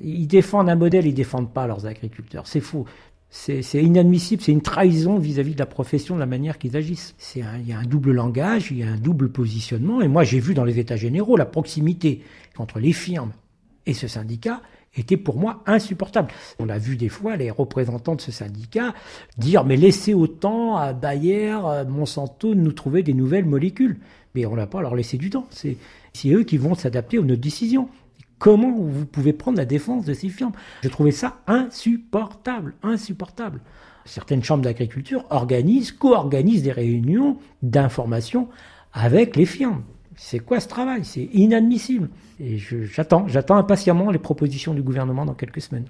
Ils 0.00 0.28
défendent 0.28 0.68
un 0.68 0.76
modèle, 0.76 1.06
ils 1.06 1.14
défendent 1.14 1.52
pas 1.52 1.66
leurs 1.66 1.86
agriculteurs. 1.86 2.46
C'est 2.46 2.60
faux. 2.60 2.84
C'est 3.30 3.62
inadmissible, 3.74 4.42
c'est 4.42 4.52
une 4.52 4.62
trahison 4.62 5.18
vis-à-vis 5.18 5.50
-vis 5.50 5.54
de 5.54 5.58
la 5.58 5.66
profession, 5.66 6.14
de 6.14 6.20
la 6.20 6.26
manière 6.26 6.56
qu'ils 6.56 6.76
agissent. 6.76 7.14
Il 7.36 7.68
y 7.68 7.72
a 7.72 7.78
un 7.78 7.84
double 7.84 8.12
langage, 8.12 8.70
il 8.70 8.78
y 8.78 8.82
a 8.82 8.88
un 8.88 8.96
double 8.96 9.28
positionnement. 9.30 10.00
Et 10.00 10.08
moi, 10.08 10.24
j'ai 10.24 10.40
vu 10.40 10.54
dans 10.54 10.64
les 10.64 10.78
États 10.78 10.96
généraux 10.96 11.36
la 11.36 11.44
proximité 11.44 12.22
entre 12.56 12.80
les 12.80 12.92
firmes 12.92 13.32
et 13.88 13.94
ce 13.94 14.06
syndicat 14.06 14.60
était 14.94 15.16
pour 15.16 15.38
moi 15.38 15.62
insupportable. 15.66 16.30
On 16.58 16.68
a 16.68 16.78
vu 16.78 16.96
des 16.96 17.08
fois 17.08 17.36
les 17.36 17.50
représentants 17.50 18.14
de 18.14 18.20
ce 18.20 18.30
syndicat 18.30 18.94
dire 19.38 19.64
mais 19.64 19.76
laissez 19.76 20.14
autant 20.14 20.76
à 20.76 20.92
Bayer, 20.92 21.50
à 21.50 21.84
Monsanto 21.84 22.54
de 22.54 22.60
nous 22.60 22.72
trouver 22.72 23.02
des 23.02 23.14
nouvelles 23.14 23.46
molécules. 23.46 23.98
Mais 24.34 24.44
on 24.46 24.56
n'a 24.56 24.66
pas 24.66 24.80
à 24.80 24.82
leur 24.82 24.94
laisser 24.94 25.16
du 25.16 25.30
temps. 25.30 25.48
C'est 25.50 25.76
eux 26.26 26.44
qui 26.44 26.58
vont 26.58 26.74
s'adapter 26.74 27.18
aux 27.18 27.24
nos 27.24 27.36
décisions. 27.36 27.88
Comment 28.38 28.70
vous 28.70 29.04
pouvez 29.04 29.32
prendre 29.32 29.58
la 29.58 29.64
défense 29.64 30.04
de 30.04 30.14
ces 30.14 30.28
firmes? 30.28 30.52
Je 30.82 30.88
trouvais 30.88 31.10
ça 31.10 31.38
insupportable, 31.46 32.74
insupportable. 32.82 33.60
Certaines 34.04 34.42
chambres 34.42 34.64
d'agriculture 34.64 35.24
organisent, 35.30 35.92
co-organisent 35.92 36.62
des 36.62 36.72
réunions 36.72 37.38
d'information 37.62 38.48
avec 38.92 39.36
les 39.36 39.44
firmes. 39.44 39.82
C'est 40.16 40.38
quoi 40.38 40.60
ce 40.60 40.68
travail? 40.68 41.04
C'est 41.04 41.28
inadmissible. 41.32 42.10
Et 42.40 42.58
j'attends, 42.58 43.28
j'attends 43.28 43.56
impatiemment 43.56 44.10
les 44.10 44.18
propositions 44.18 44.74
du 44.74 44.82
gouvernement 44.82 45.24
dans 45.24 45.34
quelques 45.34 45.60
semaines. 45.60 45.88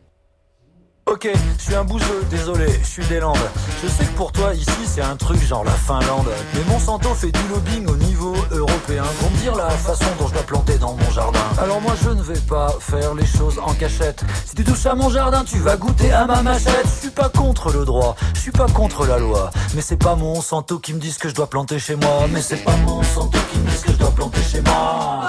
Ok, 1.10 1.26
je 1.58 1.62
suis 1.64 1.74
un 1.74 1.84
bouseux, 1.84 2.22
désolé, 2.28 2.66
je 2.82 2.86
suis 2.86 3.06
des 3.06 3.18
Landes. 3.18 3.38
Je 3.82 3.88
sais 3.88 4.04
que 4.04 4.12
pour 4.12 4.30
toi 4.30 4.52
ici 4.52 4.70
c'est 4.84 5.00
un 5.00 5.16
truc 5.16 5.42
genre 5.42 5.64
la 5.64 5.72
Finlande. 5.72 6.28
Mais 6.52 6.60
Monsanto 6.64 7.14
fait 7.14 7.30
du 7.30 7.40
lobbying 7.48 7.86
au 7.86 7.96
niveau 7.96 8.34
européen 8.50 9.04
pour 9.18 9.30
me 9.30 9.36
dire 9.38 9.54
la 9.54 9.70
façon 9.70 10.04
dont 10.18 10.26
je 10.26 10.34
dois 10.34 10.42
planter 10.42 10.76
dans 10.76 10.92
mon 10.92 11.10
jardin. 11.10 11.40
Alors 11.62 11.80
moi 11.80 11.94
je 12.02 12.10
ne 12.10 12.22
vais 12.22 12.38
pas 12.40 12.74
faire 12.78 13.14
les 13.14 13.24
choses 13.24 13.58
en 13.58 13.72
cachette. 13.72 14.22
Si 14.44 14.54
tu 14.54 14.64
touches 14.64 14.84
à 14.84 14.94
mon 14.94 15.08
jardin, 15.08 15.44
tu 15.44 15.58
vas 15.58 15.78
goûter 15.78 16.12
à 16.12 16.26
ma 16.26 16.42
machette. 16.42 16.84
Je 16.84 17.00
suis 17.00 17.10
pas 17.10 17.30
contre 17.30 17.72
le 17.72 17.86
droit, 17.86 18.14
je 18.34 18.40
suis 18.40 18.52
pas 18.52 18.66
contre 18.66 19.06
la 19.06 19.18
loi. 19.18 19.50
Mais 19.74 19.80
c'est 19.80 19.96
pas 19.96 20.14
Monsanto 20.14 20.78
qui 20.78 20.92
me 20.92 21.00
dit 21.00 21.10
ce 21.10 21.18
que 21.18 21.30
je 21.30 21.34
dois 21.34 21.48
planter 21.48 21.78
chez 21.78 21.96
moi. 21.96 22.26
Mais 22.30 22.42
c'est 22.42 22.62
pas 22.62 22.76
Monsanto 22.84 23.38
qui 23.50 23.58
me 23.58 23.70
dit 23.70 23.76
ce 23.76 23.84
que 23.86 23.92
je 23.92 23.98
dois 23.98 24.10
planter 24.10 24.42
chez 24.42 24.60
moi. 24.60 25.22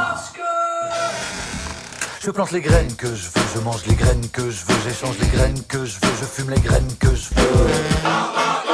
Je 2.22 2.32
plante 2.32 2.52
les 2.52 2.60
graines 2.60 2.94
que 2.96 3.08
je 3.08 3.28
veux, 3.28 3.46
je 3.56 3.60
mange 3.62 3.86
les 3.88 3.96
graines 3.96 4.28
que 4.34 4.50
je 4.50 4.66
veux, 4.66 4.76
j'échange 4.84 5.18
les 5.22 5.28
graines 5.28 5.64
que 5.70 5.86
je 5.86 5.96
veux, 6.02 6.14
je 6.20 6.26
fume 6.26 6.50
les 6.50 6.60
graines 6.60 6.96
que 7.00 7.08
je 7.16 7.30
veux. 7.34 8.69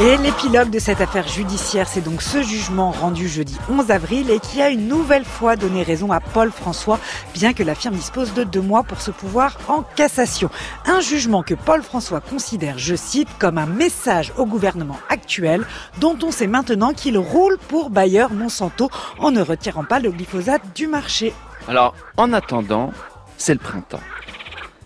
Et 0.00 0.16
l'épilogue 0.18 0.70
de 0.70 0.78
cette 0.78 1.00
affaire 1.00 1.26
judiciaire, 1.26 1.88
c'est 1.88 2.02
donc 2.02 2.22
ce 2.22 2.40
jugement 2.40 2.92
rendu 2.92 3.28
jeudi 3.28 3.58
11 3.68 3.90
avril 3.90 4.30
et 4.30 4.38
qui 4.38 4.62
a 4.62 4.70
une 4.70 4.86
nouvelle 4.86 5.24
fois 5.24 5.56
donné 5.56 5.82
raison 5.82 6.12
à 6.12 6.20
Paul 6.20 6.52
François, 6.52 7.00
bien 7.34 7.52
que 7.52 7.64
la 7.64 7.74
firme 7.74 7.96
dispose 7.96 8.32
de 8.32 8.44
deux 8.44 8.60
mois 8.60 8.84
pour 8.84 9.00
se 9.00 9.10
pouvoir 9.10 9.58
en 9.66 9.82
cassation. 9.82 10.50
Un 10.86 11.00
jugement 11.00 11.42
que 11.42 11.54
Paul 11.54 11.82
François 11.82 12.20
considère, 12.20 12.78
je 12.78 12.94
cite, 12.94 13.28
comme 13.40 13.58
un 13.58 13.66
message 13.66 14.32
au 14.36 14.46
gouvernement 14.46 15.00
actuel 15.08 15.66
dont 15.98 16.16
on 16.22 16.30
sait 16.30 16.46
maintenant 16.46 16.92
qu'il 16.92 17.18
roule 17.18 17.58
pour 17.66 17.90
Bayer 17.90 18.26
Monsanto 18.30 18.90
en 19.18 19.32
ne 19.32 19.42
retirant 19.42 19.82
pas 19.82 19.98
le 19.98 20.12
glyphosate 20.12 20.62
du 20.76 20.86
marché. 20.86 21.34
Alors, 21.66 21.96
en 22.16 22.32
attendant, 22.32 22.92
c'est 23.36 23.54
le 23.54 23.58
printemps. 23.58 23.98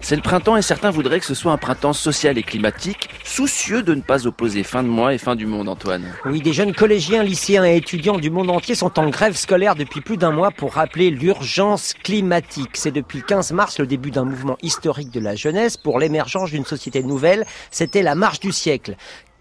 C'est 0.05 0.17
le 0.17 0.23
printemps 0.23 0.57
et 0.57 0.63
certains 0.63 0.91
voudraient 0.91 1.21
que 1.21 1.27
ce 1.27 1.35
soit 1.35 1.53
un 1.53 1.57
printemps 1.57 1.93
social 1.93 2.37
et 2.37 2.43
climatique, 2.43 3.09
soucieux 3.23 3.85
de 3.85 3.95
ne 3.95 4.01
pas 4.01 4.27
opposer 4.27 4.65
fin 4.65 4.83
de 4.83 4.89
mois 4.89 5.15
et 5.15 5.19
fin 5.19 5.37
du 5.37 5.47
monde, 5.47 5.69
Antoine. 5.69 6.05
Oui, 6.25 6.41
des 6.41 6.53
jeunes 6.53 6.75
collégiens, 6.75 7.23
lycéens 7.23 7.65
et 7.65 7.77
étudiants 7.77 8.19
du 8.19 8.29
monde 8.29 8.51
entier 8.51 8.75
sont 8.75 8.99
en 8.99 9.09
grève 9.11 9.37
scolaire 9.37 9.77
depuis 9.77 10.01
plus 10.01 10.17
d'un 10.17 10.33
mois 10.33 10.51
pour 10.51 10.75
rappeler 10.75 11.11
l'urgence 11.11 11.95
climatique. 11.95 12.71
C'est 12.75 12.91
depuis 12.91 13.19
le 13.19 13.25
15 13.25 13.53
mars 13.53 13.79
le 13.79 13.87
début 13.87 14.11
d'un 14.11 14.25
mouvement 14.25 14.59
historique 14.61 15.13
de 15.13 15.21
la 15.21 15.37
jeunesse 15.37 15.77
pour 15.77 16.01
l'émergence 16.01 16.51
d'une 16.51 16.67
société 16.67 17.05
nouvelle. 17.05 17.47
C'était 17.71 18.03
la 18.03 18.17
marche 18.17 18.41
du 18.41 18.51
siècle. 18.51 18.97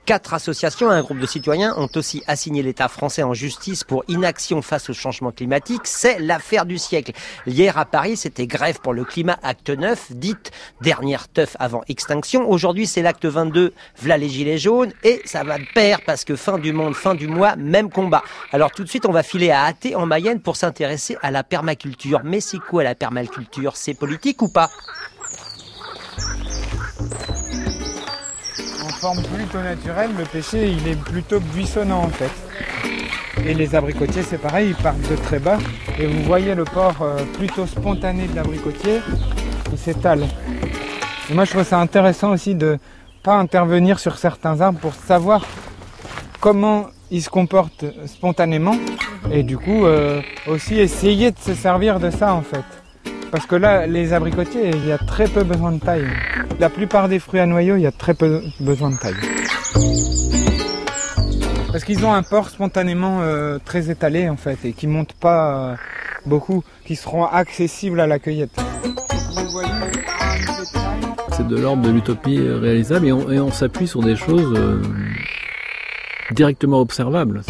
Quatre 0.05 0.33
associations 0.33 0.91
et 0.91 0.95
un 0.95 1.01
groupe 1.03 1.19
de 1.19 1.27
citoyens 1.27 1.75
ont 1.77 1.87
aussi 1.95 2.23
assigné 2.25 2.63
l'État 2.63 2.87
français 2.87 3.21
en 3.21 3.35
justice 3.35 3.83
pour 3.83 4.03
inaction 4.07 4.63
face 4.63 4.89
au 4.89 4.93
changement 4.93 5.31
climatique. 5.31 5.83
C'est 5.83 6.17
l'affaire 6.17 6.65
du 6.65 6.79
siècle. 6.79 7.11
Hier 7.45 7.77
à 7.77 7.85
Paris, 7.85 8.17
c'était 8.17 8.47
grève 8.47 8.79
pour 8.81 8.93
le 8.93 9.05
climat 9.05 9.37
acte 9.43 9.69
9, 9.69 10.13
dite 10.13 10.51
dernière 10.81 11.27
teuf 11.27 11.55
avant 11.59 11.83
extinction. 11.87 12.49
Aujourd'hui, 12.49 12.87
c'est 12.87 13.03
l'acte 13.03 13.25
22, 13.25 13.73
v'là 14.01 14.17
les 14.17 14.27
gilets 14.27 14.57
jaunes. 14.57 14.91
Et 15.03 15.21
ça 15.25 15.43
va 15.43 15.59
de 15.59 15.65
pair 15.75 15.99
parce 16.03 16.25
que 16.25 16.35
fin 16.35 16.57
du 16.57 16.73
monde, 16.73 16.95
fin 16.95 17.13
du 17.13 17.27
mois, 17.27 17.55
même 17.55 17.91
combat. 17.91 18.23
Alors 18.51 18.71
tout 18.71 18.83
de 18.83 18.89
suite, 18.89 19.05
on 19.05 19.11
va 19.11 19.21
filer 19.21 19.51
à 19.51 19.65
Athé 19.65 19.95
en 19.95 20.07
Mayenne 20.07 20.41
pour 20.41 20.55
s'intéresser 20.55 21.15
à 21.21 21.29
la 21.29 21.43
permaculture. 21.43 22.21
Mais 22.23 22.41
c'est 22.41 22.59
quoi 22.59 22.83
la 22.83 22.95
permaculture? 22.95 23.77
C'est 23.77 23.93
politique 23.93 24.41
ou 24.41 24.49
pas? 24.49 24.71
Forme 29.01 29.23
plutôt 29.23 29.59
naturelle, 29.63 30.11
le 30.15 30.25
pêcher 30.25 30.69
il 30.69 30.87
est 30.87 30.95
plutôt 30.95 31.39
buissonnant 31.39 32.03
en 32.03 32.09
fait. 32.09 32.31
Et 33.43 33.55
les 33.55 33.73
abricotiers 33.73 34.21
c'est 34.21 34.37
pareil, 34.37 34.69
ils 34.69 34.75
partent 34.75 35.09
de 35.09 35.15
très 35.15 35.39
bas. 35.39 35.57
Et 35.97 36.05
vous 36.05 36.21
voyez 36.21 36.53
le 36.53 36.65
port 36.65 36.97
euh, 37.01 37.17
plutôt 37.33 37.65
spontané 37.65 38.27
de 38.27 38.35
l'abricotier, 38.35 38.99
il 39.71 39.77
s'étale. 39.79 40.27
Et 41.31 41.33
moi 41.33 41.45
je 41.45 41.49
trouve 41.49 41.63
ça 41.63 41.79
intéressant 41.79 42.29
aussi 42.29 42.53
de 42.53 42.77
pas 43.23 43.33
intervenir 43.33 43.97
sur 43.97 44.19
certains 44.19 44.61
arbres 44.61 44.79
pour 44.79 44.93
savoir 44.93 45.47
comment 46.39 46.85
ils 47.09 47.23
se 47.23 47.29
comportent 47.31 47.85
spontanément. 48.05 48.75
Et 49.31 49.41
du 49.41 49.57
coup 49.57 49.87
euh, 49.87 50.21
aussi 50.45 50.79
essayer 50.79 51.31
de 51.31 51.39
se 51.39 51.55
servir 51.55 51.99
de 51.99 52.11
ça 52.11 52.35
en 52.35 52.43
fait. 52.43 52.80
Parce 53.31 53.45
que 53.45 53.55
là, 53.55 53.87
les 53.87 54.11
abricotiers, 54.11 54.71
il 54.73 54.87
y 54.87 54.91
a 54.91 54.97
très 54.97 55.25
peu 55.25 55.43
besoin 55.43 55.71
de 55.71 55.79
taille. 55.79 56.07
La 56.59 56.69
plupart 56.69 57.07
des 57.07 57.17
fruits 57.17 57.39
à 57.39 57.45
noyaux, 57.45 57.77
il 57.77 57.81
y 57.81 57.87
a 57.87 57.91
très 57.91 58.13
peu 58.13 58.41
besoin 58.59 58.91
de 58.91 58.97
taille. 58.97 59.15
Parce 61.71 61.85
qu'ils 61.85 62.05
ont 62.05 62.13
un 62.13 62.23
port 62.23 62.49
spontanément 62.49 63.19
euh, 63.21 63.57
très 63.63 63.89
étalé 63.89 64.27
en 64.27 64.35
fait 64.35 64.57
et 64.65 64.73
qui 64.73 64.87
monte 64.87 65.13
pas 65.13 65.71
euh, 65.71 65.75
beaucoup, 66.25 66.65
qui 66.85 66.97
seront 66.97 67.25
accessibles 67.25 68.01
à 68.01 68.07
la 68.07 68.19
cueillette. 68.19 68.51
C'est 71.31 71.47
de 71.47 71.57
l'ordre 71.57 71.83
de 71.83 71.89
l'utopie 71.89 72.41
réalisable 72.41 73.07
et 73.07 73.11
on, 73.13 73.51
s'appuie 73.51 73.87
sur 73.87 74.01
des 74.01 74.17
choses 74.17 74.53
euh, 74.57 74.81
directement 76.31 76.81
observables. 76.81 77.43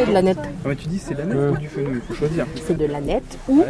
C'est 0.00 0.06
de 0.06 0.12
la 0.14 0.22
nette. 0.22 0.38
Ah 0.40 0.68
bah 0.68 0.74
tu 0.74 0.88
dis 0.88 0.98
c'est 0.98 1.12
de 1.14 1.18
la 1.18 1.26
nette 1.26 1.52
ou 1.52 1.56
du 1.58 1.68
fenouil, 1.68 1.92
il 1.96 2.00
faut 2.00 2.14
choisir. 2.14 2.46
C'est 2.66 2.76
de 2.78 2.86
la 2.86 3.00
nette 3.02 3.38
ou 3.48 3.64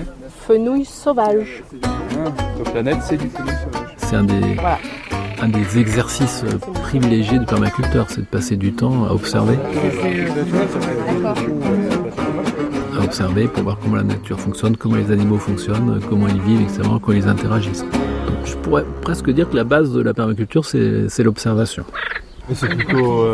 fenouil 0.46 0.84
sauvage. 0.84 1.62
donc 1.82 2.72
la 2.74 2.82
nette 2.84 2.98
c'est 3.02 3.16
du 3.16 3.28
fenouil 3.28 3.50
sauvage. 3.64 3.88
C'est 3.96 4.14
un 4.16 4.22
des, 4.24 4.54
Voilà. 4.54 4.78
un 5.42 5.48
des 5.48 5.78
exercices 5.78 6.44
privilégiés 6.82 7.38
du 7.40 7.46
permaculteur, 7.46 8.06
c'est 8.10 8.20
de 8.20 8.26
passer 8.26 8.56
du 8.56 8.72
temps 8.72 9.06
à 9.06 9.12
observer, 9.12 9.56
à 12.96 13.04
observer 13.04 13.48
pour 13.48 13.64
voir 13.64 13.78
comment 13.82 13.96
la 13.96 14.04
nature 14.04 14.38
fonctionne, 14.38 14.76
comment 14.76 14.96
les 14.96 15.10
animaux 15.10 15.38
fonctionnent, 15.38 16.00
comment 16.08 16.28
ils 16.28 16.40
vivent, 16.42 16.60
etc., 16.62 16.82
comment 17.02 17.16
ils 17.18 17.26
interagissent. 17.28 17.82
Donc, 17.82 18.44
je 18.44 18.54
pourrais 18.56 18.84
presque 19.02 19.30
dire 19.30 19.50
que 19.50 19.56
la 19.56 19.64
base 19.64 19.92
de 19.92 20.00
la 20.00 20.14
permaculture, 20.14 20.64
c'est 20.64 21.22
l'observation. 21.24 21.84
Et 22.50 22.54
c'est 22.54 22.68
plutôt 22.68 23.24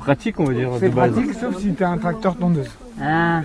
pratique. 0.00 0.40
on 0.40 0.44
va 0.44 0.54
dire. 0.54 0.70
C'est 0.78 0.90
pratique 0.90 1.34
sauf 1.34 1.58
si 1.58 1.72
tu 1.74 1.84
as 1.84 1.90
un 1.90 1.98
tracteur 1.98 2.36
tondeuse. 2.36 2.70
Ah. 3.00 3.42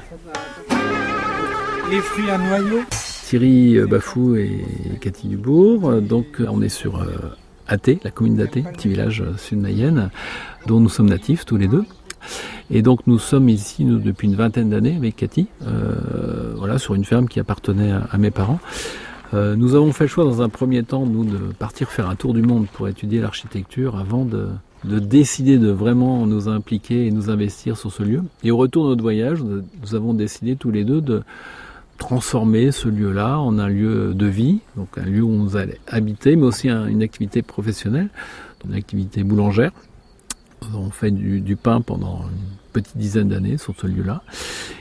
Les 1.91 1.99
fruits 1.99 2.29
à 2.29 2.37
noyaux. 2.37 2.81
Thierry 3.25 3.77
euh, 3.77 3.87
Bafou 3.87 4.35
et 4.35 4.65
Cathy 5.01 5.27
Dubourg. 5.27 6.01
Donc 6.01 6.39
euh, 6.39 6.47
on 6.49 6.61
est 6.61 6.69
sur 6.69 7.01
euh, 7.01 7.35
Athé, 7.67 7.99
la 8.03 8.11
commune 8.11 8.35
d'Athé, 8.35 8.63
petit 8.73 8.87
village 8.87 9.23
sud-Mayenne, 9.37 10.09
dont 10.67 10.79
nous 10.79 10.89
sommes 10.89 11.09
natifs 11.09 11.45
tous 11.45 11.57
les 11.57 11.67
deux. 11.67 11.83
Et 12.71 12.81
donc 12.81 13.05
nous 13.05 13.19
sommes 13.19 13.49
ici 13.49 13.85
nous, 13.85 13.99
depuis 13.99 14.27
une 14.27 14.35
vingtaine 14.35 14.69
d'années 14.69 14.95
avec 14.95 15.15
Cathy, 15.15 15.47
euh, 15.67 16.53
voilà, 16.57 16.79
sur 16.79 16.95
une 16.95 17.05
ferme 17.05 17.27
qui 17.27 17.39
appartenait 17.39 17.91
à, 17.91 18.07
à 18.11 18.17
mes 18.17 18.31
parents. 18.31 18.59
Euh, 19.33 19.55
nous 19.55 19.75
avons 19.75 19.91
fait 19.91 20.05
le 20.05 20.07
choix 20.09 20.23
dans 20.23 20.41
un 20.41 20.49
premier 20.49 20.83
temps, 20.83 21.05
nous, 21.05 21.25
de 21.25 21.37
partir 21.53 21.89
faire 21.89 22.09
un 22.09 22.15
tour 22.15 22.33
du 22.33 22.41
monde 22.41 22.67
pour 22.71 22.87
étudier 22.87 23.19
l'architecture 23.19 23.97
avant 23.97 24.25
de, 24.25 24.47
de 24.85 24.99
décider 24.99 25.57
de 25.57 25.69
vraiment 25.69 26.25
nous 26.27 26.47
impliquer 26.47 27.07
et 27.07 27.11
nous 27.11 27.29
investir 27.29 27.77
sur 27.77 27.91
ce 27.91 28.03
lieu. 28.03 28.23
Et 28.43 28.51
au 28.51 28.57
retour 28.57 28.85
de 28.85 28.89
notre 28.89 29.01
voyage, 29.01 29.41
nous 29.43 29.63
nous 29.81 29.95
avons 29.95 30.13
décidé 30.13 30.55
tous 30.55 30.71
les 30.71 30.83
deux 30.83 31.01
de 31.01 31.23
transformer 31.97 32.71
ce 32.71 32.89
lieu-là 32.89 33.39
en 33.39 33.57
un 33.57 33.67
lieu 33.69 34.13
de 34.13 34.25
vie, 34.25 34.59
donc 34.75 34.89
un 34.97 35.05
lieu 35.05 35.21
où 35.23 35.29
on 35.31 35.55
allait 35.55 35.79
habiter, 35.87 36.35
mais 36.35 36.43
aussi 36.43 36.69
un- 36.69 36.87
une 36.87 37.01
activité 37.01 37.41
professionnelle, 37.41 38.09
une 38.67 38.73
activité 38.73 39.23
boulangère. 39.23 39.71
On 40.73 40.89
fait 40.89 41.11
du, 41.11 41.55
pain 41.55 41.79
pendant 41.81 42.21
une 42.23 42.57
petite 42.73 42.97
dizaine 42.97 43.29
d'années 43.29 43.57
sur 43.57 43.75
ce 43.79 43.85
lieu-là. 43.87 44.23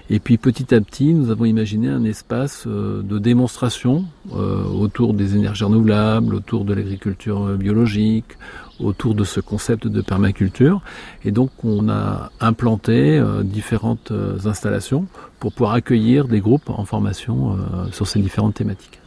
Et 0.08 0.18
puis 0.18 0.38
petit 0.38 0.74
à 0.74 0.80
petit, 0.80 1.12
nous 1.12 1.30
avons 1.30 1.44
imaginé 1.44 1.88
un 1.88 2.04
espace 2.04 2.64
euh, 2.66 3.02
de 3.02 3.18
démonstration 3.18 4.04
euh, 4.34 4.64
autour 4.64 5.12
des 5.14 5.36
énergies 5.36 5.64
renouvelables, 5.64 6.34
autour 6.34 6.64
de 6.64 6.72
l'agriculture 6.74 7.56
biologique, 7.58 8.38
autour 8.80 9.14
de 9.14 9.24
ce 9.24 9.40
concept 9.40 9.86
de 9.86 10.00
permaculture. 10.00 10.80
Et 11.24 11.30
donc 11.30 11.50
on 11.62 11.88
a 11.88 12.30
implanté 12.40 13.18
euh, 13.18 13.42
différentes 13.42 14.10
euh, 14.10 14.38
installations 14.46 15.06
pour 15.40 15.52
pouvoir 15.52 15.74
accueillir 15.74 16.28
des 16.28 16.40
groupes 16.40 16.70
en 16.70 16.84
formation 16.84 17.52
euh, 17.52 17.90
sur 17.92 18.06
ces 18.06 18.20
différentes 18.20 18.54
thématiques. 18.54 19.00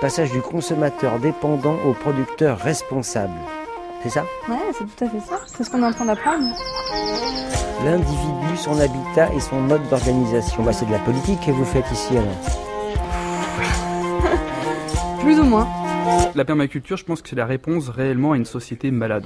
Passage 0.00 0.30
du 0.30 0.40
consommateur 0.40 1.18
dépendant 1.18 1.76
au 1.84 1.92
producteur 1.92 2.58
responsable. 2.58 3.34
C'est 4.02 4.10
ça? 4.10 4.24
Ouais, 4.48 4.56
c'est 4.72 4.84
tout 4.84 5.04
à 5.04 5.08
fait 5.08 5.20
ça. 5.20 5.40
C'est 5.46 5.64
ce 5.64 5.70
qu'on 5.70 5.82
est 5.82 5.86
en 5.86 5.92
train 5.92 6.04
d'apprendre. 6.04 6.44
L'individu, 7.84 8.56
son 8.56 8.78
habitat 8.78 9.32
et 9.34 9.40
son 9.40 9.60
mode 9.60 9.88
d'organisation. 9.88 10.62
Bah, 10.62 10.72
c'est 10.72 10.86
de 10.86 10.92
la 10.92 11.00
politique 11.00 11.40
que 11.44 11.50
vous 11.50 11.64
faites 11.64 11.90
ici 11.90 12.16
alors. 12.16 12.28
Plus 15.20 15.40
ou 15.40 15.44
moins. 15.44 15.66
La 16.34 16.44
permaculture, 16.44 16.96
je 16.96 17.04
pense 17.04 17.22
que 17.22 17.28
c'est 17.28 17.36
la 17.36 17.46
réponse 17.46 17.88
réellement 17.88 18.32
à 18.32 18.36
une 18.36 18.44
société 18.44 18.90
malade. 18.90 19.24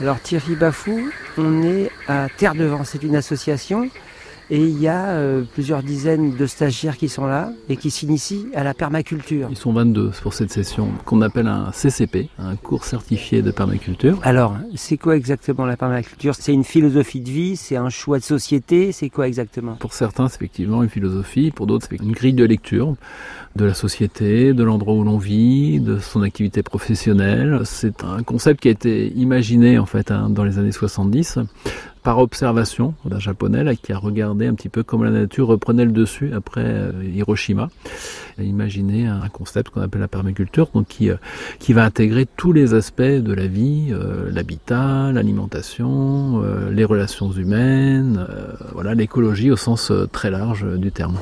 Alors 0.00 0.20
Thierry 0.20 0.56
Bafou, 0.56 1.10
on 1.38 1.62
est 1.62 1.90
à 2.08 2.28
Terre 2.36 2.54
de 2.54 2.64
Vent, 2.64 2.84
c'est 2.84 3.02
une 3.02 3.16
association 3.16 3.88
et 4.50 4.60
il 4.60 4.80
y 4.80 4.88
a 4.88 5.08
euh, 5.08 5.42
plusieurs 5.54 5.82
dizaines 5.82 6.36
de 6.36 6.46
stagiaires 6.46 6.96
qui 6.96 7.08
sont 7.08 7.26
là 7.26 7.52
et 7.68 7.76
qui 7.76 7.90
s'initient 7.90 8.46
à 8.54 8.62
la 8.62 8.74
permaculture. 8.74 9.48
Ils 9.50 9.56
sont 9.56 9.72
22 9.72 10.10
pour 10.22 10.34
cette 10.34 10.52
session 10.52 10.88
qu'on 11.04 11.20
appelle 11.22 11.48
un 11.48 11.72
CCP, 11.72 12.28
un 12.38 12.56
cours 12.56 12.84
certifié 12.84 13.42
de 13.42 13.50
permaculture. 13.50 14.18
Alors, 14.22 14.56
c'est 14.74 14.98
quoi 14.98 15.16
exactement 15.16 15.66
la 15.66 15.76
permaculture? 15.76 16.34
C'est 16.34 16.52
une 16.52 16.64
philosophie 16.64 17.20
de 17.20 17.30
vie, 17.30 17.56
c'est 17.56 17.76
un 17.76 17.88
choix 17.88 18.18
de 18.18 18.24
société, 18.24 18.92
c'est 18.92 19.10
quoi 19.10 19.26
exactement? 19.26 19.74
Pour 19.74 19.92
certains, 19.92 20.28
c'est 20.28 20.36
effectivement 20.36 20.82
une 20.82 20.90
philosophie, 20.90 21.50
pour 21.50 21.66
d'autres, 21.66 21.86
c'est 21.90 21.96
une 21.96 22.12
grille 22.12 22.34
de 22.34 22.44
lecture 22.44 22.94
de 23.56 23.64
la 23.64 23.74
société, 23.74 24.52
de 24.52 24.62
l'endroit 24.62 24.94
où 24.94 25.02
l'on 25.02 25.18
vit, 25.18 25.80
de 25.80 25.98
son 25.98 26.22
activité 26.22 26.62
professionnelle. 26.62 27.60
C'est 27.64 28.04
un 28.04 28.22
concept 28.22 28.60
qui 28.60 28.68
a 28.68 28.70
été 28.70 29.12
imaginé 29.14 29.78
en 29.78 29.86
fait 29.86 30.10
hein, 30.10 30.28
dans 30.28 30.44
les 30.44 30.58
années 30.58 30.72
70 30.72 31.38
par 32.06 32.20
observation 32.20 32.94
d'un 33.04 33.18
japonais 33.18 33.74
qui 33.74 33.92
a 33.92 33.98
regardé 33.98 34.46
un 34.46 34.54
petit 34.54 34.68
peu 34.68 34.84
comment 34.84 35.02
la 35.02 35.10
nature 35.10 35.48
reprenait 35.48 35.84
le 35.84 35.90
dessus 35.90 36.30
après 36.32 36.62
euh, 36.64 36.92
Hiroshima. 37.02 37.68
Il 38.38 38.44
a 38.44 38.46
imaginé 38.46 39.08
un 39.08 39.28
concept 39.28 39.70
qu'on 39.70 39.80
appelle 39.80 40.02
la 40.02 40.06
permaculture, 40.06 40.68
donc 40.72 40.86
qui, 40.86 41.10
euh, 41.10 41.16
qui 41.58 41.72
va 41.72 41.84
intégrer 41.84 42.24
tous 42.36 42.52
les 42.52 42.74
aspects 42.74 43.02
de 43.02 43.32
la 43.32 43.48
vie, 43.48 43.88
euh, 43.90 44.30
l'habitat, 44.30 45.10
l'alimentation, 45.10 46.44
les 46.70 46.84
relations 46.84 47.32
humaines, 47.32 48.24
voilà 48.72 48.94
l'écologie 48.94 49.50
au 49.50 49.56
sens 49.56 49.90
très 50.12 50.30
large 50.30 50.64
du 50.78 50.92
terme. 50.92 51.18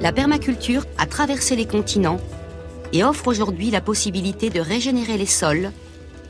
La 0.00 0.12
permaculture 0.12 0.84
a 0.96 1.06
traversé 1.06 1.56
les 1.56 1.66
continents 1.66 2.20
et 2.92 3.02
offre 3.02 3.26
aujourd'hui 3.26 3.72
la 3.72 3.80
possibilité 3.80 4.48
de 4.48 4.60
régénérer 4.60 5.18
les 5.18 5.26
sols, 5.26 5.72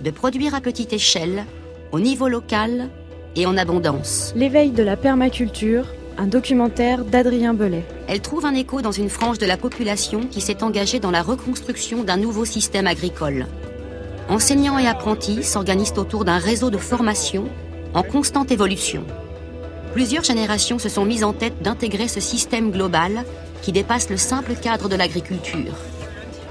de 0.03 0.11
produire 0.11 0.55
à 0.55 0.63
petite 0.63 0.95
échelle, 0.95 1.45
au 1.93 2.01
niveau 2.01 2.27
local 2.27 2.89
et 3.37 3.47
en 3.47 3.57
abondance. 3.57 4.33
L'éveil 4.37 4.71
de 4.71 4.83
la 4.83 4.97
permaculture, 4.97 5.87
un 6.19 6.27
documentaire 6.27 7.05
d'Adrien 7.05 7.55
Belay. 7.55 7.85
Elle 8.09 8.21
trouve 8.21 8.45
un 8.45 8.55
écho 8.55 8.83
dans 8.83 8.93
une 8.93 9.09
frange 9.09 9.39
de 9.39 9.47
la 9.47 9.57
population 9.57 10.23
qui 10.31 10.41
s'est 10.41 10.63
engagée 10.63 11.01
dans 11.01 11.11
la 11.11 11.23
reconstruction 11.23 12.05
d'un 12.05 12.17
nouveau 12.17 12.45
système 12.45 12.87
agricole. 12.87 13.47
Enseignants 14.29 14.79
et 14.79 14.87
apprentis 14.87 15.43
s'organisent 15.43 15.97
autour 15.97 16.25
d'un 16.25 16.39
réseau 16.39 16.71
de 16.71 16.79
formation 16.79 17.47
en 17.95 18.03
constante 18.03 18.51
évolution. 18.51 19.05
Plusieurs 19.93 20.23
générations 20.23 20.79
se 20.79 20.89
sont 20.89 21.05
mises 21.05 21.25
en 21.25 21.33
tête 21.33 21.63
d'intégrer 21.63 22.07
ce 22.07 22.21
système 22.21 22.71
global 22.71 23.25
qui 23.63 23.73
dépasse 23.73 24.09
le 24.09 24.17
simple 24.17 24.55
cadre 24.55 24.89
de 24.89 24.97
l'agriculture. 24.97 25.75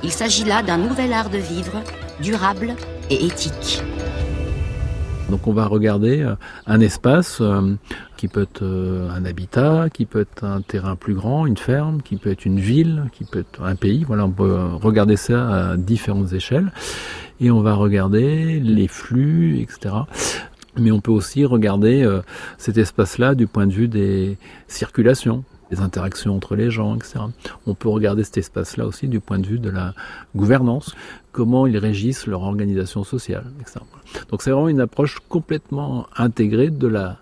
Il 0.03 0.11
s'agit 0.11 0.43
là 0.43 0.61
d'un 0.61 0.77
nouvel 0.77 1.13
art 1.13 1.30
de 1.30 1.38
vivre, 1.38 1.82
durable 2.21 2.75
et 3.09 3.25
éthique. 3.25 3.82
Donc 5.30 5.45
on 5.45 5.53
va 5.53 5.67
regarder 5.67 6.21
euh, 6.21 6.36
un 6.65 6.80
espace 6.80 7.39
euh, 7.41 7.75
qui 8.17 8.27
peut 8.27 8.41
être 8.41 8.63
euh, 8.63 9.09
un 9.11 9.25
habitat, 9.25 9.89
qui 9.93 10.05
peut 10.05 10.21
être 10.21 10.43
un 10.43 10.61
terrain 10.61 10.95
plus 10.95 11.13
grand, 11.13 11.45
une 11.45 11.57
ferme, 11.57 12.01
qui 12.01 12.15
peut 12.15 12.32
être 12.32 12.45
une 12.45 12.59
ville, 12.59 13.03
qui 13.13 13.25
peut 13.25 13.39
être 13.39 13.61
un 13.61 13.75
pays. 13.75 14.03
Voilà, 14.05 14.25
on 14.25 14.32
peut 14.32 14.57
regarder 14.82 15.17
ça 15.17 15.71
à 15.71 15.77
différentes 15.77 16.34
échelles. 16.34 16.71
Et 17.39 17.51
on 17.51 17.61
va 17.61 17.75
regarder 17.75 18.59
les 18.59 18.88
flux, 18.88 19.59
etc. 19.61 19.95
Mais 20.77 20.91
on 20.91 20.99
peut 20.99 21.11
aussi 21.11 21.45
regarder 21.45 22.05
cet 22.57 22.77
espace-là 22.77 23.34
du 23.34 23.47
point 23.47 23.65
de 23.65 23.71
vue 23.71 23.88
des 23.88 24.38
circulations 24.67 25.43
les 25.71 25.82
interactions 25.82 26.36
entre 26.36 26.55
les 26.55 26.71
gens, 26.71 26.95
etc. 26.95 27.19
On 27.67 27.75
peut 27.75 27.89
regarder 27.89 28.23
cet 28.23 28.38
espace-là 28.38 28.86
aussi 28.86 29.07
du 29.07 29.19
point 29.19 29.38
de 29.39 29.45
vue 29.45 29.59
de 29.59 29.69
la 29.69 29.93
gouvernance, 30.36 30.95
comment 31.32 31.67
ils 31.67 31.77
régissent 31.77 32.25
leur 32.27 32.41
organisation 32.41 33.03
sociale, 33.03 33.45
etc. 33.61 33.82
Donc 34.30 34.41
c'est 34.41 34.51
vraiment 34.51 34.70
une 34.70 34.82
approche 34.82 35.20
complètement 35.28 36.07
intégrée 36.16 36.70
de 36.70 36.88
la 36.88 37.18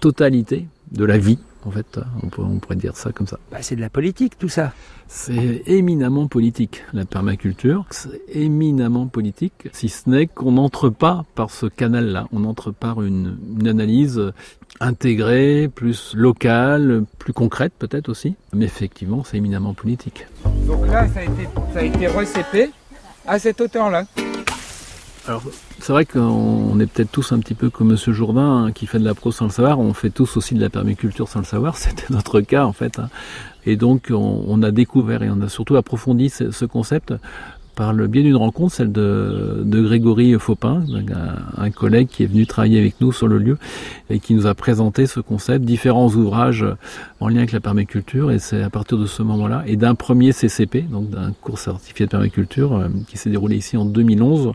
totalité 0.00 0.66
de 0.92 1.04
la 1.04 1.18
vie, 1.18 1.38
en 1.64 1.70
fait, 1.70 1.98
on, 2.22 2.58
pourrait 2.58 2.76
dire 2.76 2.96
ça 2.96 3.10
comme 3.12 3.26
ça. 3.26 3.38
Bah, 3.50 3.58
c'est 3.60 3.76
de 3.76 3.80
la 3.80 3.90
politique 3.90 4.38
tout 4.38 4.48
ça. 4.48 4.72
C'est 5.08 5.62
éminemment 5.66 6.26
politique, 6.26 6.84
la 6.92 7.04
permaculture. 7.04 7.86
C'est 7.90 8.20
éminemment 8.28 9.06
politique, 9.06 9.68
si 9.72 9.88
ce 9.88 10.08
n'est 10.08 10.26
qu'on 10.26 10.52
n'entre 10.52 10.90
pas 10.90 11.24
par 11.34 11.50
ce 11.50 11.66
canal-là. 11.66 12.26
On 12.32 12.44
entre 12.44 12.70
par 12.70 13.02
une, 13.02 13.38
une 13.58 13.68
analyse 13.68 14.20
intégrée, 14.80 15.70
plus 15.72 16.14
locale, 16.14 17.04
plus 17.18 17.32
concrète 17.32 17.72
peut-être 17.78 18.08
aussi. 18.08 18.34
Mais 18.52 18.64
effectivement, 18.64 19.24
c'est 19.24 19.36
éminemment 19.36 19.74
politique. 19.74 20.26
Donc 20.66 20.86
là, 20.86 21.08
ça 21.08 21.20
a 21.20 21.24
été, 21.24 21.48
ça 21.72 21.78
a 21.80 21.82
été 21.82 22.06
recépé 22.06 22.70
à 23.26 23.38
cette 23.38 23.60
hauteur-là. 23.60 24.04
Alors, 25.28 25.42
c'est 25.80 25.92
vrai 25.92 26.04
qu'on 26.04 26.78
est 26.78 26.86
peut-être 26.86 27.10
tous 27.10 27.32
un 27.32 27.40
petit 27.40 27.54
peu 27.54 27.68
comme 27.68 27.88
Monsieur 27.88 28.12
Jourdain 28.12 28.66
hein, 28.66 28.72
qui 28.72 28.86
fait 28.86 29.00
de 29.00 29.04
la 29.04 29.14
pro 29.14 29.32
sans 29.32 29.46
le 29.46 29.50
savoir. 29.50 29.80
On 29.80 29.92
fait 29.92 30.10
tous 30.10 30.36
aussi 30.36 30.54
de 30.54 30.60
la 30.60 30.70
permaculture 30.70 31.28
sans 31.28 31.40
le 31.40 31.44
savoir. 31.44 31.76
C'était 31.78 32.12
notre 32.12 32.40
cas 32.40 32.64
en 32.64 32.72
fait. 32.72 32.98
Hein. 32.98 33.08
Et 33.64 33.76
donc, 33.76 34.12
on, 34.12 34.62
a 34.62 34.70
découvert 34.70 35.24
et 35.24 35.30
on 35.30 35.40
a 35.40 35.48
surtout 35.48 35.74
approfondi 35.74 36.30
ce 36.30 36.64
concept 36.64 37.12
par 37.76 37.92
le 37.92 38.08
biais 38.08 38.22
d'une 38.22 38.36
rencontre, 38.36 38.74
celle 38.74 38.90
de, 38.90 39.62
de 39.64 39.82
Grégory 39.82 40.34
Faupin, 40.40 40.82
un, 41.56 41.62
un, 41.62 41.70
collègue 41.70 42.08
qui 42.08 42.24
est 42.24 42.26
venu 42.26 42.46
travailler 42.46 42.80
avec 42.80 43.00
nous 43.02 43.12
sur 43.12 43.28
le 43.28 43.38
lieu 43.38 43.58
et 44.10 44.18
qui 44.18 44.34
nous 44.34 44.46
a 44.46 44.54
présenté 44.54 45.06
ce 45.06 45.20
concept, 45.20 45.64
différents 45.64 46.08
ouvrages 46.08 46.64
en 47.20 47.28
lien 47.28 47.38
avec 47.38 47.52
la 47.52 47.60
permaculture. 47.60 48.32
Et 48.32 48.38
c'est 48.38 48.62
à 48.62 48.70
partir 48.70 48.96
de 48.98 49.06
ce 49.06 49.22
moment-là 49.22 49.62
et 49.66 49.76
d'un 49.76 49.94
premier 49.94 50.32
CCP, 50.32 50.82
donc 50.90 51.10
d'un 51.10 51.32
cours 51.32 51.58
certifié 51.58 52.06
de 52.06 52.10
permaculture 52.10 52.74
euh, 52.74 52.88
qui 53.08 53.18
s'est 53.18 53.30
déroulé 53.30 53.56
ici 53.56 53.76
en 53.76 53.84
2011 53.84 54.52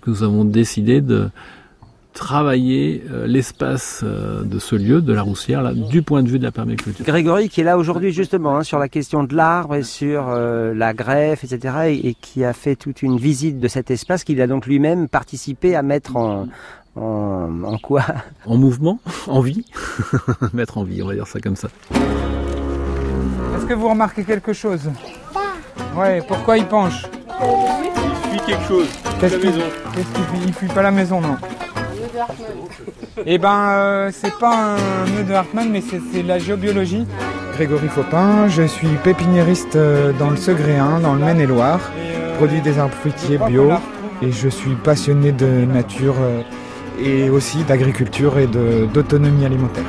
que 0.00 0.10
nous 0.10 0.22
avons 0.22 0.44
décidé 0.44 1.00
de 1.00 1.28
travailler 2.12 3.04
euh, 3.10 3.26
l'espace 3.26 4.00
euh, 4.04 4.42
de 4.42 4.58
ce 4.58 4.76
lieu, 4.76 5.00
de 5.00 5.12
la 5.12 5.22
Roussière, 5.22 5.62
là, 5.62 5.72
du 5.72 6.02
point 6.02 6.22
de 6.22 6.28
vue 6.28 6.38
de 6.38 6.44
la 6.44 6.52
permaculture. 6.52 7.04
Grégory 7.04 7.48
qui 7.48 7.60
est 7.60 7.64
là 7.64 7.78
aujourd'hui 7.78 8.12
justement 8.12 8.56
hein, 8.56 8.62
sur 8.62 8.78
la 8.78 8.88
question 8.88 9.24
de 9.24 9.34
l'arbre 9.34 9.74
et 9.74 9.82
sur 9.82 10.28
euh, 10.28 10.74
la 10.74 10.94
greffe, 10.94 11.44
etc. 11.44 12.00
Et, 12.04 12.14
qui 12.14 12.44
a 12.44 12.52
fait 12.52 12.76
toute 12.76 13.02
une 13.02 13.16
visite 13.16 13.58
de 13.58 13.68
cet 13.68 13.90
espace 13.90 14.24
qu'il 14.24 14.40
a 14.40 14.46
donc 14.46 14.66
lui-même 14.66 15.08
participé 15.08 15.74
à 15.74 15.82
mettre 15.82 16.16
en, 16.16 16.46
en, 16.96 17.64
en 17.64 17.78
quoi? 17.78 18.04
En 18.46 18.56
mouvement, 18.56 19.00
en 19.26 19.40
vie. 19.40 19.64
mettre 20.52 20.78
en 20.78 20.84
vie, 20.84 21.02
on 21.02 21.06
va 21.06 21.14
dire 21.14 21.26
ça 21.26 21.40
comme 21.40 21.56
ça. 21.56 21.68
Est-ce 23.56 23.66
que 23.66 23.74
vous 23.74 23.88
remarquez 23.88 24.24
quelque 24.24 24.52
chose? 24.52 24.90
Ouais, 25.96 26.22
pourquoi 26.26 26.58
il 26.58 26.66
penche? 26.66 27.04
Il 27.40 28.30
fuit 28.30 28.46
quelque 28.46 28.68
chose. 28.68 28.88
Qu'est-ce 29.20 29.36
qu'il 29.36 29.52
fuit? 29.52 30.40
Il 30.46 30.52
fuit 30.52 30.68
pas 30.68 30.82
la 30.82 30.90
maison, 30.90 31.20
non? 31.20 31.36
Eh 33.26 33.38
ben, 33.38 33.68
euh, 33.70 34.10
c'est 34.12 34.36
pas 34.38 34.76
un 34.76 35.06
nœud 35.10 35.24
de 35.24 35.32
Hartmann, 35.32 35.70
mais 35.70 35.82
c'est 35.82 36.22
la 36.22 36.38
géobiologie. 36.38 37.06
Grégory 37.54 37.88
Faupin, 37.88 38.48
je 38.48 38.62
suis 38.62 38.88
pépiniériste 39.04 39.76
euh, 39.76 40.12
dans 40.18 40.30
le 40.30 40.36
Segréen, 40.36 41.00
dans 41.00 41.14
le 41.14 41.20
Maine-et-Loire. 41.20 41.80
Produit 42.38 42.60
des 42.60 42.78
arbres 42.78 42.94
fruitiers 42.94 43.38
bio 43.38 43.70
et 44.22 44.32
je 44.32 44.48
suis 44.48 44.74
passionné 44.74 45.32
de 45.32 45.46
nature 45.46 46.16
euh, 46.20 46.42
et 47.00 47.30
aussi 47.30 47.64
d'agriculture 47.64 48.38
et 48.38 48.46
d'autonomie 48.46 49.44
alimentaire. 49.44 49.84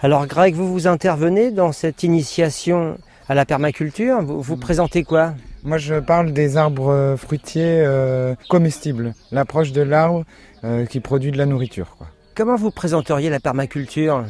Alors 0.00 0.26
Greg, 0.26 0.54
vous 0.54 0.72
vous 0.72 0.86
intervenez 0.86 1.50
dans 1.50 1.72
cette 1.72 2.02
initiation 2.02 2.98
à 3.28 3.34
la 3.34 3.44
permaculture. 3.44 4.22
Vous, 4.22 4.40
vous 4.40 4.56
présentez 4.56 5.04
quoi? 5.04 5.32
Moi, 5.64 5.78
je 5.78 5.94
parle 5.96 6.32
des 6.32 6.56
arbres 6.56 7.16
fruitiers 7.18 7.84
comestibles. 8.48 9.14
L'approche 9.32 9.72
de 9.72 9.82
l'arbre 9.82 10.24
euh, 10.64 10.86
qui 10.86 10.98
produit 10.98 11.30
de 11.30 11.38
la 11.38 11.46
nourriture. 11.46 11.94
Quoi. 11.96 12.08
Comment 12.34 12.56
vous 12.56 12.72
présenteriez 12.72 13.30
la 13.30 13.38
permaculture? 13.38 14.24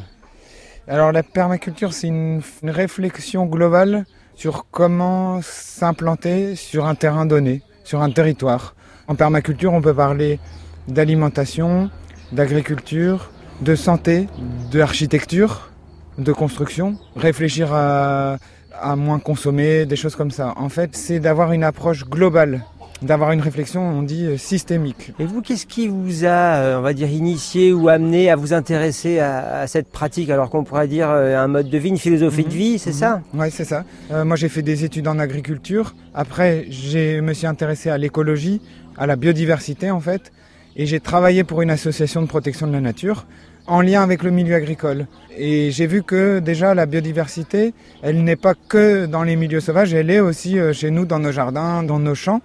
Alors 0.86 1.10
la 1.10 1.22
permaculture, 1.22 1.94
c'est 1.94 2.08
une, 2.08 2.42
réflexion 2.62 3.46
globale 3.46 4.04
sur 4.34 4.66
comment 4.70 5.40
s'implanter 5.40 6.54
sur 6.54 6.84
un 6.84 6.94
terrain 6.94 7.24
donné, 7.24 7.62
sur 7.82 8.02
un 8.02 8.10
territoire. 8.10 8.74
En 9.06 9.14
permaculture, 9.14 9.72
on 9.72 9.80
peut 9.80 9.94
parler 9.94 10.38
d'alimentation, 10.86 11.88
d'agriculture, 12.32 13.30
de 13.62 13.74
santé, 13.74 14.28
d'architecture, 14.70 15.70
de 16.18 16.32
construction, 16.34 16.98
réfléchir 17.16 17.72
à, 17.72 18.36
à 18.80 18.96
moins 18.96 19.18
consommer, 19.18 19.86
des 19.86 19.96
choses 19.96 20.16
comme 20.16 20.30
ça. 20.30 20.54
En 20.56 20.68
fait, 20.68 20.96
c'est 20.96 21.20
d'avoir 21.20 21.52
une 21.52 21.64
approche 21.64 22.04
globale 22.04 22.62
d'avoir 23.02 23.32
une 23.32 23.40
réflexion, 23.40 23.82
on 23.82 24.02
dit, 24.02 24.24
euh, 24.24 24.36
systémique. 24.36 25.12
Et 25.18 25.24
vous, 25.24 25.40
qu'est-ce 25.40 25.66
qui 25.66 25.88
vous 25.88 26.24
a, 26.24 26.56
euh, 26.56 26.78
on 26.78 26.82
va 26.82 26.92
dire, 26.92 27.10
initié 27.10 27.72
ou 27.72 27.88
amené 27.88 28.30
à 28.30 28.36
vous 28.36 28.52
intéresser 28.52 29.20
à, 29.20 29.66
cette 29.66 29.90
pratique, 29.90 30.30
alors 30.30 30.50
qu'on 30.50 30.64
pourrait 30.64 30.88
dire 30.88 31.08
euh, 31.10 31.36
un 31.38 31.46
mode 31.46 31.70
de 31.70 31.78
vie, 31.78 31.90
une 31.90 31.98
philosophie 31.98 32.42
de 32.42 32.48
mhm. 32.48 32.54
vie, 32.54 32.78
c'est 32.78 32.92
ça? 32.92 33.22
Mhm. 33.32 33.40
Oui, 33.40 33.46
c'est 33.50 33.64
ça. 33.64 33.84
moi, 34.24 34.36
j'ai 34.36 34.48
fait 34.48 34.62
des 34.62 34.84
études 34.84 35.08
en 35.08 35.18
agriculture. 35.18 35.94
Après, 36.14 36.66
je 36.70 37.20
me 37.20 37.32
suis 37.34 37.46
intéressé 37.46 37.90
à 37.90 37.98
l'écologie, 37.98 38.60
à 38.96 39.06
la 39.06 39.16
biodiversité, 39.16 39.90
en 39.90 40.00
fait. 40.00 40.32
et 40.76 40.86
j'ai 40.86 41.00
travaillé 41.00 41.44
pour 41.44 41.62
une 41.62 41.70
association 41.70 42.22
de 42.22 42.26
protection 42.26 42.66
de 42.66 42.72
la 42.72 42.80
nature 42.80 43.26
en 43.68 43.82
lien 43.82 44.02
avec 44.02 44.22
le 44.22 44.30
milieu 44.30 44.56
agricole. 44.56 45.06
Et 45.36 45.70
j'ai 45.70 45.86
vu 45.86 46.02
que 46.02 46.40
déjà 46.40 46.74
la 46.74 46.86
biodiversité, 46.86 47.74
elle 48.02 48.24
n'est 48.24 48.36
pas 48.36 48.54
que 48.54 49.06
dans 49.06 49.22
les 49.22 49.36
milieux 49.36 49.60
sauvages, 49.60 49.94
elle 49.94 50.10
est 50.10 50.20
aussi 50.20 50.58
euh, 50.58 50.72
chez 50.72 50.90
nous, 50.90 51.04
dans 51.04 51.20
nos 51.20 51.30
jardins, 51.30 51.82
dans 51.84 52.00
nos 52.00 52.14
champs. 52.14 52.40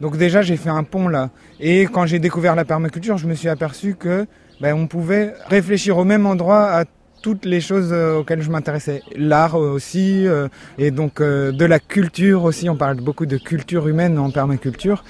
Donc 0.00 0.16
déjà 0.16 0.42
j'ai 0.42 0.56
fait 0.56 0.70
un 0.70 0.84
pont 0.84 1.08
là. 1.08 1.30
Et 1.58 1.82
quand 1.84 2.06
j'ai 2.06 2.18
découvert 2.18 2.54
la 2.54 2.64
permaculture, 2.64 3.16
je 3.16 3.26
me 3.26 3.34
suis 3.34 3.48
aperçu 3.48 3.96
que 3.98 4.26
ben, 4.60 4.74
on 4.74 4.86
pouvait 4.86 5.32
réfléchir 5.48 5.96
au 5.98 6.04
même 6.04 6.26
endroit 6.26 6.70
à 6.70 6.84
toutes 7.22 7.44
les 7.44 7.60
choses 7.60 7.90
euh, 7.92 8.18
auxquelles 8.18 8.42
je 8.42 8.50
m'intéressais. 8.50 9.02
L'art 9.16 9.56
aussi, 9.56 10.26
euh, 10.26 10.48
et 10.76 10.90
donc 10.90 11.20
de 11.22 11.64
la 11.64 11.78
culture 11.78 12.44
aussi. 12.44 12.68
On 12.68 12.76
parle 12.76 12.96
beaucoup 12.96 13.26
de 13.26 13.38
culture 13.38 13.88
humaine 13.88 14.18
en 14.18 14.30
permaculture. 14.30 15.02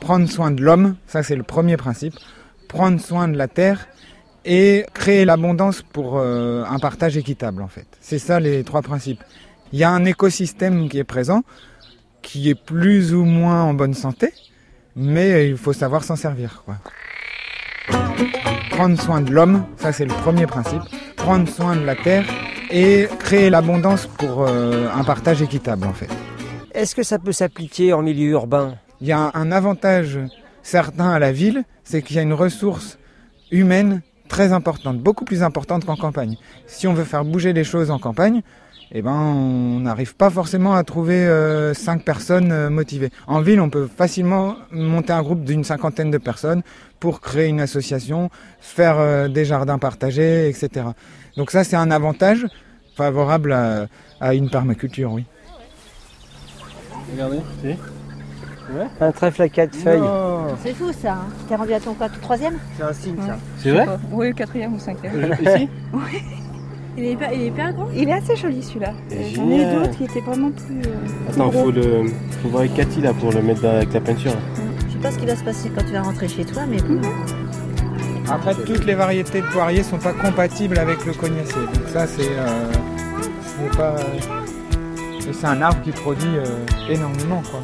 Prendre 0.00 0.28
soin 0.28 0.50
de 0.50 0.62
l'homme, 0.62 0.96
ça 1.06 1.22
c'est 1.22 1.36
le 1.36 1.42
premier 1.42 1.76
principe. 1.76 2.14
Prendre 2.68 3.00
soin 3.00 3.28
de 3.28 3.36
la 3.36 3.48
terre 3.48 3.88
et 4.44 4.86
créer 4.94 5.24
l'abondance 5.24 5.82
pour 5.82 6.18
euh, 6.18 6.64
un 6.64 6.78
partage 6.78 7.16
équitable 7.16 7.62
en 7.62 7.68
fait. 7.68 7.86
C'est 8.00 8.18
ça 8.18 8.40
les 8.40 8.64
trois 8.64 8.82
principes. 8.82 9.22
Il 9.72 9.78
y 9.78 9.84
a 9.84 9.90
un 9.90 10.04
écosystème 10.04 10.88
qui 10.88 10.98
est 10.98 11.04
présent, 11.04 11.42
qui 12.22 12.50
est 12.50 12.54
plus 12.54 13.14
ou 13.14 13.24
moins 13.24 13.62
en 13.62 13.74
bonne 13.74 13.94
santé, 13.94 14.32
mais 14.96 15.48
il 15.48 15.56
faut 15.56 15.72
savoir 15.72 16.04
s'en 16.04 16.16
servir. 16.16 16.64
Quoi. 16.64 16.76
Prendre 18.70 19.00
soin 19.00 19.20
de 19.20 19.30
l'homme, 19.30 19.64
ça 19.76 19.92
c'est 19.92 20.06
le 20.06 20.14
premier 20.14 20.46
principe. 20.46 20.82
Prendre 21.16 21.48
soin 21.48 21.76
de 21.76 21.84
la 21.84 21.94
terre 21.94 22.24
et 22.70 23.08
créer 23.18 23.50
l'abondance 23.50 24.06
pour 24.06 24.46
euh, 24.46 24.88
un 24.94 25.04
partage 25.04 25.42
équitable 25.42 25.86
en 25.86 25.92
fait. 25.92 26.08
Est-ce 26.72 26.94
que 26.94 27.02
ça 27.02 27.18
peut 27.18 27.32
s'appliquer 27.32 27.92
en 27.92 28.02
milieu 28.02 28.30
urbain? 28.30 28.76
Il 29.00 29.06
y 29.06 29.12
a 29.12 29.30
un 29.34 29.52
avantage 29.52 30.18
certain 30.62 31.10
à 31.10 31.18
la 31.18 31.32
ville, 31.32 31.64
c'est 31.84 32.02
qu'il 32.02 32.16
y 32.16 32.18
a 32.18 32.22
une 32.22 32.32
ressource 32.32 32.98
humaine 33.50 34.02
très 34.30 34.52
importante, 34.52 34.98
beaucoup 34.98 35.26
plus 35.26 35.42
importante 35.42 35.84
qu'en 35.84 35.96
campagne. 35.96 36.38
Si 36.66 36.86
on 36.86 36.94
veut 36.94 37.04
faire 37.04 37.24
bouger 37.24 37.52
les 37.52 37.64
choses 37.64 37.90
en 37.90 37.98
campagne, 37.98 38.42
eh 38.92 39.02
ben, 39.02 39.12
on 39.12 39.80
n'arrive 39.80 40.14
pas 40.16 40.30
forcément 40.30 40.74
à 40.74 40.82
trouver 40.84 41.26
euh, 41.26 41.74
cinq 41.74 42.04
personnes 42.04 42.50
euh, 42.50 42.70
motivées. 42.70 43.10
En 43.26 43.40
ville, 43.40 43.60
on 43.60 43.70
peut 43.70 43.88
facilement 43.88 44.56
monter 44.72 45.12
un 45.12 45.22
groupe 45.22 45.44
d'une 45.44 45.64
cinquantaine 45.64 46.10
de 46.10 46.18
personnes 46.18 46.62
pour 47.00 47.20
créer 47.20 47.48
une 47.48 47.60
association, 47.60 48.30
faire 48.60 48.98
euh, 48.98 49.28
des 49.28 49.44
jardins 49.44 49.78
partagés, 49.78 50.48
etc. 50.48 50.86
Donc 51.36 51.50
ça, 51.50 51.62
c'est 51.62 51.76
un 51.76 51.90
avantage 51.90 52.46
favorable 52.96 53.52
à, 53.52 54.34
une 54.34 54.48
permaculture, 54.48 55.12
oui. 55.12 55.24
Regardez, 57.12 57.40
un 59.00 59.12
trèfle 59.12 59.42
à 59.42 59.48
quatre 59.48 59.74
feuilles. 59.74 60.00
C'est 60.62 60.74
fou 60.74 60.90
ça. 60.92 61.12
Hein. 61.12 61.18
T'es 61.48 61.54
rendu 61.56 61.72
à 61.72 61.80
ton 61.80 61.94
quoi 61.94 62.08
Troisième? 62.22 62.54
C'est 62.76 62.82
un 62.84 62.92
signe 62.92 63.16
ça. 63.26 63.36
C'est 63.58 63.70
vrai? 63.70 63.86
Oui, 64.12 64.34
quatrième 64.34 64.74
ou 64.74 64.78
cinquième. 64.78 65.34
Ici? 65.42 65.68
Oui. 65.92 66.22
Il 66.96 67.04
est, 67.04 67.12
hyper, 67.12 67.32
il 67.32 67.40
est 67.42 67.46
hyper 67.46 67.72
grand. 67.72 67.86
Il 67.94 68.08
est 68.08 68.12
assez 68.12 68.34
joli 68.36 68.62
celui-là. 68.62 68.92
J'en 69.34 69.48
ai 69.48 69.62
eu 69.62 69.74
d'autres 69.74 69.96
qui 69.96 70.04
étaient 70.04 70.20
vraiment 70.20 70.50
plus. 70.50 70.80
euh, 70.80 71.30
Attends, 71.30 71.48
plus 71.48 71.56
gros. 71.58 71.64
faut, 71.66 71.70
le... 71.70 72.04
faut 72.42 72.48
voir 72.48 72.60
avec 72.62 72.74
Cathy 72.74 73.00
là 73.00 73.14
pour 73.14 73.30
le 73.32 73.40
mettre 73.42 73.62
dans- 73.62 73.70
avec 73.76 73.92
la 73.94 74.00
peinture. 74.00 74.32
Je 74.88 74.92
sais 74.94 74.98
pas 74.98 75.10
ce 75.12 75.18
qui 75.18 75.24
va 75.24 75.36
se 75.36 75.44
passer 75.44 75.70
quand 75.74 75.84
tu 75.84 75.92
vas 75.92 76.02
rentrer 76.02 76.26
chez 76.28 76.44
toi, 76.44 76.62
mais 76.68 76.78
bon. 76.78 77.00
Après, 78.28 78.54
toutes 78.54 78.84
les 78.84 78.94
variétés 78.94 79.40
de 79.40 79.46
poiriers 79.46 79.82
sont 79.84 79.98
pas 79.98 80.12
compatibles 80.12 80.78
avec 80.78 81.06
le 81.06 81.12
cognacier. 81.12 81.62
Donc 81.72 81.88
ça, 81.88 82.06
c'est 82.08 82.22
euh, 82.28 82.72
c'est 83.70 83.76
pas. 83.78 83.94
et 85.28 85.32
C'est 85.32 85.46
un 85.46 85.62
arbre 85.62 85.80
qui 85.82 85.92
produit 85.92 86.36
euh, 86.36 86.44
énormément, 86.92 87.40
quoi. 87.50 87.60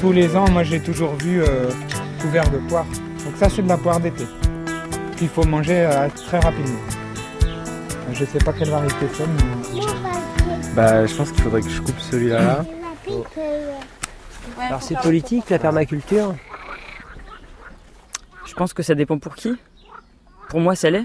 Tous 0.00 0.12
les 0.12 0.36
ans, 0.36 0.48
moi, 0.50 0.62
j'ai 0.62 0.80
toujours 0.80 1.14
vu 1.16 1.42
euh, 1.42 1.70
couvert 2.20 2.48
de 2.50 2.58
poire. 2.68 2.86
Donc 3.24 3.36
ça, 3.36 3.48
c'est 3.48 3.62
de 3.62 3.68
la 3.68 3.76
poire 3.76 4.00
d'été 4.00 4.24
qu'il 5.16 5.28
faut 5.28 5.44
manger 5.44 5.80
euh, 5.80 6.08
très 6.26 6.38
rapidement. 6.38 6.78
Je 8.12 8.24
sais 8.24 8.38
pas 8.38 8.52
quelle 8.52 8.70
variété 8.70 9.06
c'est, 9.12 9.26
mais 9.26 9.80
Bah, 10.74 11.04
je 11.06 11.14
pense 11.14 11.32
qu'il 11.32 11.42
faudrait 11.42 11.60
que 11.62 11.68
je 11.68 11.80
coupe 11.82 11.98
celui-là. 11.98 12.40
là. 12.40 12.64
Alors 14.60 14.82
c'est 14.82 14.98
politique 15.00 15.50
la 15.50 15.58
permaculture? 15.58 16.34
Je 18.46 18.54
pense 18.54 18.72
que 18.72 18.82
ça 18.82 18.94
dépend 18.94 19.18
pour 19.18 19.34
qui. 19.34 19.56
Pour 20.48 20.60
moi, 20.60 20.74
ça 20.76 20.90
l'est. 20.90 21.04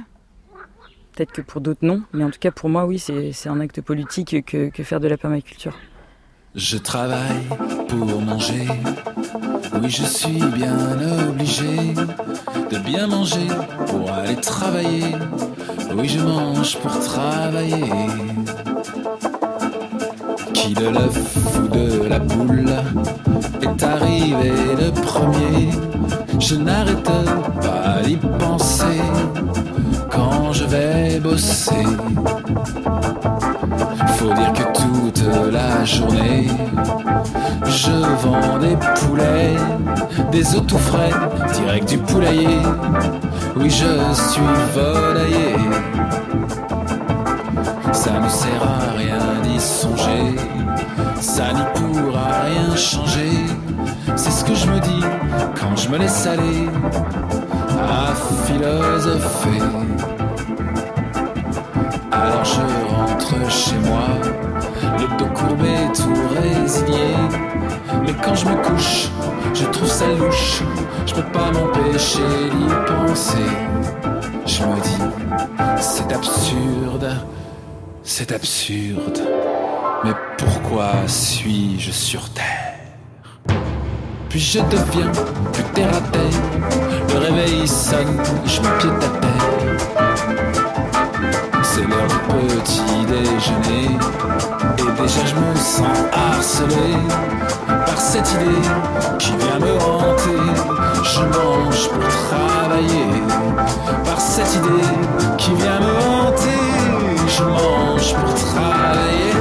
Peut-être 1.16 1.32
que 1.32 1.42
pour 1.42 1.62
d'autres, 1.62 1.84
non. 1.86 2.04
Mais 2.14 2.24
en 2.24 2.30
tout 2.30 2.40
cas, 2.40 2.52
pour 2.52 2.70
moi, 2.70 2.86
oui, 2.86 3.00
c'est 3.00 3.32
c'est 3.32 3.50
un 3.50 3.60
acte 3.60 3.82
politique 3.82 4.44
que, 4.46 4.70
que 4.70 4.84
faire 4.84 5.00
de 5.00 5.08
la 5.08 5.18
permaculture. 5.18 5.78
Je 6.56 6.78
travaille 6.78 7.48
pour 7.88 8.22
manger. 8.22 8.68
Oui, 9.82 9.90
je 9.90 10.04
suis 10.04 10.40
bien 10.54 10.78
obligé 11.28 11.96
de 12.70 12.78
bien 12.78 13.08
manger 13.08 13.48
pour 13.88 14.12
aller 14.12 14.36
travailler. 14.36 15.16
Oui, 15.96 16.08
je 16.08 16.20
mange 16.20 16.78
pour 16.78 17.00
travailler. 17.00 17.86
Qui 20.54 20.76
de 20.76 20.90
l'œuf 20.90 21.58
ou 21.58 21.68
de 21.70 22.08
la 22.08 22.20
poule 22.20 22.74
est 23.62 23.84
arrivé 23.84 24.52
le 24.80 24.92
premier? 24.92 25.70
Je 26.40 26.56
n'arrête 26.56 27.02
pas 27.02 28.04
d'y 28.06 28.18
penser 28.18 29.02
quand 30.12 30.54
je 30.54 30.66
vais 30.66 31.20
bosser. 31.20 31.84
Faut 34.18 34.34
dire 34.34 34.54
que 34.54 34.73
la 35.52 35.86
journée, 35.86 36.48
je 37.66 37.92
vends 37.92 38.58
des 38.60 38.76
poulets, 38.96 39.56
des 40.32 40.56
œufs 40.56 40.66
tout 40.66 40.78
frais, 40.78 41.12
direct 41.54 41.90
du 41.90 41.98
poulailler. 41.98 42.60
Oui, 43.56 43.70
je 43.70 44.14
suis 44.14 44.42
volailler. 44.74 45.56
Ça 47.92 48.20
ne 48.20 48.28
sert 48.28 48.64
à 48.64 48.98
rien 48.98 49.20
d'y 49.44 49.60
songer, 49.60 50.36
ça 51.22 51.54
n'y 51.54 51.64
pourra 51.76 52.42
rien 52.46 52.76
changer. 52.76 53.32
C'est 54.16 54.32
ce 54.32 54.44
que 54.44 54.56
je 54.56 54.68
me 54.68 54.80
dis 54.80 55.04
quand 55.60 55.76
je 55.76 55.90
me 55.90 55.98
laisse 55.98 56.28
aller 56.28 56.68
à 57.82 58.14
philosopher. 58.46 59.62
Alors 62.12 62.46
je 62.46 62.62
rentre 62.94 63.52
chez 63.52 63.78
moi, 63.80 64.08
le 65.04 65.18
dos 65.18 65.28
courbé, 65.28 65.76
tout 65.94 66.14
résigné. 66.36 67.16
Mais 68.06 68.14
quand 68.24 68.36
je 68.36 68.46
me 68.46 68.56
couche, 68.64 69.10
je 69.54 69.66
trouve 69.66 69.90
ça 69.90 70.08
louche, 70.08 70.64
je 71.06 71.14
peux 71.14 71.30
pas 71.32 71.52
m'empêcher 71.52 72.50
d'y 72.52 72.70
penser. 72.88 73.50
Je 74.46 74.64
me 74.64 74.80
dis, 74.82 75.04
c'est 75.80 76.12
absurde, 76.14 77.18
c'est 78.04 78.32
absurde. 78.32 79.22
Mais 80.04 80.14
pourquoi 80.38 80.92
suis-je 81.08 81.92
sur 81.92 82.30
Terre? 82.30 82.76
Puis 84.30 84.40
je 84.40 84.60
deviens 84.60 85.12
plus 85.52 85.64
terre 85.76 85.90
à 85.90 86.02
terre. 86.02 86.42
Le 87.10 87.20
réveil 87.20 87.68
sonne, 87.68 88.18
je 88.46 88.62
me 88.62 88.80
pied 88.80 88.90
à 88.90 89.10
terre. 89.20 89.34
C'est 91.76 91.88
l'heure 91.88 92.08
du 92.08 92.20
petit 92.20 93.06
déjeuner. 93.08 93.98
Et 94.78 95.02
déjà 95.02 95.26
je 95.26 95.34
me 95.34 95.56
sens 95.56 95.98
harcelé 96.12 96.94
par 97.66 98.00
cette 98.00 98.32
idée 98.34 98.62
qui 99.18 99.32
vient 99.32 99.58
me 99.58 99.74
hanter. 99.82 100.44
Je 101.04 101.22
mange 101.22 101.90
pour 101.90 102.08
travailler. 102.30 103.24
Par 104.06 104.22
cette 104.22 104.54
idée 104.54 104.86
qui 105.40 105.56
vient 105.56 105.80
me 105.80 105.96
hanter. 106.12 106.64
Je 107.28 107.44
mange 107.44 108.14
pour 108.14 108.36
travailler. 108.36 109.32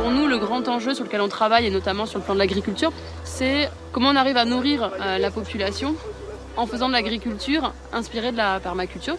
Pour 0.00 0.10
nous, 0.10 0.26
le 0.26 0.38
grand 0.38 0.66
enjeu 0.66 0.94
sur 0.94 1.04
lequel 1.04 1.20
on 1.20 1.28
travaille, 1.28 1.64
et 1.64 1.70
notamment 1.70 2.06
sur 2.06 2.18
le 2.18 2.24
plan 2.24 2.34
de 2.34 2.40
l'agriculture, 2.40 2.90
c'est 3.22 3.70
comment 3.92 4.08
on 4.08 4.16
arrive 4.16 4.36
à 4.36 4.44
nourrir 4.44 4.90
euh, 5.00 5.18
la 5.18 5.30
population 5.30 5.94
en 6.56 6.66
faisant 6.66 6.88
de 6.88 6.92
l'agriculture 6.92 7.72
inspirée 7.92 8.32
de 8.32 8.36
la 8.36 8.58
permaculture. 8.58 9.16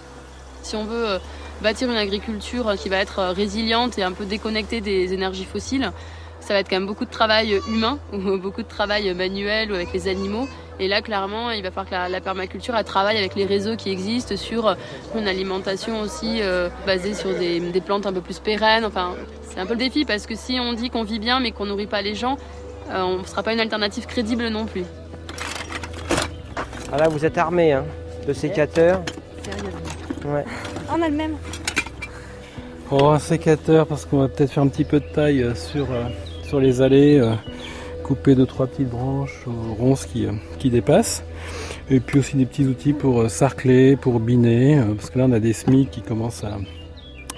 Si 0.62 0.76
on 0.76 0.84
veut 0.84 1.08
euh, 1.08 1.20
bâtir 1.62 1.90
une 1.90 1.98
agriculture 1.98 2.74
qui 2.78 2.90
va 2.90 2.98
être 2.98 3.22
résiliente 3.34 3.98
et 3.98 4.04
un 4.04 4.12
peu 4.12 4.26
déconnectée 4.26 4.82
des 4.82 5.14
énergies 5.14 5.46
fossiles, 5.46 5.92
ça 6.40 6.54
va 6.54 6.60
être 6.60 6.70
quand 6.70 6.76
même 6.76 6.88
beaucoup 6.88 7.06
de 7.06 7.12
travail 7.12 7.60
humain, 7.68 8.00
ou 8.14 8.38
beaucoup 8.38 8.64
de 8.64 8.68
travail 8.68 9.14
manuel 9.14 9.72
ou 9.72 9.76
avec 9.76 9.94
les 9.94 10.08
animaux. 10.08 10.48
Et 10.80 10.88
là, 10.88 11.02
clairement, 11.02 11.52
il 11.52 11.62
va 11.62 11.70
falloir 11.70 11.86
que 11.86 11.92
la, 11.92 12.10
la 12.10 12.22
permaculture 12.22 12.76
elle 12.76 12.84
travaille 12.84 13.18
avec 13.18 13.36
les 13.36 13.46
réseaux 13.46 13.76
qui 13.76 13.92
existent 13.92 14.36
sur 14.36 14.76
une 15.16 15.28
alimentation 15.28 16.02
aussi 16.02 16.40
euh, 16.42 16.70
basée 16.88 17.14
sur 17.14 17.30
des, 17.38 17.60
des 17.60 17.82
plantes 17.82 18.08
un 18.08 18.14
peu 18.14 18.22
plus 18.22 18.40
pérennes. 18.40 18.84
Enfin, 18.84 19.14
c'est 19.44 19.60
un 19.60 19.66
peu 19.68 19.74
le 19.74 19.80
défi 19.80 20.06
parce 20.06 20.26
que 20.26 20.36
si 20.36 20.58
on 20.60 20.74
dit 20.74 20.90
qu'on 20.90 21.04
vit 21.04 21.20
bien 21.20 21.40
mais 21.40 21.52
qu'on 21.52 21.66
nourrit 21.68 21.86
pas 21.86 22.02
les 22.02 22.16
gens, 22.16 22.38
euh, 22.90 23.02
on 23.04 23.20
ne 23.20 23.26
sera 23.26 23.44
pas 23.44 23.54
une 23.54 23.60
alternative 23.60 24.08
crédible 24.08 24.48
non 24.48 24.66
plus. 24.66 24.86
Ah 26.92 26.98
là 26.98 27.08
vous 27.10 27.26
êtes 27.26 27.38
armé 27.38 27.74
hein, 27.74 27.86
de 28.28 28.34
sécateurs. 28.34 29.02
Ouais. 30.26 30.46
On 30.94 31.02
a 31.02 31.08
le 31.08 31.16
même. 31.16 31.38
Oh, 32.92 33.06
un 33.06 33.20
sécateur 33.20 33.88
parce 33.88 34.06
qu'on 34.06 34.20
va 34.20 34.28
peut-être 34.28 34.52
faire 34.52 34.64
un 34.64 34.68
petit 34.68 34.84
peu 34.84 35.00
de 35.00 35.06
taille 35.06 35.44
euh, 35.44 35.56
sur, 35.56 35.90
euh, 35.90 36.04
sur 36.44 36.60
les 36.60 36.82
allées, 36.82 37.18
euh, 37.18 37.34
couper 38.04 38.36
deux 38.36 38.46
trois 38.46 38.68
petites 38.68 38.90
branches 38.90 39.46
ronces 39.80 40.06
qui, 40.06 40.28
qui 40.60 40.70
dépassent. 40.70 41.24
Et 41.90 42.02
puis 42.02 42.20
aussi 42.20 42.36
des 42.36 42.46
petits 42.46 42.66
outils 42.66 42.92
pour 42.92 43.30
sarcler, 43.30 43.96
pour 43.96 44.20
biner, 44.20 44.82
parce 44.98 45.10
que 45.10 45.20
là 45.20 45.26
on 45.30 45.32
a 45.32 45.40
des 45.40 45.54
semis 45.54 45.88
qui 45.88 46.02
commencent 46.02 46.44
à, 46.44 46.58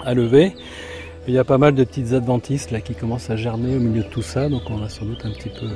à 0.04 0.14
lever. 0.14 0.46
Et 0.46 1.28
il 1.28 1.34
y 1.34 1.38
a 1.38 1.44
pas 1.44 1.58
mal 1.58 1.74
de 1.74 1.84
petites 1.84 2.12
adventices 2.12 2.70
là 2.70 2.80
qui 2.80 2.94
commencent 2.94 3.30
à 3.30 3.36
germer 3.36 3.76
au 3.76 3.80
milieu 3.80 4.02
de 4.02 4.08
tout 4.08 4.22
ça, 4.22 4.48
donc 4.48 4.62
on 4.70 4.76
va 4.76 4.88
sans 4.88 5.06
doute 5.06 5.24
un 5.24 5.30
petit 5.30 5.48
peu 5.48 5.66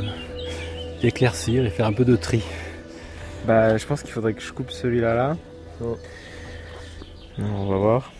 éclaircir 1.03 1.65
et 1.65 1.71
faire 1.71 1.87
un 1.87 1.93
peu 1.93 2.05
de 2.05 2.17
tri. 2.17 2.43
Bah, 3.47 3.77
je 3.77 3.87
pense 3.87 4.03
qu'il 4.03 4.13
faudrait 4.13 4.35
que 4.35 4.43
je 4.43 4.53
coupe 4.53 4.71
celui-là 4.71 5.15
là. 5.15 5.37
On 7.39 7.67
va 7.71 7.77
voir. 7.77 8.11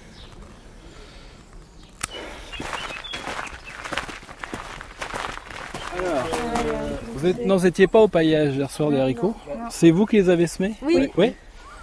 Vous 7.15 7.27
êtes- 7.27 7.45
non, 7.47 7.57
vous 7.57 7.65
n'étiez 7.65 7.87
pas 7.87 8.01
au 8.01 8.09
paillage 8.09 8.55
hier 8.57 8.71
soir 8.71 8.91
des 8.91 8.99
haricots? 8.99 9.35
C'est 9.71 9.91
vous 9.91 10.07
qui 10.07 10.17
les 10.17 10.29
avez 10.29 10.47
semés? 10.47 10.75
Oui. 10.83 11.09
Oui. 11.17 11.35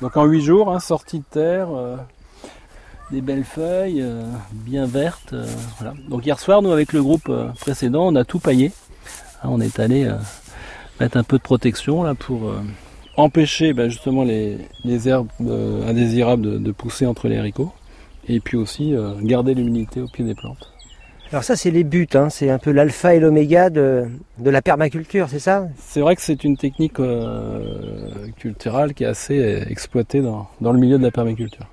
Donc 0.02 0.16
en 0.18 0.26
8 0.26 0.42
jours, 0.42 0.72
hein, 0.74 0.80
sortie 0.80 1.20
de 1.20 1.26
terre, 1.30 1.68
euh, 1.76 1.98
des 3.12 3.22
belles 3.22 3.44
feuilles, 3.44 4.02
euh, 4.02 4.24
bien 4.52 4.86
vertes. 4.86 5.34
euh, 5.34 5.46
voilà. 5.80 5.94
Donc 6.10 6.26
hier 6.26 6.40
soir, 6.40 6.62
nous 6.62 6.72
avec 6.72 6.94
le 6.94 7.02
groupe 7.04 7.30
euh, 7.30 7.48
précédent, 7.60 8.08
on 8.08 8.16
a 8.16 8.24
tout 8.24 8.40
paillé. 8.40 8.72
Hein, 9.44 9.50
on 9.52 9.60
est 9.62 9.80
allé 9.80 10.06
euh, 10.06 10.16
mettre 11.00 11.18
un 11.18 11.24
peu 11.24 11.38
de 11.38 11.44
protection 11.44 12.04
là 12.04 12.16
pour 12.16 12.48
euh, 12.50 12.62
empêcher 13.18 13.74
bah, 13.74 13.90
justement 13.90 14.24
les, 14.24 14.58
les 14.84 15.08
herbes 15.08 15.30
euh, 15.42 15.88
indésirables 15.88 16.42
de, 16.42 16.58
de 16.58 16.72
pousser 16.72 17.06
entre 17.06 17.28
les 17.28 17.38
haricots. 17.38 17.72
Et 18.28 18.40
puis 18.40 18.58
aussi 18.58 18.96
euh, 18.96 19.14
garder 19.22 19.54
l'humidité 19.54 20.02
au 20.02 20.08
pied 20.08 20.26
des 20.26 20.34
plantes. 20.34 20.72
Alors 21.32 21.44
ça, 21.44 21.56
c'est 21.56 21.72
les 21.72 21.84
buts, 21.84 22.08
hein. 22.14 22.30
c'est 22.30 22.52
un 22.52 22.60
peu 22.60 22.72
l'alpha 22.72 23.16
et 23.16 23.20
l'oméga 23.20 23.72
de, 23.72 24.06
de 24.38 24.50
la 24.50 24.62
permaculture, 24.62 25.28
c'est 25.28 25.40
ça? 25.40 25.68
C'est 25.78 26.00
vrai 26.00 26.16
que 26.16 26.22
c'est 26.22 26.44
une 26.44 26.56
technique 26.56 27.00
euh, 27.00 28.28
culturelle 28.38 28.94
qui 28.94 29.04
est 29.04 29.08
assez 29.08 29.64
exploitée 29.68 30.22
dans, 30.22 30.48
dans 30.62 30.72
le 30.72 30.80
milieu 30.80 30.98
de 31.00 31.04
la 31.04 31.12
permaculture. 31.12 31.66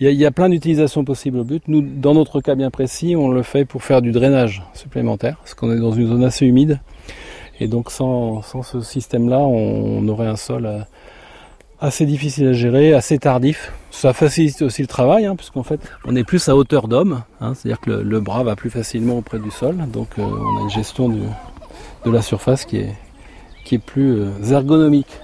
Il 0.00 0.04
y 0.04 0.08
a, 0.08 0.10
il 0.10 0.18
y 0.18 0.26
a 0.26 0.32
plein 0.32 0.48
d'utilisations 0.48 1.04
possibles 1.04 1.38
au 1.38 1.44
but. 1.44 1.62
Nous, 1.68 1.80
dans 1.80 2.14
notre 2.14 2.40
cas 2.40 2.56
bien 2.56 2.70
précis, 2.70 3.14
on 3.16 3.28
le 3.28 3.42
fait 3.42 3.64
pour 3.64 3.84
faire 3.84 4.02
du 4.02 4.10
drainage 4.10 4.62
supplémentaire, 4.74 5.36
parce 5.38 5.54
qu'on 5.54 5.72
est 5.72 5.80
dans 5.80 5.92
une 5.92 6.08
zone 6.08 6.24
assez 6.24 6.44
humide. 6.44 6.80
Et 7.60 7.68
donc 7.68 7.90
sans, 7.90 8.42
sans 8.42 8.62
ce 8.62 8.80
système-là, 8.80 9.38
on, 9.38 10.06
aurait 10.08 10.28
un 10.28 10.36
sol 10.36 10.66
euh, 10.66 10.80
assez 11.80 12.06
difficile 12.06 12.48
à 12.48 12.52
gérer, 12.52 12.94
assez 12.94 13.18
tardif. 13.18 13.72
Ça 13.90 14.12
facilite 14.12 14.62
aussi 14.62 14.82
le 14.82 14.88
travail, 14.88 15.26
hein, 15.26 15.34
puisqu'en 15.34 15.64
fait, 15.64 15.80
on 16.04 16.14
est 16.14 16.24
plus 16.24 16.48
à 16.48 16.56
hauteur 16.56 16.86
d'homme, 16.86 17.22
hein, 17.40 17.54
c'est-à-dire 17.54 17.80
que 17.80 17.90
le, 17.90 18.20
bras 18.20 18.44
va 18.44 18.54
plus 18.54 18.70
facilement 18.70 19.18
auprès 19.18 19.38
du 19.38 19.50
sol. 19.50 19.76
Donc 19.92 20.08
euh, 20.18 20.22
on 20.22 20.58
a 20.58 20.62
une 20.62 20.70
gestion 20.70 21.08
de 21.08 22.10
la 22.10 22.22
surface 22.22 22.64
qui 22.64 22.78
est, 22.78 22.94
qui 23.64 23.74
est 23.74 23.78
plus 23.78 24.20
euh, 24.20 24.30
ergonomique. 24.50 25.20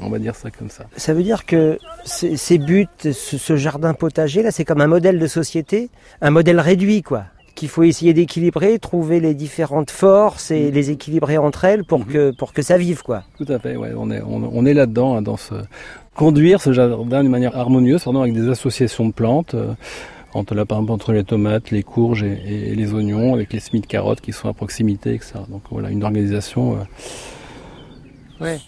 On 0.00 0.10
va 0.10 0.18
dire 0.18 0.36
ça 0.36 0.50
comme 0.50 0.70
ça. 0.70 0.84
Ça 0.96 1.12
veut 1.12 1.24
dire 1.24 1.44
que 1.44 1.78
ces, 2.04 2.36
ces 2.36 2.58
buts, 2.58 2.86
ce, 3.00 3.12
ce 3.12 3.56
jardin 3.56 3.94
potager, 3.94 4.42
là, 4.42 4.52
c'est 4.52 4.64
comme 4.64 4.80
un 4.80 4.86
modèle 4.86 5.18
de 5.18 5.26
société, 5.26 5.90
un 6.20 6.30
modèle 6.30 6.60
réduit, 6.60 7.02
quoi. 7.02 7.24
Qu'il 7.58 7.68
faut 7.68 7.82
essayer 7.82 8.14
d'équilibrer, 8.14 8.78
trouver 8.78 9.18
les 9.18 9.34
différentes 9.34 9.90
forces 9.90 10.52
et 10.52 10.70
les 10.70 10.90
équilibrer 10.92 11.38
entre 11.38 11.64
elles 11.64 11.82
pour 11.82 12.06
que, 12.06 12.30
pour 12.30 12.52
que 12.52 12.62
ça 12.62 12.78
vive, 12.78 13.02
quoi. 13.02 13.24
Tout 13.36 13.52
à 13.52 13.58
fait, 13.58 13.74
ouais, 13.74 13.90
on 13.96 14.12
est, 14.12 14.22
on, 14.22 14.48
on 14.54 14.64
est 14.64 14.74
là-dedans, 14.74 15.16
hein, 15.16 15.22
dans 15.22 15.36
ce 15.36 15.54
conduire 16.14 16.60
ce 16.60 16.72
jardin 16.72 17.22
d'une 17.22 17.32
manière 17.32 17.56
harmonieuse, 17.56 18.04
pardon, 18.04 18.20
avec 18.20 18.32
des 18.32 18.48
associations 18.48 19.08
de 19.08 19.12
plantes, 19.12 19.54
euh, 19.54 19.72
entre 20.34 20.54
la 20.54 20.66
par 20.66 20.78
exemple, 20.78 20.92
entre 20.92 21.12
les 21.12 21.24
tomates, 21.24 21.72
les 21.72 21.82
courges 21.82 22.22
et, 22.22 22.70
et 22.70 22.74
les 22.76 22.92
oignons, 22.94 23.34
avec 23.34 23.52
les 23.52 23.58
semis 23.58 23.80
de 23.80 23.86
carottes 23.86 24.20
qui 24.20 24.32
sont 24.32 24.48
à 24.48 24.52
proximité, 24.52 25.14
etc. 25.14 25.40
Donc 25.48 25.62
voilà, 25.68 25.90
une 25.90 26.04
organisation 26.04 26.74
euh, 26.74 26.84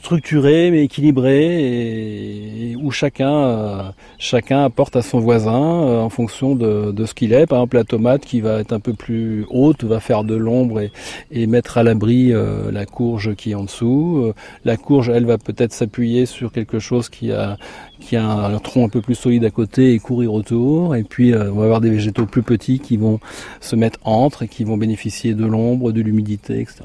structurée 0.03 0.71
mais 0.71 0.85
équilibrée 0.85 1.62
et, 1.62 2.71
et 2.71 2.77
où 2.77 2.91
chacun, 2.91 3.33
euh, 3.33 3.83
chacun 4.18 4.64
apporte 4.64 4.97
à 4.97 5.03
son 5.03 5.21
voisin 5.21 5.53
euh, 5.53 6.01
en 6.01 6.09
fonction 6.09 6.55
de, 6.55 6.93
de 6.93 7.07
ce 7.07 7.14
qu'il 7.14 7.33
est. 7.33 7.47
Par 7.47 7.59
exemple, 7.59 7.77
la 7.77 7.85
tomate 7.85 8.25
qui 8.25 8.41
va 8.41 8.61
être 8.61 8.73
un 8.73 8.81
peu 8.81 8.95
plus 8.95 9.47
haute 9.51 9.85
va 9.85 10.01
faire 10.01 10.25
de 10.25 10.35
l'ombre 10.35 10.81
et, 10.81 10.93
et 11.31 11.47
mettre 11.47 11.79
à 11.79 11.83
l'abri 11.83 12.33
euh, 12.33 12.71
la 12.71 12.87
courge 12.87 13.35
qui 13.35 13.53
est 13.53 13.55
en 13.55 13.64
dessous. 13.64 14.23
Euh, 14.25 14.35
la 14.64 14.77
courge, 14.77 15.09
elle, 15.09 15.27
va 15.27 15.39
peut-être 15.39 15.73
s'appuyer 15.73 16.27
sur 16.27 16.53
quelque 16.53 16.79
chose 16.79 17.09
qui 17.09 17.33
a, 17.33 17.57
qui 18.01 18.16
a 18.16 18.25
un, 18.25 18.59
tronc 18.59 18.85
un 18.85 18.89
peu 18.89 19.01
plus 19.01 19.14
solide 19.14 19.45
à 19.45 19.51
côté 19.51 19.95
et 19.95 19.99
courir 19.99 20.35
autour. 20.35 20.97
Et 20.97 21.05
puis, 21.05 21.33
euh, 21.33 21.51
on 21.53 21.57
va 21.57 21.64
avoir 21.64 21.81
des 21.81 21.91
végétaux 21.91 22.27
plus 22.27 22.43
petits 22.43 22.79
qui 22.79 22.97
vont 22.97 23.21
se 23.61 23.77
mettre 23.77 23.99
entre 24.05 24.43
et 24.43 24.49
qui 24.49 24.64
vont 24.64 24.77
bénéficier 24.77 25.35
de 25.35 25.47
l'ombre, 25.47 25.93
de 25.93 26.01
l'humidité, 26.01 26.61
etc. 26.61 26.85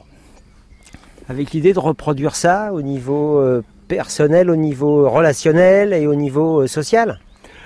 Avec 1.30 1.52
l'idée 1.52 1.74
de 1.74 1.80
reproduire 1.80 2.36
ça 2.36 2.72
au 2.74 2.82
niveau 2.82 3.40
euh, 3.40 3.64
personnel, 3.88 4.50
au 4.50 4.56
niveau 4.56 5.10
relationnel 5.10 5.94
et 5.94 6.08
au 6.08 6.16
niveau 6.16 6.62
euh, 6.62 6.68
social. 6.68 7.20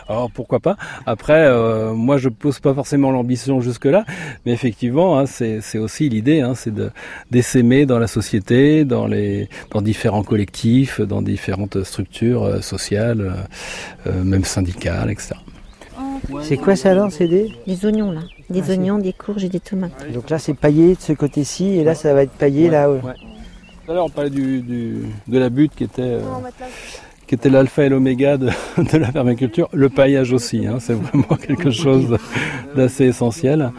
Alors 0.10 0.32
pourquoi 0.32 0.60
pas 0.60 0.76
Après, 1.06 1.46
euh, 1.46 1.94
moi 1.94 2.18
je 2.18 2.30
pose 2.30 2.60
pas 2.60 2.74
forcément 2.74 3.12
l'ambition 3.12 3.62
jusque-là, 3.62 4.06
mais 4.44 4.52
effectivement, 4.52 5.20
hein, 5.20 5.28
c'est 5.28 5.78
aussi 5.78 6.10
l'idée, 6.10 6.42
hein, 6.42 6.56
c'est 6.56 6.74
de 6.74 6.90
d'essaimer 7.30 7.86
dans 7.86 8.00
la 8.00 8.08
société, 8.08 8.86
dans 8.86 9.06
les 9.06 9.50
dans 9.72 9.84
différents 9.84 10.24
collectifs, 10.24 11.00
dans 11.00 11.22
différentes 11.22 11.84
structures 11.84 12.44
euh, 12.44 12.62
sociales, 12.62 13.36
euh, 14.08 14.24
même 14.24 14.46
syndicales, 14.46 15.12
etc. 15.12 15.36
C'est 16.42 16.58
quoi 16.58 16.76
ça 16.76 16.90
alors, 16.90 17.12
c'est 17.12 17.28
des 17.28 17.52
Des 17.68 17.86
oignons 17.86 18.12
là, 18.12 18.22
des 18.50 18.64
Ah, 18.68 18.72
oignons, 18.72 18.98
des 18.98 19.14
courges 19.14 19.44
et 19.44 19.50
des 19.50 19.60
tomates. 19.60 20.12
Donc 20.12 20.30
là, 20.32 20.40
c'est 20.40 20.56
paillé 20.56 20.96
de 20.96 21.02
ce 21.02 21.14
côté-ci, 21.14 21.78
et 21.78 21.84
là, 21.84 21.94
ça 21.94 22.14
va 22.16 22.24
être 22.24 22.32
paillé 22.32 22.70
là. 22.70 22.90
ouais. 22.92 23.00
Tout 23.90 23.94
à 23.94 23.96
l'heure, 23.96 24.06
on 24.06 24.10
parlait 24.12 24.30
du, 24.30 24.62
du- 24.62 25.02
de 25.28 25.40
la 25.40 25.50
butte 25.50 25.72
qui 25.76 25.84
était, 25.84 26.04
euh, 26.04 26.20
qui 27.26 27.34
était 27.34 27.50
l'alpha 27.50 27.84
et 27.86 27.90
l'oméga 27.90 28.38
de, 28.38 28.52
de 28.78 28.98
la 29.00 29.12
permaculture. 29.12 29.68
Le 29.74 29.90
paillage 29.90 30.32
aussi, 30.32 30.68
hein, 30.68 30.78
c'est 30.80 30.94
vraiment 30.94 31.36
quelque 31.42 31.72
chose 31.72 32.16
d'assez 32.76 33.06
essentiel. 33.06 33.72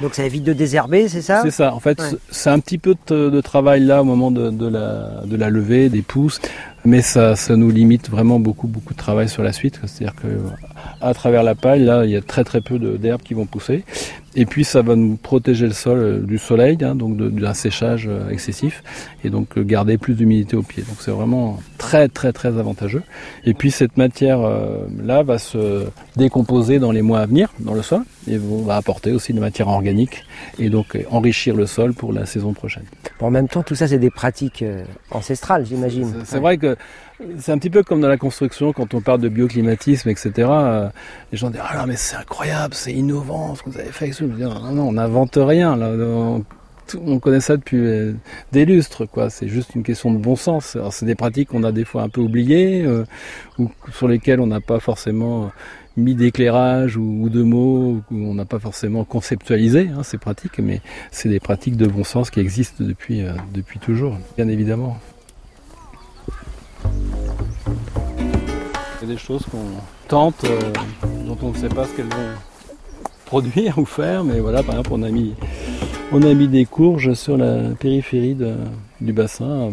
Donc 0.00 0.14
ça 0.16 0.24
évite 0.24 0.42
de 0.42 0.52
désherber, 0.52 1.06
c'est 1.06 1.22
ça? 1.22 1.42
C'est 1.44 1.52
ça. 1.52 1.72
En 1.74 1.78
fait, 1.78 2.00
Ouais. 2.00 2.08
c'est- 2.32 2.50
un 2.50 2.58
petit 2.58 2.76
peu 2.78 2.96
de, 3.06 3.30
de 3.30 3.40
travail 3.40 3.84
là 3.84 4.00
au 4.02 4.04
moment 4.04 4.32
de, 4.32 4.50
de 4.50 4.66
la, 4.66 5.22
de 5.26 5.36
la 5.36 5.48
levée 5.48 5.88
des 5.90 6.02
pousses, 6.02 6.40
mais 6.84 7.00
ça, 7.00 7.36
ça 7.36 7.54
nous 7.54 7.70
limite 7.70 8.10
vraiment 8.10 8.40
beaucoup, 8.40 8.66
beaucoup 8.66 8.94
de 8.94 8.98
travail 8.98 9.28
sur 9.28 9.44
la 9.44 9.52
suite. 9.52 9.78
C'est-à-dire 9.86 10.16
que 10.20 10.26
à 11.00 11.14
travers 11.14 11.44
la 11.44 11.54
paille, 11.54 11.84
là, 11.84 12.04
il 12.04 12.10
y 12.10 12.16
a 12.16 12.20
très 12.20 12.42
très 12.42 12.62
peu 12.62 12.80
d'herbes 12.80 13.22
qui 13.22 13.34
vont 13.34 13.46
pousser. 13.46 13.84
Et 14.34 14.46
puis 14.46 14.64
ça 14.64 14.80
va 14.80 14.96
nous 14.96 15.16
protéger 15.16 15.66
le 15.66 15.72
sol 15.74 15.98
euh, 15.98 16.18
du 16.20 16.38
soleil, 16.38 16.78
hein, 16.82 16.94
donc 16.94 17.18
d'un 17.18 17.52
séchage 17.52 18.06
euh, 18.08 18.30
excessif, 18.30 18.82
et 19.24 19.30
donc 19.30 19.58
euh, 19.58 19.62
garder 19.62 19.98
plus 19.98 20.14
d'humidité 20.14 20.56
au 20.56 20.62
pied. 20.62 20.82
Donc 20.84 20.96
c'est 21.00 21.10
vraiment 21.10 21.60
très 21.76 22.08
très 22.08 22.32
très 22.32 22.56
avantageux. 22.58 23.02
Et 23.44 23.52
puis 23.52 23.70
cette 23.70 23.98
matière 23.98 24.40
euh, 24.40 24.86
là 25.04 25.22
va 25.22 25.38
se 25.38 25.84
décomposer 26.16 26.78
dans 26.78 26.92
les 26.92 27.02
mois 27.02 27.20
à 27.20 27.26
venir 27.26 27.52
dans 27.58 27.74
le 27.74 27.82
sol, 27.82 28.02
et 28.26 28.38
on 28.38 28.62
va 28.62 28.76
apporter 28.76 29.12
aussi 29.12 29.34
de 29.34 29.40
matière 29.40 29.68
organique, 29.68 30.24
et 30.58 30.70
donc 30.70 30.98
enrichir 31.10 31.54
le 31.54 31.66
sol 31.66 31.92
pour 31.92 32.12
la 32.12 32.24
saison 32.24 32.54
prochaine. 32.54 32.84
En 33.20 33.30
même 33.30 33.48
temps, 33.48 33.62
tout 33.62 33.74
ça, 33.74 33.86
c'est 33.86 33.98
des 33.98 34.10
pratiques 34.10 34.64
ancestrales, 35.10 35.66
j'imagine. 35.66 36.12
C'est 36.24 36.40
vrai 36.40 36.56
que 36.56 36.76
c'est 37.38 37.52
un 37.52 37.58
petit 37.58 37.70
peu 37.70 37.82
comme 37.82 38.00
dans 38.00 38.08
la 38.08 38.16
construction, 38.16 38.72
quand 38.72 38.94
on 38.94 39.00
parle 39.00 39.20
de 39.20 39.28
bioclimatisme, 39.28 40.08
etc. 40.08 40.32
euh, 40.38 40.88
les 41.30 41.38
gens 41.38 41.50
disent 41.50 41.60
Ah 41.62 41.78
non, 41.78 41.86
mais 41.86 41.96
c'est 41.96 42.16
incroyable, 42.16 42.74
c'est 42.74 42.92
innovant 42.92 43.54
ce 43.54 43.62
que 43.62 43.70
vous 43.70 43.78
avez 43.78 43.92
fait. 43.92 44.12
Je 44.12 44.24
dis, 44.24 44.42
non, 44.42 44.72
non, 44.72 44.88
on 44.88 44.92
n'invente 44.92 45.38
rien. 45.40 45.78
On, 47.04 47.18
connaît 47.20 47.40
ça 47.40 47.56
depuis 47.56 47.78
euh, 47.78 48.12
des 48.50 48.64
lustres. 48.64 49.06
C'est 49.30 49.48
juste 49.48 49.74
une 49.74 49.82
question 49.82 50.12
de 50.12 50.18
bon 50.18 50.36
sens. 50.36 50.76
C'est 50.90 51.06
des 51.06 51.14
pratiques 51.14 51.48
qu'on 51.50 51.64
a 51.64 51.72
des 51.72 51.84
fois 51.84 52.02
un 52.02 52.08
peu 52.08 52.20
oubliées, 52.20 52.84
euh, 52.84 53.04
ou 53.58 53.70
sur 53.92 54.08
lesquelles 54.08 54.40
on 54.40 54.46
n'a 54.46 54.60
pas 54.60 54.80
forcément 54.80 55.52
mis 55.96 56.14
d'éclairage 56.14 56.96
ou, 56.96 57.28
de 57.28 57.42
mots, 57.42 58.00
ou 58.10 58.16
on 58.16 58.34
n'a 58.34 58.46
pas 58.46 58.58
forcément 58.58 59.04
conceptualisé 59.04 59.90
hein, 59.94 60.02
ces 60.02 60.16
pratiques, 60.16 60.58
mais 60.58 60.80
c'est 61.10 61.28
des 61.28 61.40
pratiques 61.40 61.76
de 61.76 61.86
bon 61.86 62.02
sens 62.02 62.30
qui 62.30 62.40
existent 62.40 62.82
depuis, 62.82 63.22
depuis 63.52 63.78
toujours, 63.78 64.16
bien 64.36 64.48
évidemment. 64.48 64.98
Des 69.06 69.18
choses 69.18 69.42
qu'on 69.50 69.58
tente, 70.06 70.44
euh, 70.44 70.58
dont 71.26 71.36
on 71.42 71.50
ne 71.50 71.56
sait 71.56 71.68
pas 71.68 71.84
ce 71.86 71.90
qu'elles 71.90 72.06
vont 72.06 72.34
produire 73.26 73.76
ou 73.78 73.84
faire, 73.84 74.22
mais 74.22 74.38
voilà, 74.38 74.62
par 74.62 74.76
exemple, 74.76 74.90
on 74.92 75.02
a 75.02 75.10
mis, 75.10 75.34
on 76.12 76.22
a 76.22 76.32
mis 76.32 76.46
des 76.46 76.64
courges 76.66 77.12
sur 77.14 77.36
la 77.36 77.70
périphérie 77.78 78.36
du 79.00 79.12
bassin, 79.12 79.44
euh, 79.44 79.70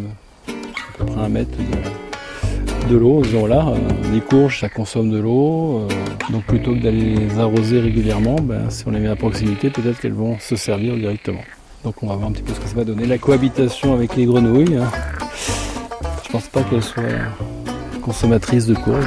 à 0.48 0.98
peu 0.98 1.04
près 1.06 1.20
un 1.20 1.28
mètre 1.28 1.56
de, 1.56 2.92
de 2.92 2.96
l'eau, 2.96 3.22
disons 3.22 3.46
là. 3.46 3.68
euh, 3.68 4.12
les 4.12 4.20
courges, 4.20 4.60
ça 4.60 4.68
consomme 4.68 5.10
de 5.10 5.18
l'eau, 5.18 5.78
euh, 5.78 6.32
donc 6.32 6.42
plutôt 6.44 6.74
que 6.74 6.80
d'aller 6.80 7.14
les 7.14 7.38
arroser 7.38 7.80
régulièrement, 7.80 8.36
ben, 8.42 8.68
si 8.68 8.86
on 8.88 8.90
les 8.90 8.98
met 8.98 9.08
à 9.08 9.16
proximité, 9.16 9.70
peut-être 9.70 10.00
qu'elles 10.00 10.12
vont 10.12 10.38
se 10.40 10.56
servir 10.56 10.96
directement. 10.96 11.44
Donc 11.84 12.02
on 12.02 12.08
va 12.08 12.16
voir 12.16 12.28
un 12.28 12.32
petit 12.32 12.42
peu 12.42 12.52
ce 12.52 12.60
que 12.60 12.66
ça 12.66 12.74
va 12.74 12.84
donner. 12.84 13.06
La 13.06 13.18
cohabitation 13.18 13.94
avec 13.94 14.16
les 14.16 14.26
grenouilles, 14.26 14.76
hein. 14.76 14.90
je 16.24 16.30
pense 16.30 16.48
pas 16.48 16.62
qu'elles 16.64 16.82
soient 16.82 17.04
consommatrices 18.00 18.66
de 18.66 18.74
courges. 18.74 19.06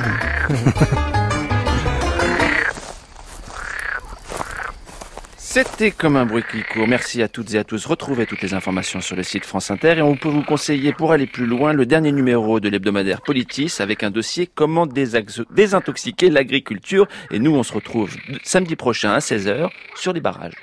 C'était 5.37 5.91
comme 5.91 6.15
un 6.15 6.25
bruit 6.25 6.43
qui 6.51 6.63
court. 6.63 6.87
Merci 6.87 7.21
à 7.21 7.27
toutes 7.27 7.53
et 7.53 7.59
à 7.59 7.63
tous. 7.63 7.85
Retrouvez 7.85 8.25
toutes 8.25 8.41
les 8.41 8.55
informations 8.55 9.01
sur 9.01 9.15
le 9.15 9.21
site 9.21 9.45
France 9.45 9.69
Inter 9.69 9.99
et 9.99 10.01
on 10.01 10.15
peut 10.15 10.29
vous 10.29 10.41
conseiller 10.41 10.93
pour 10.93 11.11
aller 11.11 11.27
plus 11.27 11.45
loin 11.45 11.73
le 11.73 11.85
dernier 11.85 12.11
numéro 12.11 12.59
de 12.59 12.69
l'hebdomadaire 12.69 13.21
Politis 13.21 13.75
avec 13.77 14.01
un 14.01 14.09
dossier 14.09 14.47
comment 14.47 14.87
désintoxiquer 14.87 16.31
l'agriculture. 16.31 17.07
Et 17.29 17.37
nous, 17.37 17.51
on 17.51 17.61
se 17.61 17.71
retrouve 17.71 18.15
samedi 18.43 18.75
prochain 18.75 19.11
à 19.11 19.19
16h 19.19 19.69
sur 19.95 20.11
les 20.11 20.21
barrages. 20.21 20.55